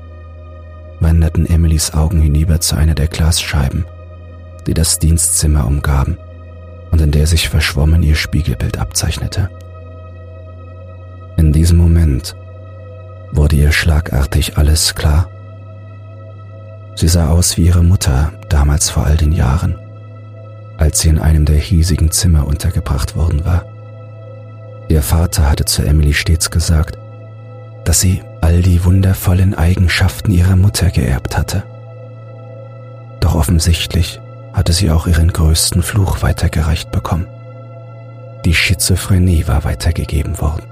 wanderten 0.99 1.45
Emilys 1.45 1.93
Augen 1.93 2.21
hinüber 2.21 2.59
zu 2.59 2.75
einer 2.75 2.95
der 2.95 3.07
Glasscheiben, 3.07 3.85
die 4.67 4.73
das 4.73 4.99
Dienstzimmer 4.99 5.65
umgaben 5.65 6.17
und 6.91 7.01
in 7.01 7.11
der 7.11 7.25
sich 7.25 7.49
verschwommen 7.49 8.03
ihr 8.03 8.15
Spiegelbild 8.15 8.77
abzeichnete. 8.77 9.49
In 11.37 11.53
diesem 11.53 11.77
Moment 11.77 12.35
wurde 13.31 13.55
ihr 13.55 13.71
schlagartig 13.71 14.57
alles 14.57 14.95
klar. 14.95 15.29
Sie 16.95 17.07
sah 17.07 17.29
aus 17.29 17.57
wie 17.57 17.65
ihre 17.65 17.83
Mutter 17.83 18.31
damals 18.49 18.89
vor 18.89 19.05
all 19.05 19.17
den 19.17 19.31
Jahren, 19.31 19.79
als 20.77 20.99
sie 20.99 21.09
in 21.09 21.19
einem 21.19 21.45
der 21.45 21.57
hiesigen 21.57 22.11
Zimmer 22.11 22.47
untergebracht 22.47 23.15
worden 23.15 23.45
war. 23.45 23.65
Ihr 24.89 25.01
Vater 25.01 25.49
hatte 25.49 25.65
zu 25.65 25.83
Emily 25.83 26.13
stets 26.13 26.51
gesagt, 26.51 26.97
dass 27.85 28.01
sie 28.01 28.21
all 28.41 28.61
die 28.61 28.83
wundervollen 28.83 29.55
Eigenschaften 29.55 30.31
ihrer 30.31 30.55
Mutter 30.55 30.89
geerbt 30.89 31.37
hatte. 31.37 31.63
Doch 33.19 33.35
offensichtlich 33.35 34.19
hatte 34.53 34.73
sie 34.73 34.91
auch 34.91 35.07
ihren 35.07 35.31
größten 35.31 35.81
Fluch 35.81 36.21
weitergereicht 36.21 36.91
bekommen. 36.91 37.27
Die 38.43 38.53
Schizophrenie 38.53 39.47
war 39.47 39.63
weitergegeben 39.63 40.41
worden. 40.41 40.65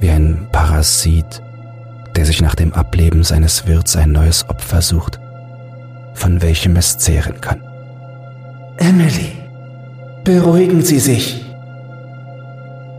Wie 0.00 0.10
ein 0.10 0.48
Parasit, 0.50 1.42
der 2.16 2.26
sich 2.26 2.40
nach 2.40 2.54
dem 2.54 2.72
Ableben 2.72 3.24
seines 3.24 3.66
Wirts 3.66 3.96
ein 3.96 4.12
neues 4.12 4.48
Opfer 4.48 4.82
sucht, 4.82 5.18
von 6.14 6.42
welchem 6.42 6.76
es 6.76 6.98
zehren 6.98 7.40
kann. 7.40 7.60
Emily, 8.76 9.32
beruhigen 10.24 10.82
Sie 10.82 10.98
sich. 10.98 11.44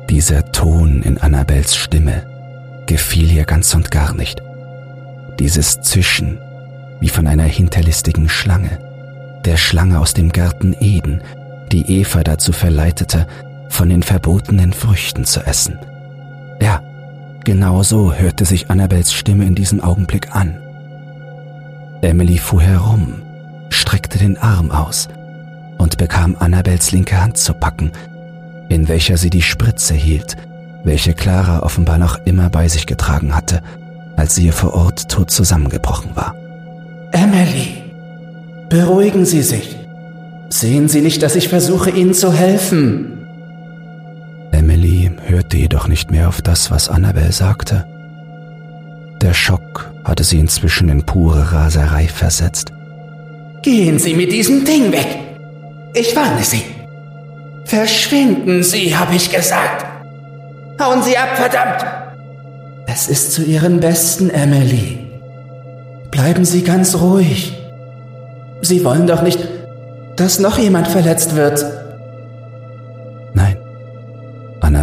Dieser 0.09 0.51
Ton 0.51 1.01
in 1.01 1.17
Annabels 1.17 1.75
Stimme 1.75 2.23
gefiel 2.85 3.31
ihr 3.31 3.45
ganz 3.45 3.73
und 3.73 3.91
gar 3.91 4.13
nicht. 4.13 4.41
Dieses 5.39 5.81
Zischen 5.81 6.37
wie 6.99 7.09
von 7.09 7.27
einer 7.27 7.43
hinterlistigen 7.43 8.29
Schlange, 8.29 8.79
der 9.43 9.57
Schlange 9.57 9.99
aus 9.99 10.13
dem 10.13 10.31
Garten 10.31 10.75
Eden, 10.79 11.21
die 11.71 11.99
Eva 11.99 12.23
dazu 12.23 12.51
verleitete, 12.51 13.27
von 13.69 13.89
den 13.89 14.03
verbotenen 14.03 14.73
Früchten 14.73 15.25
zu 15.25 15.41
essen. 15.41 15.77
Ja, 16.61 16.81
genau 17.45 17.83
so 17.83 18.13
hörte 18.13 18.43
sich 18.43 18.69
Annabels 18.69 19.13
Stimme 19.13 19.45
in 19.45 19.55
diesem 19.55 19.79
Augenblick 19.79 20.35
an. 20.35 20.57
Emily 22.01 22.37
fuhr 22.37 22.61
herum, 22.61 23.21
streckte 23.69 24.17
den 24.17 24.37
Arm 24.37 24.71
aus 24.71 25.07
und 25.77 25.97
bekam 25.97 26.35
Annabels 26.39 26.91
linke 26.91 27.21
Hand 27.21 27.37
zu 27.37 27.53
packen, 27.53 27.91
in 28.67 28.87
welcher 28.87 29.17
sie 29.17 29.29
die 29.29 29.41
Spritze 29.41 29.93
hielt, 29.93 30.35
welche 30.83 31.13
Clara 31.13 31.63
offenbar 31.63 31.97
noch 31.97 32.19
immer 32.25 32.49
bei 32.49 32.67
sich 32.67 32.85
getragen 32.85 33.35
hatte, 33.35 33.61
als 34.17 34.35
sie 34.35 34.43
hier 34.43 34.53
vor 34.53 34.73
Ort 34.73 35.09
tot 35.09 35.31
zusammengebrochen 35.31 36.15
war. 36.15 36.35
Emily, 37.11 37.83
beruhigen 38.69 39.25
Sie 39.25 39.41
sich. 39.41 39.77
Sehen 40.49 40.87
Sie 40.89 41.01
nicht, 41.01 41.21
dass 41.23 41.35
ich 41.35 41.47
versuche, 41.47 41.89
Ihnen 41.89 42.13
zu 42.13 42.33
helfen. 42.33 43.27
Emily 44.51 44.94
hörte 45.35 45.57
jedoch 45.57 45.89
nicht 45.89 46.11
mehr 46.11 46.29
auf 46.29 46.41
das, 46.41 46.71
was 46.71 46.87
Annabel 46.87 47.29
sagte. 47.33 47.85
Der 49.21 49.33
Schock 49.33 49.91
hatte 50.05 50.23
sie 50.23 50.39
inzwischen 50.39 50.87
in 50.87 51.05
pure 51.05 51.51
Raserei 51.51 52.07
versetzt. 52.07 52.71
Gehen 53.61 53.99
Sie 53.99 54.13
mit 54.13 54.31
diesem 54.31 54.63
Ding 54.63 54.93
weg. 54.93 55.07
Ich 55.93 56.15
warne 56.15 56.43
Sie. 56.43 56.63
Verschwinden 57.65 58.63
Sie, 58.63 58.95
habe 58.95 59.15
ich 59.15 59.29
gesagt. 59.29 59.85
Hauen 60.79 61.03
Sie 61.03 61.17
ab, 61.17 61.35
verdammt! 61.35 61.85
Es 62.87 63.09
ist 63.09 63.33
zu 63.33 63.43
Ihren 63.43 63.81
Besten, 63.81 64.29
Emily. 64.29 64.99
Bleiben 66.11 66.45
Sie 66.45 66.61
ganz 66.61 66.95
ruhig. 66.95 67.57
Sie 68.61 68.85
wollen 68.85 69.07
doch 69.07 69.21
nicht, 69.21 69.39
dass 70.15 70.39
noch 70.39 70.57
jemand 70.59 70.87
verletzt 70.87 71.35
wird. 71.35 71.65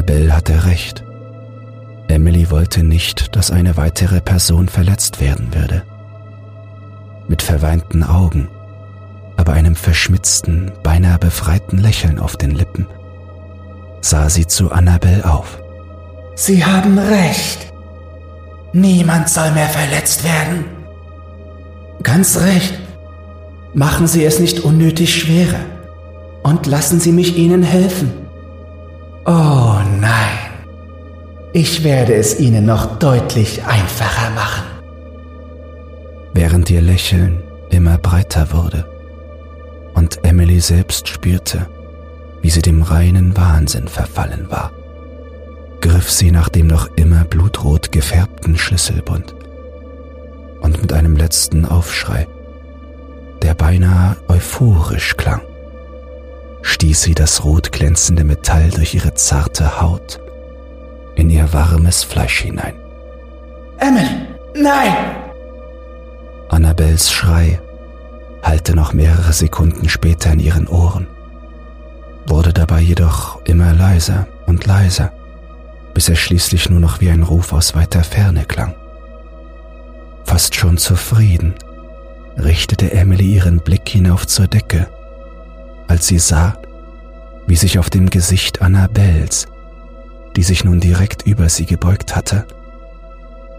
Annabelle 0.03 0.35
hatte 0.35 0.65
recht. 0.65 1.05
Emily 2.09 2.51
wollte 2.51 2.83
nicht, 2.83 3.37
dass 3.37 3.53
eine 3.53 3.77
weitere 3.77 4.21
Person 4.21 4.69
verletzt 4.69 5.21
werden 5.21 5.55
würde. 5.55 5.85
Mit 7.29 7.41
verweinten 7.41 8.03
Augen, 8.03 8.49
aber 9.37 9.53
einem 9.53 9.77
verschmitzten, 9.77 10.73
beinahe 10.83 11.21
befreiten 11.21 11.79
Lächeln 11.79 12.19
auf 12.19 12.37
den 12.37 12.51
Lippen, 12.51 12.89
sah 14.01 14.29
sie 14.29 14.45
zu 14.45 14.73
Annabelle 14.73 15.25
auf. 15.25 15.61
Sie 16.35 16.65
haben 16.65 16.99
recht. 16.99 17.73
Niemand 18.73 19.29
soll 19.29 19.53
mehr 19.53 19.69
verletzt 19.69 20.25
werden. 20.25 20.65
Ganz 22.03 22.39
recht. 22.39 22.77
Machen 23.73 24.09
Sie 24.09 24.25
es 24.25 24.41
nicht 24.41 24.61
unnötig 24.61 25.15
schwerer 25.15 25.65
und 26.43 26.67
lassen 26.67 26.99
Sie 26.99 27.13
mich 27.13 27.37
Ihnen 27.37 27.63
helfen. 27.63 28.23
Oh 29.25 29.79
nein. 30.01 30.39
Ich 31.53 31.85
werde 31.85 32.15
es 32.15 32.39
Ihnen 32.41 32.67
noch 32.67 32.99
deutlich 32.99 33.63
einfacher 33.65 34.31
machen. 34.31 34.65
Während 36.35 36.71
ihr 36.71 36.81
Lächeln 36.81 37.43
immer 37.71 37.99
breiter 37.99 38.53
wurde 38.53 38.87
und 39.95 40.25
Emily 40.25 40.61
selbst 40.61 41.09
spürte, 41.09 41.67
wie 42.41 42.51
sie 42.51 42.63
dem 42.63 42.83
reinen 42.83 43.37
Wahnsinn 43.37 43.87
verfallen 43.87 44.47
war 44.51 44.73
griff 45.83 46.11
sie 46.11 46.31
nach 46.31 46.49
dem 46.49 46.69
noch 46.69 46.89
immer 46.97 47.25
blutrot 47.25 47.93
gefärbten 47.93 48.57
Schlüsselbund. 48.57 49.35
Und 50.61 50.81
mit 50.81 50.93
einem 50.93 51.17
letzten 51.17 51.67
Aufschrei, 51.67 52.27
der 53.43 53.55
beinahe 53.55 54.17
euphorisch 54.29 55.17
klang, 55.17 55.43
stieß 56.63 57.03
sie 57.03 57.15
das 57.15 57.45
rot 57.45 57.73
glänzende 57.73 58.25
Metall 58.25 58.71
durch 58.71 58.95
ihre 58.95 59.15
zarte 59.15 59.81
Haut 59.81 60.21
in 61.15 61.31
ihr 61.31 61.53
warmes 61.53 62.03
Fleisch 62.03 62.41
hinein. 62.41 62.75
Emily, 63.79 64.27
nein! 64.55 64.97
Annabels 66.49 67.11
Schrei 67.11 67.61
hallte 68.43 68.75
noch 68.75 68.93
mehrere 68.93 69.33
Sekunden 69.33 69.89
später 69.89 70.33
in 70.33 70.41
ihren 70.41 70.69
Ohren, 70.69 71.07
wurde 72.27 72.53
dabei 72.53 72.81
jedoch 72.81 73.41
immer 73.45 73.73
leiser 73.73 74.27
und 74.47 74.67
leiser, 74.67 75.13
bis 75.95 76.09
er 76.09 76.17
schließlich 76.17 76.71
nur 76.71 76.81
noch 76.81 77.01
wie 77.01 77.11
ein 77.11 77.23
Ruf 77.23 77.53
aus 77.53 77.75
weiter 77.75 78.05
Ferne 78.05 78.45
klang. 78.45 78.75
Fast 80.25 80.55
schon 80.55 80.79
zufrieden 80.79 81.55
richtete 82.37 82.93
Emily 82.93 83.35
ihren 83.35 83.61
Blick 83.61 83.89
hinauf 83.89 84.27
zur 84.27 84.47
Decke, 84.47 84.89
als 85.93 86.07
sie 86.07 86.19
sah, 86.19 86.57
wie 87.47 87.55
sich 87.55 87.79
auf 87.79 87.91
dem 87.91 88.09
Gesicht 88.09 88.63
Annabels, 88.63 89.47
die 90.37 90.43
sich 90.43 90.65
nun 90.65 90.81
direkt 90.81 91.27
über 91.27 91.51
sie 91.51 91.67
gebeugt 91.67 92.17
hatte, 92.17 92.47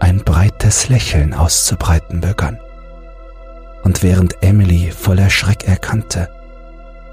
ein 0.00 0.18
breites 0.24 0.88
Lächeln 0.88 1.32
auszubreiten 1.32 2.20
begann. 2.20 2.58
Und 3.84 4.02
während 4.02 4.42
Emily 4.42 4.90
voller 4.90 5.30
Schreck 5.30 5.68
erkannte, 5.68 6.28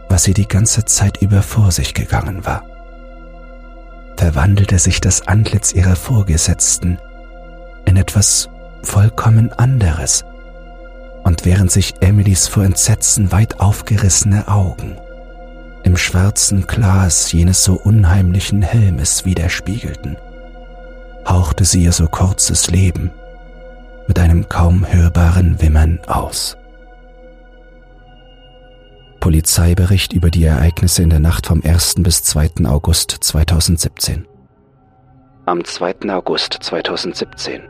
was 0.10 0.24
sie 0.24 0.34
die 0.34 0.48
ganze 0.48 0.86
Zeit 0.86 1.22
über 1.22 1.44
vor 1.44 1.70
sich 1.72 1.94
gegangen 1.94 2.44
war, 2.44 2.64
verwandelte 4.18 4.80
sich 4.80 5.02
das 5.02 5.28
Antlitz 5.28 5.72
ihrer 5.72 5.96
Vorgesetzten 5.96 6.98
in 7.86 7.96
etwas 7.96 8.50
vollkommen 8.82 9.54
anderes, 9.54 10.26
und 11.24 11.46
während 11.46 11.72
sich 11.72 11.94
Emilys 12.02 12.48
vor 12.48 12.64
Entsetzen 12.64 13.32
weit 13.32 13.60
aufgerissene 13.60 14.48
Augen 14.48 14.98
im 15.84 15.98
schwarzen 15.98 16.68
Glas 16.68 17.32
jenes 17.32 17.64
so 17.64 17.74
unheimlichen 17.74 18.62
Helmes 18.62 19.26
widerspiegelten, 19.26 20.18
hauchte 21.28 21.66
sie 21.66 21.84
ihr 21.84 21.92
so 21.92 22.08
kurzes 22.08 22.70
Leben 22.70 23.12
mit 24.08 24.20
einem 24.20 24.50
kaum 24.50 24.86
hörbaren 24.86 25.62
Wimmern 25.62 26.00
aus. 26.08 26.58
Polizeibericht 29.20 30.14
über 30.14 30.32
die 30.32 30.44
Ereignisse 30.44 31.04
in 31.04 31.12
der 31.12 31.20
Nacht 31.20 31.46
vom 31.46 31.62
1. 31.64 31.96
bis 32.00 32.24
2. 32.24 32.66
August 32.66 33.12
2017. 33.12 34.26
Am 35.46 35.64
2. 35.64 36.10
August 36.10 36.58
2017 36.60 37.62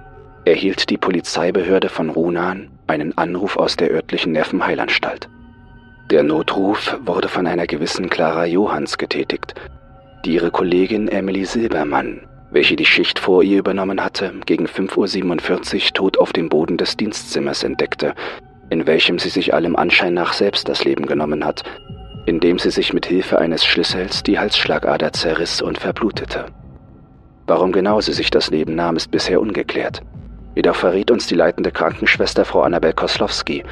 erhielt 0.46 0.90
die 0.90 0.98
Polizeibehörde 0.98 1.90
von 1.90 2.10
Runan 2.10 2.70
einen 2.88 3.18
Anruf 3.18 3.58
aus 3.58 3.76
der 3.76 3.92
örtlichen 3.92 4.32
Nervenheilanstalt. 4.32 5.30
Der 6.12 6.24
Notruf 6.24 7.00
wurde 7.06 7.30
von 7.30 7.48
einer 7.48 7.66
gewissen 7.66 8.10
Clara 8.10 8.46
Johanns 8.46 8.98
getätigt, 8.98 9.56
die 10.26 10.34
ihre 10.34 10.52
Kollegin 10.52 11.08
Emily 11.08 11.46
Silbermann, 11.46 12.28
welche 12.52 12.76
die 12.76 12.86
Schicht 12.86 13.18
vor 13.18 13.44
ihr 13.44 13.60
übernommen 13.60 14.04
hatte, 14.04 14.34
gegen 14.46 14.66
5.47 14.66 15.86
Uhr 15.86 15.94
tot 15.94 16.18
auf 16.18 16.34
dem 16.34 16.50
Boden 16.50 16.76
des 16.76 16.98
Dienstzimmers 16.98 17.64
entdeckte, 17.64 18.14
in 18.70 18.88
welchem 18.88 19.20
sie 19.20 19.30
sich 19.30 19.54
allem 19.54 19.78
Anschein 19.78 20.14
nach 20.14 20.34
selbst 20.34 20.68
das 20.68 20.84
Leben 20.84 21.06
genommen 21.06 21.46
hat, 21.46 21.64
indem 22.26 22.60
sie 22.60 22.72
sich 22.72 22.92
mit 22.92 23.06
Hilfe 23.06 23.40
eines 23.40 23.64
Schlüssels 23.64 24.22
die 24.22 24.38
Halsschlagader 24.38 25.14
zerriss 25.14 25.62
und 25.62 25.78
verblutete. 25.78 26.48
Warum 27.48 27.72
genau 27.72 28.02
sie 28.02 28.12
sich 28.12 28.30
das 28.30 28.50
Leben 28.50 28.76
nahm, 28.76 28.98
ist 28.98 29.12
bisher 29.12 29.40
ungeklärt. 29.40 30.02
Jedoch 30.56 30.76
verriet 30.76 31.10
uns 31.10 31.28
die 31.28 31.36
leitende 31.36 31.72
Krankenschwester 31.72 32.44
Frau 32.44 32.64
Annabel 32.64 32.92
Koslowski, 32.92 33.64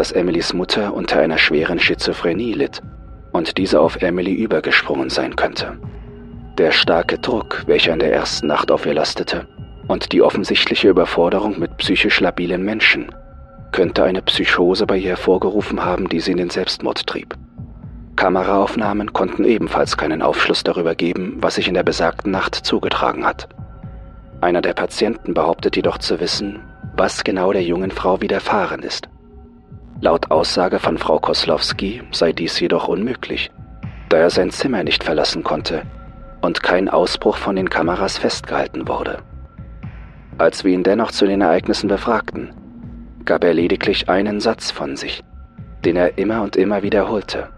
dass 0.00 0.12
Emilys 0.12 0.54
Mutter 0.54 0.94
unter 0.94 1.20
einer 1.20 1.36
schweren 1.36 1.78
Schizophrenie 1.78 2.54
litt 2.54 2.80
und 3.32 3.58
diese 3.58 3.82
auf 3.82 4.00
Emily 4.00 4.32
übergesprungen 4.32 5.10
sein 5.10 5.36
könnte. 5.36 5.78
Der 6.56 6.72
starke 6.72 7.18
Druck, 7.18 7.64
welcher 7.66 7.92
in 7.92 7.98
der 7.98 8.10
ersten 8.10 8.46
Nacht 8.46 8.70
auf 8.70 8.86
ihr 8.86 8.94
lastete, 8.94 9.46
und 9.88 10.12
die 10.12 10.22
offensichtliche 10.22 10.88
Überforderung 10.88 11.58
mit 11.58 11.76
psychisch 11.76 12.18
labilen 12.18 12.64
Menschen, 12.64 13.14
könnte 13.72 14.02
eine 14.02 14.22
Psychose 14.22 14.86
bei 14.86 14.96
ihr 14.96 15.10
hervorgerufen 15.10 15.84
haben, 15.84 16.08
die 16.08 16.20
sie 16.20 16.30
in 16.32 16.38
den 16.38 16.48
Selbstmord 16.48 17.06
trieb. 17.06 17.36
Kameraaufnahmen 18.16 19.12
konnten 19.12 19.44
ebenfalls 19.44 19.98
keinen 19.98 20.22
Aufschluss 20.22 20.64
darüber 20.64 20.94
geben, 20.94 21.36
was 21.42 21.56
sich 21.56 21.68
in 21.68 21.74
der 21.74 21.82
besagten 21.82 22.30
Nacht 22.30 22.54
zugetragen 22.54 23.26
hat. 23.26 23.50
Einer 24.40 24.62
der 24.62 24.72
Patienten 24.72 25.34
behauptet 25.34 25.76
jedoch 25.76 25.98
zu 25.98 26.20
wissen, 26.20 26.60
was 26.96 27.22
genau 27.22 27.52
der 27.52 27.64
jungen 27.64 27.90
Frau 27.90 28.22
widerfahren 28.22 28.82
ist. 28.82 29.10
Laut 30.02 30.30
Aussage 30.30 30.78
von 30.78 30.96
Frau 30.96 31.18
Koslowski 31.18 32.02
sei 32.10 32.32
dies 32.32 32.58
jedoch 32.58 32.88
unmöglich, 32.88 33.50
da 34.08 34.16
er 34.16 34.30
sein 34.30 34.50
Zimmer 34.50 34.82
nicht 34.82 35.04
verlassen 35.04 35.42
konnte 35.42 35.82
und 36.40 36.62
kein 36.62 36.88
Ausbruch 36.88 37.36
von 37.36 37.54
den 37.54 37.68
Kameras 37.68 38.16
festgehalten 38.16 38.88
wurde. 38.88 39.18
Als 40.38 40.64
wir 40.64 40.72
ihn 40.72 40.84
dennoch 40.84 41.10
zu 41.10 41.26
den 41.26 41.42
Ereignissen 41.42 41.88
befragten, 41.88 42.54
gab 43.26 43.44
er 43.44 43.52
lediglich 43.52 44.08
einen 44.08 44.40
Satz 44.40 44.70
von 44.70 44.96
sich, 44.96 45.22
den 45.84 45.96
er 45.96 46.16
immer 46.16 46.40
und 46.40 46.56
immer 46.56 46.82
wiederholte. 46.82 47.50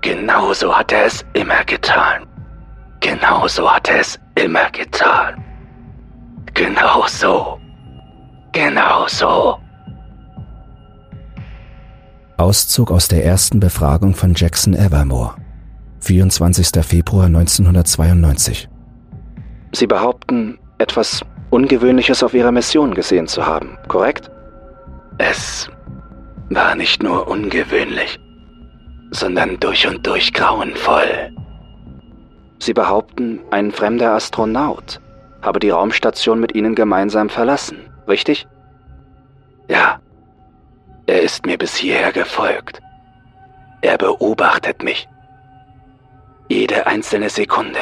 Genauso 0.00 0.76
hat 0.76 0.90
er 0.92 1.04
es 1.04 1.24
immer 1.34 1.62
getan. 1.64 2.26
Genauso 2.98 3.72
hat 3.72 3.88
er 3.88 4.00
es 4.00 4.18
immer 4.34 4.68
getan. 4.72 5.40
Genau 6.52 7.06
so. 7.06 7.60
Auszug 12.36 12.90
aus 12.90 13.06
der 13.06 13.24
ersten 13.24 13.60
Befragung 13.60 14.14
von 14.14 14.34
Jackson 14.34 14.74
Evermore, 14.74 15.36
24. 16.00 16.84
Februar 16.84 17.26
1992. 17.26 18.68
Sie 19.72 19.86
behaupten, 19.86 20.58
etwas 20.78 21.20
Ungewöhnliches 21.50 22.24
auf 22.24 22.34
Ihrer 22.34 22.50
Mission 22.50 22.94
gesehen 22.94 23.28
zu 23.28 23.46
haben, 23.46 23.78
korrekt? 23.86 24.30
Es 25.18 25.70
war 26.50 26.74
nicht 26.74 27.04
nur 27.04 27.28
ungewöhnlich, 27.28 28.18
sondern 29.12 29.60
durch 29.60 29.86
und 29.86 30.04
durch 30.04 30.32
grauenvoll. 30.32 31.30
Sie 32.58 32.72
behaupten, 32.72 33.38
ein 33.52 33.70
fremder 33.70 34.12
Astronaut 34.12 35.00
habe 35.42 35.60
die 35.60 35.70
Raumstation 35.70 36.40
mit 36.40 36.54
ihnen 36.56 36.74
gemeinsam 36.74 37.28
verlassen, 37.28 37.78
richtig? 38.08 38.48
Ja. 39.68 40.00
Er 41.06 41.20
ist 41.22 41.44
mir 41.44 41.58
bis 41.58 41.76
hierher 41.76 42.12
gefolgt. 42.12 42.80
Er 43.82 43.98
beobachtet 43.98 44.82
mich. 44.82 45.08
Jede 46.48 46.86
einzelne 46.86 47.28
Sekunde. 47.28 47.80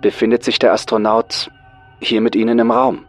Befindet 0.00 0.42
sich 0.44 0.58
der 0.58 0.72
Astronaut 0.72 1.50
hier 2.00 2.20
mit 2.20 2.34
Ihnen 2.34 2.58
im 2.58 2.70
Raum? 2.70 3.06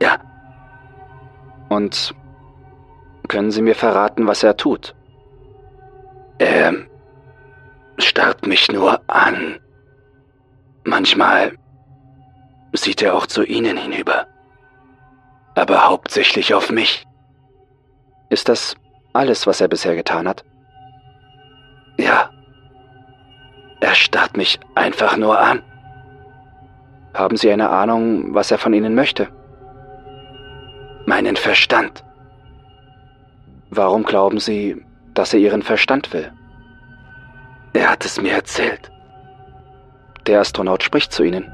Ja. 0.00 0.18
Und 1.68 2.14
können 3.28 3.50
Sie 3.50 3.62
mir 3.62 3.74
verraten, 3.74 4.26
was 4.26 4.42
er 4.42 4.56
tut? 4.56 4.94
Er 6.38 6.74
starrt 7.98 8.46
mich 8.46 8.70
nur 8.72 9.00
an. 9.08 9.58
Manchmal 10.84 11.52
sieht 12.72 13.02
er 13.02 13.14
auch 13.14 13.26
zu 13.26 13.44
Ihnen 13.44 13.76
hinüber, 13.76 14.26
aber 15.54 15.88
hauptsächlich 15.88 16.54
auf 16.54 16.70
mich. 16.70 17.06
Ist 18.30 18.48
das 18.48 18.74
alles, 19.12 19.46
was 19.46 19.60
er 19.60 19.68
bisher 19.68 19.94
getan 19.94 20.26
hat? 20.28 20.44
Ja. 21.98 22.30
Er 23.80 23.94
starrt 23.94 24.36
mich 24.36 24.58
einfach 24.74 25.16
nur 25.16 25.38
an. 25.38 25.62
Haben 27.12 27.36
Sie 27.36 27.52
eine 27.52 27.70
Ahnung, 27.70 28.34
was 28.34 28.50
er 28.50 28.58
von 28.58 28.74
Ihnen 28.74 28.94
möchte? 28.94 29.28
Meinen 31.06 31.36
Verstand. 31.36 32.02
Warum 33.70 34.02
glauben 34.04 34.40
Sie, 34.40 34.84
dass 35.12 35.32
er 35.34 35.40
Ihren 35.40 35.62
Verstand 35.62 36.12
will? 36.12 36.32
Er 37.72 37.90
hat 37.90 38.04
es 38.04 38.20
mir 38.20 38.32
erzählt. 38.32 38.90
Der 40.26 40.40
Astronaut 40.40 40.82
spricht 40.82 41.12
zu 41.12 41.22
Ihnen. 41.22 41.52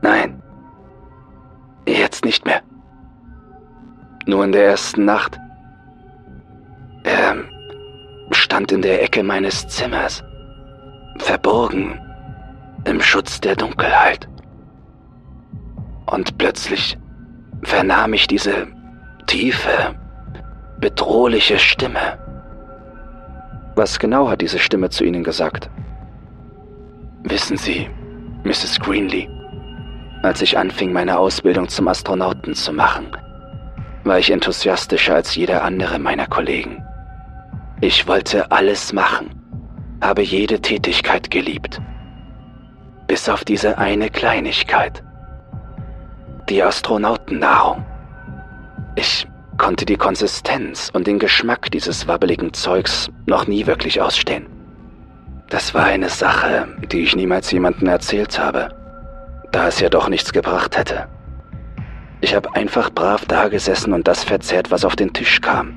Nein. 0.00 0.43
Jetzt 1.86 2.24
nicht 2.24 2.44
mehr. 2.44 2.62
Nur 4.26 4.44
in 4.44 4.52
der 4.52 4.66
ersten 4.66 5.04
Nacht. 5.04 5.38
Er 7.04 7.36
stand 8.30 8.72
in 8.72 8.82
der 8.82 9.02
Ecke 9.02 9.22
meines 9.22 9.68
Zimmers, 9.68 10.22
verborgen 11.18 12.00
im 12.84 13.00
Schutz 13.00 13.40
der 13.40 13.56
Dunkelheit. 13.56 14.28
Und 16.06 16.38
plötzlich 16.38 16.98
vernahm 17.62 18.14
ich 18.14 18.26
diese 18.26 18.66
tiefe, 19.26 19.94
bedrohliche 20.80 21.58
Stimme. 21.58 22.18
Was 23.76 23.98
genau 23.98 24.28
hat 24.28 24.40
diese 24.40 24.58
Stimme 24.58 24.90
zu 24.90 25.04
Ihnen 25.04 25.24
gesagt? 25.24 25.70
Wissen 27.24 27.56
Sie, 27.56 27.88
Mrs. 28.44 28.78
Greenlee, 28.80 29.28
als 30.24 30.42
ich 30.42 30.56
anfing, 30.56 30.92
meine 30.92 31.18
Ausbildung 31.18 31.68
zum 31.68 31.88
Astronauten 31.88 32.54
zu 32.54 32.72
machen, 32.72 33.06
war 34.04 34.18
ich 34.18 34.30
enthusiastischer 34.30 35.14
als 35.14 35.34
jeder 35.34 35.62
andere 35.62 35.98
meiner 35.98 36.26
Kollegen. 36.26 36.82
Ich 37.80 38.06
wollte 38.06 38.50
alles 38.50 38.92
machen, 38.92 39.30
habe 40.00 40.22
jede 40.22 40.60
Tätigkeit 40.60 41.30
geliebt 41.30 41.80
Bis 43.06 43.28
auf 43.28 43.44
diese 43.44 43.78
eine 43.78 44.08
Kleinigkeit. 44.08 45.02
Die 46.48 46.62
Astronautennahrung. 46.62 47.84
Ich 48.96 49.26
konnte 49.58 49.84
die 49.84 49.96
Konsistenz 49.96 50.90
und 50.92 51.06
den 51.06 51.18
Geschmack 51.18 51.70
dieses 51.70 52.08
wabbeligen 52.08 52.52
Zeugs 52.52 53.10
noch 53.26 53.46
nie 53.46 53.66
wirklich 53.66 54.00
ausstehen. 54.00 54.46
Das 55.50 55.74
war 55.74 55.84
eine 55.84 56.08
Sache, 56.08 56.66
die 56.90 57.00
ich 57.00 57.14
niemals 57.14 57.50
jemandem 57.50 57.88
erzählt 57.88 58.38
habe, 58.38 58.70
da 59.54 59.68
es 59.68 59.78
ja 59.78 59.88
doch 59.88 60.08
nichts 60.08 60.32
gebracht 60.32 60.76
hätte. 60.76 61.06
Ich 62.20 62.34
habe 62.34 62.54
einfach 62.56 62.90
brav 62.90 63.24
dagesessen 63.26 63.92
und 63.92 64.08
das 64.08 64.24
verzehrt, 64.24 64.72
was 64.72 64.84
auf 64.84 64.96
den 64.96 65.12
Tisch 65.12 65.40
kam. 65.40 65.76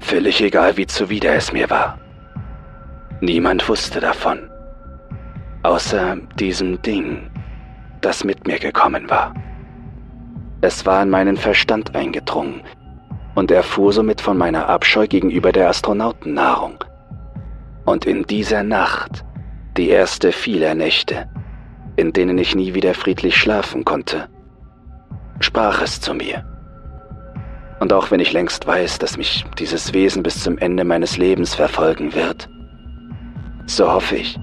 Völlig 0.00 0.40
egal, 0.40 0.78
wie 0.78 0.86
zuwider 0.86 1.34
es 1.34 1.52
mir 1.52 1.68
war. 1.68 1.98
Niemand 3.20 3.68
wusste 3.68 4.00
davon. 4.00 4.48
Außer 5.62 6.16
diesem 6.38 6.80
Ding, 6.80 7.30
das 8.00 8.24
mit 8.24 8.46
mir 8.46 8.58
gekommen 8.58 9.10
war. 9.10 9.34
Es 10.62 10.86
war 10.86 11.02
in 11.02 11.10
meinen 11.10 11.36
Verstand 11.36 11.94
eingedrungen 11.94 12.62
und 13.34 13.50
erfuhr 13.50 13.92
somit 13.92 14.22
von 14.22 14.38
meiner 14.38 14.68
Abscheu 14.68 15.06
gegenüber 15.06 15.52
der 15.52 15.68
Astronautennahrung. 15.68 16.82
Und 17.84 18.06
in 18.06 18.24
dieser 18.24 18.62
Nacht, 18.62 19.22
die 19.76 19.88
erste 19.90 20.32
vieler 20.32 20.74
Nächte, 20.74 21.28
in 21.96 22.12
denen 22.12 22.38
ich 22.38 22.54
nie 22.54 22.74
wieder 22.74 22.94
friedlich 22.94 23.36
schlafen 23.36 23.84
konnte, 23.84 24.28
sprach 25.40 25.82
es 25.82 26.00
zu 26.00 26.14
mir. 26.14 26.44
Und 27.80 27.92
auch 27.92 28.10
wenn 28.10 28.20
ich 28.20 28.32
längst 28.32 28.66
weiß, 28.66 28.98
dass 28.98 29.16
mich 29.16 29.44
dieses 29.58 29.92
Wesen 29.92 30.22
bis 30.22 30.42
zum 30.42 30.56
Ende 30.58 30.84
meines 30.84 31.16
Lebens 31.16 31.54
verfolgen 31.54 32.14
wird, 32.14 32.48
so 33.66 33.92
hoffe 33.92 34.16
ich, 34.16 34.38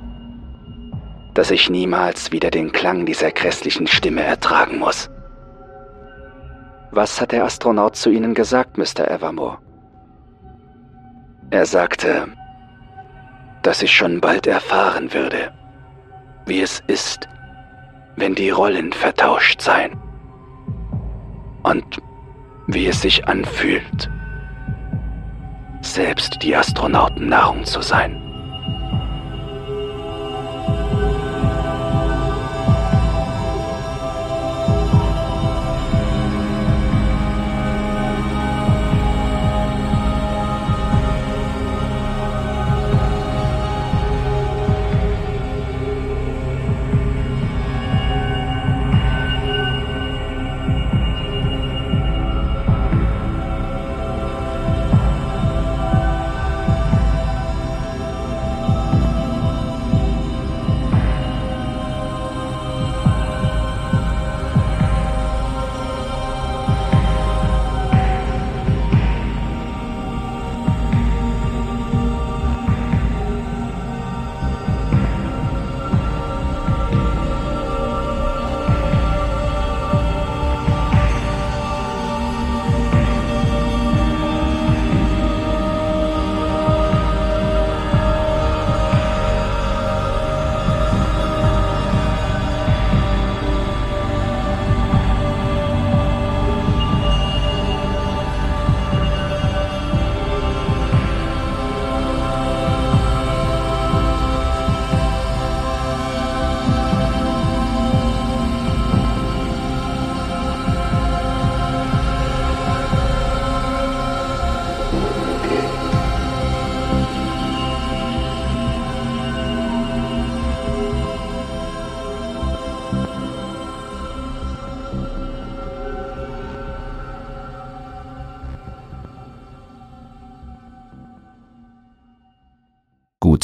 dass 1.34 1.52
ich 1.52 1.70
niemals 1.70 2.32
wieder 2.32 2.52
den 2.52 2.72
Klang 2.72 3.06
dieser 3.06 3.32
grässlichen 3.32 3.88
Stimme 3.88 4.24
ertragen 4.24 4.80
muss. 4.80 5.10
Was 6.92 7.22
hat 7.22 7.32
der 7.32 7.46
Astronaut 7.46 7.96
zu 7.96 8.10
Ihnen 8.10 8.34
gesagt, 8.34 8.78
Mr. 8.78 9.10
Evermore? 9.10 9.60
Er 11.52 11.66
sagte, 11.66 12.28
dass 13.62 13.82
ich 13.82 13.92
schon 13.92 14.20
bald 14.20 14.48
erfahren 14.48 15.14
würde, 15.14 15.52
wie 16.46 16.62
es 16.62 16.84
ist, 16.88 17.28
wenn 18.20 18.36
die 18.36 18.50
Rollen 18.50 18.92
vertauscht 18.92 19.62
seien. 19.62 19.98
Und 21.64 22.02
wie 22.68 22.88
es 22.88 23.02
sich 23.02 23.28
anfühlt, 23.28 24.10
selbst 25.82 26.42
die 26.44 26.56
Astronautennahrung 26.56 27.64
zu 27.64 27.82
sein. 27.82 28.29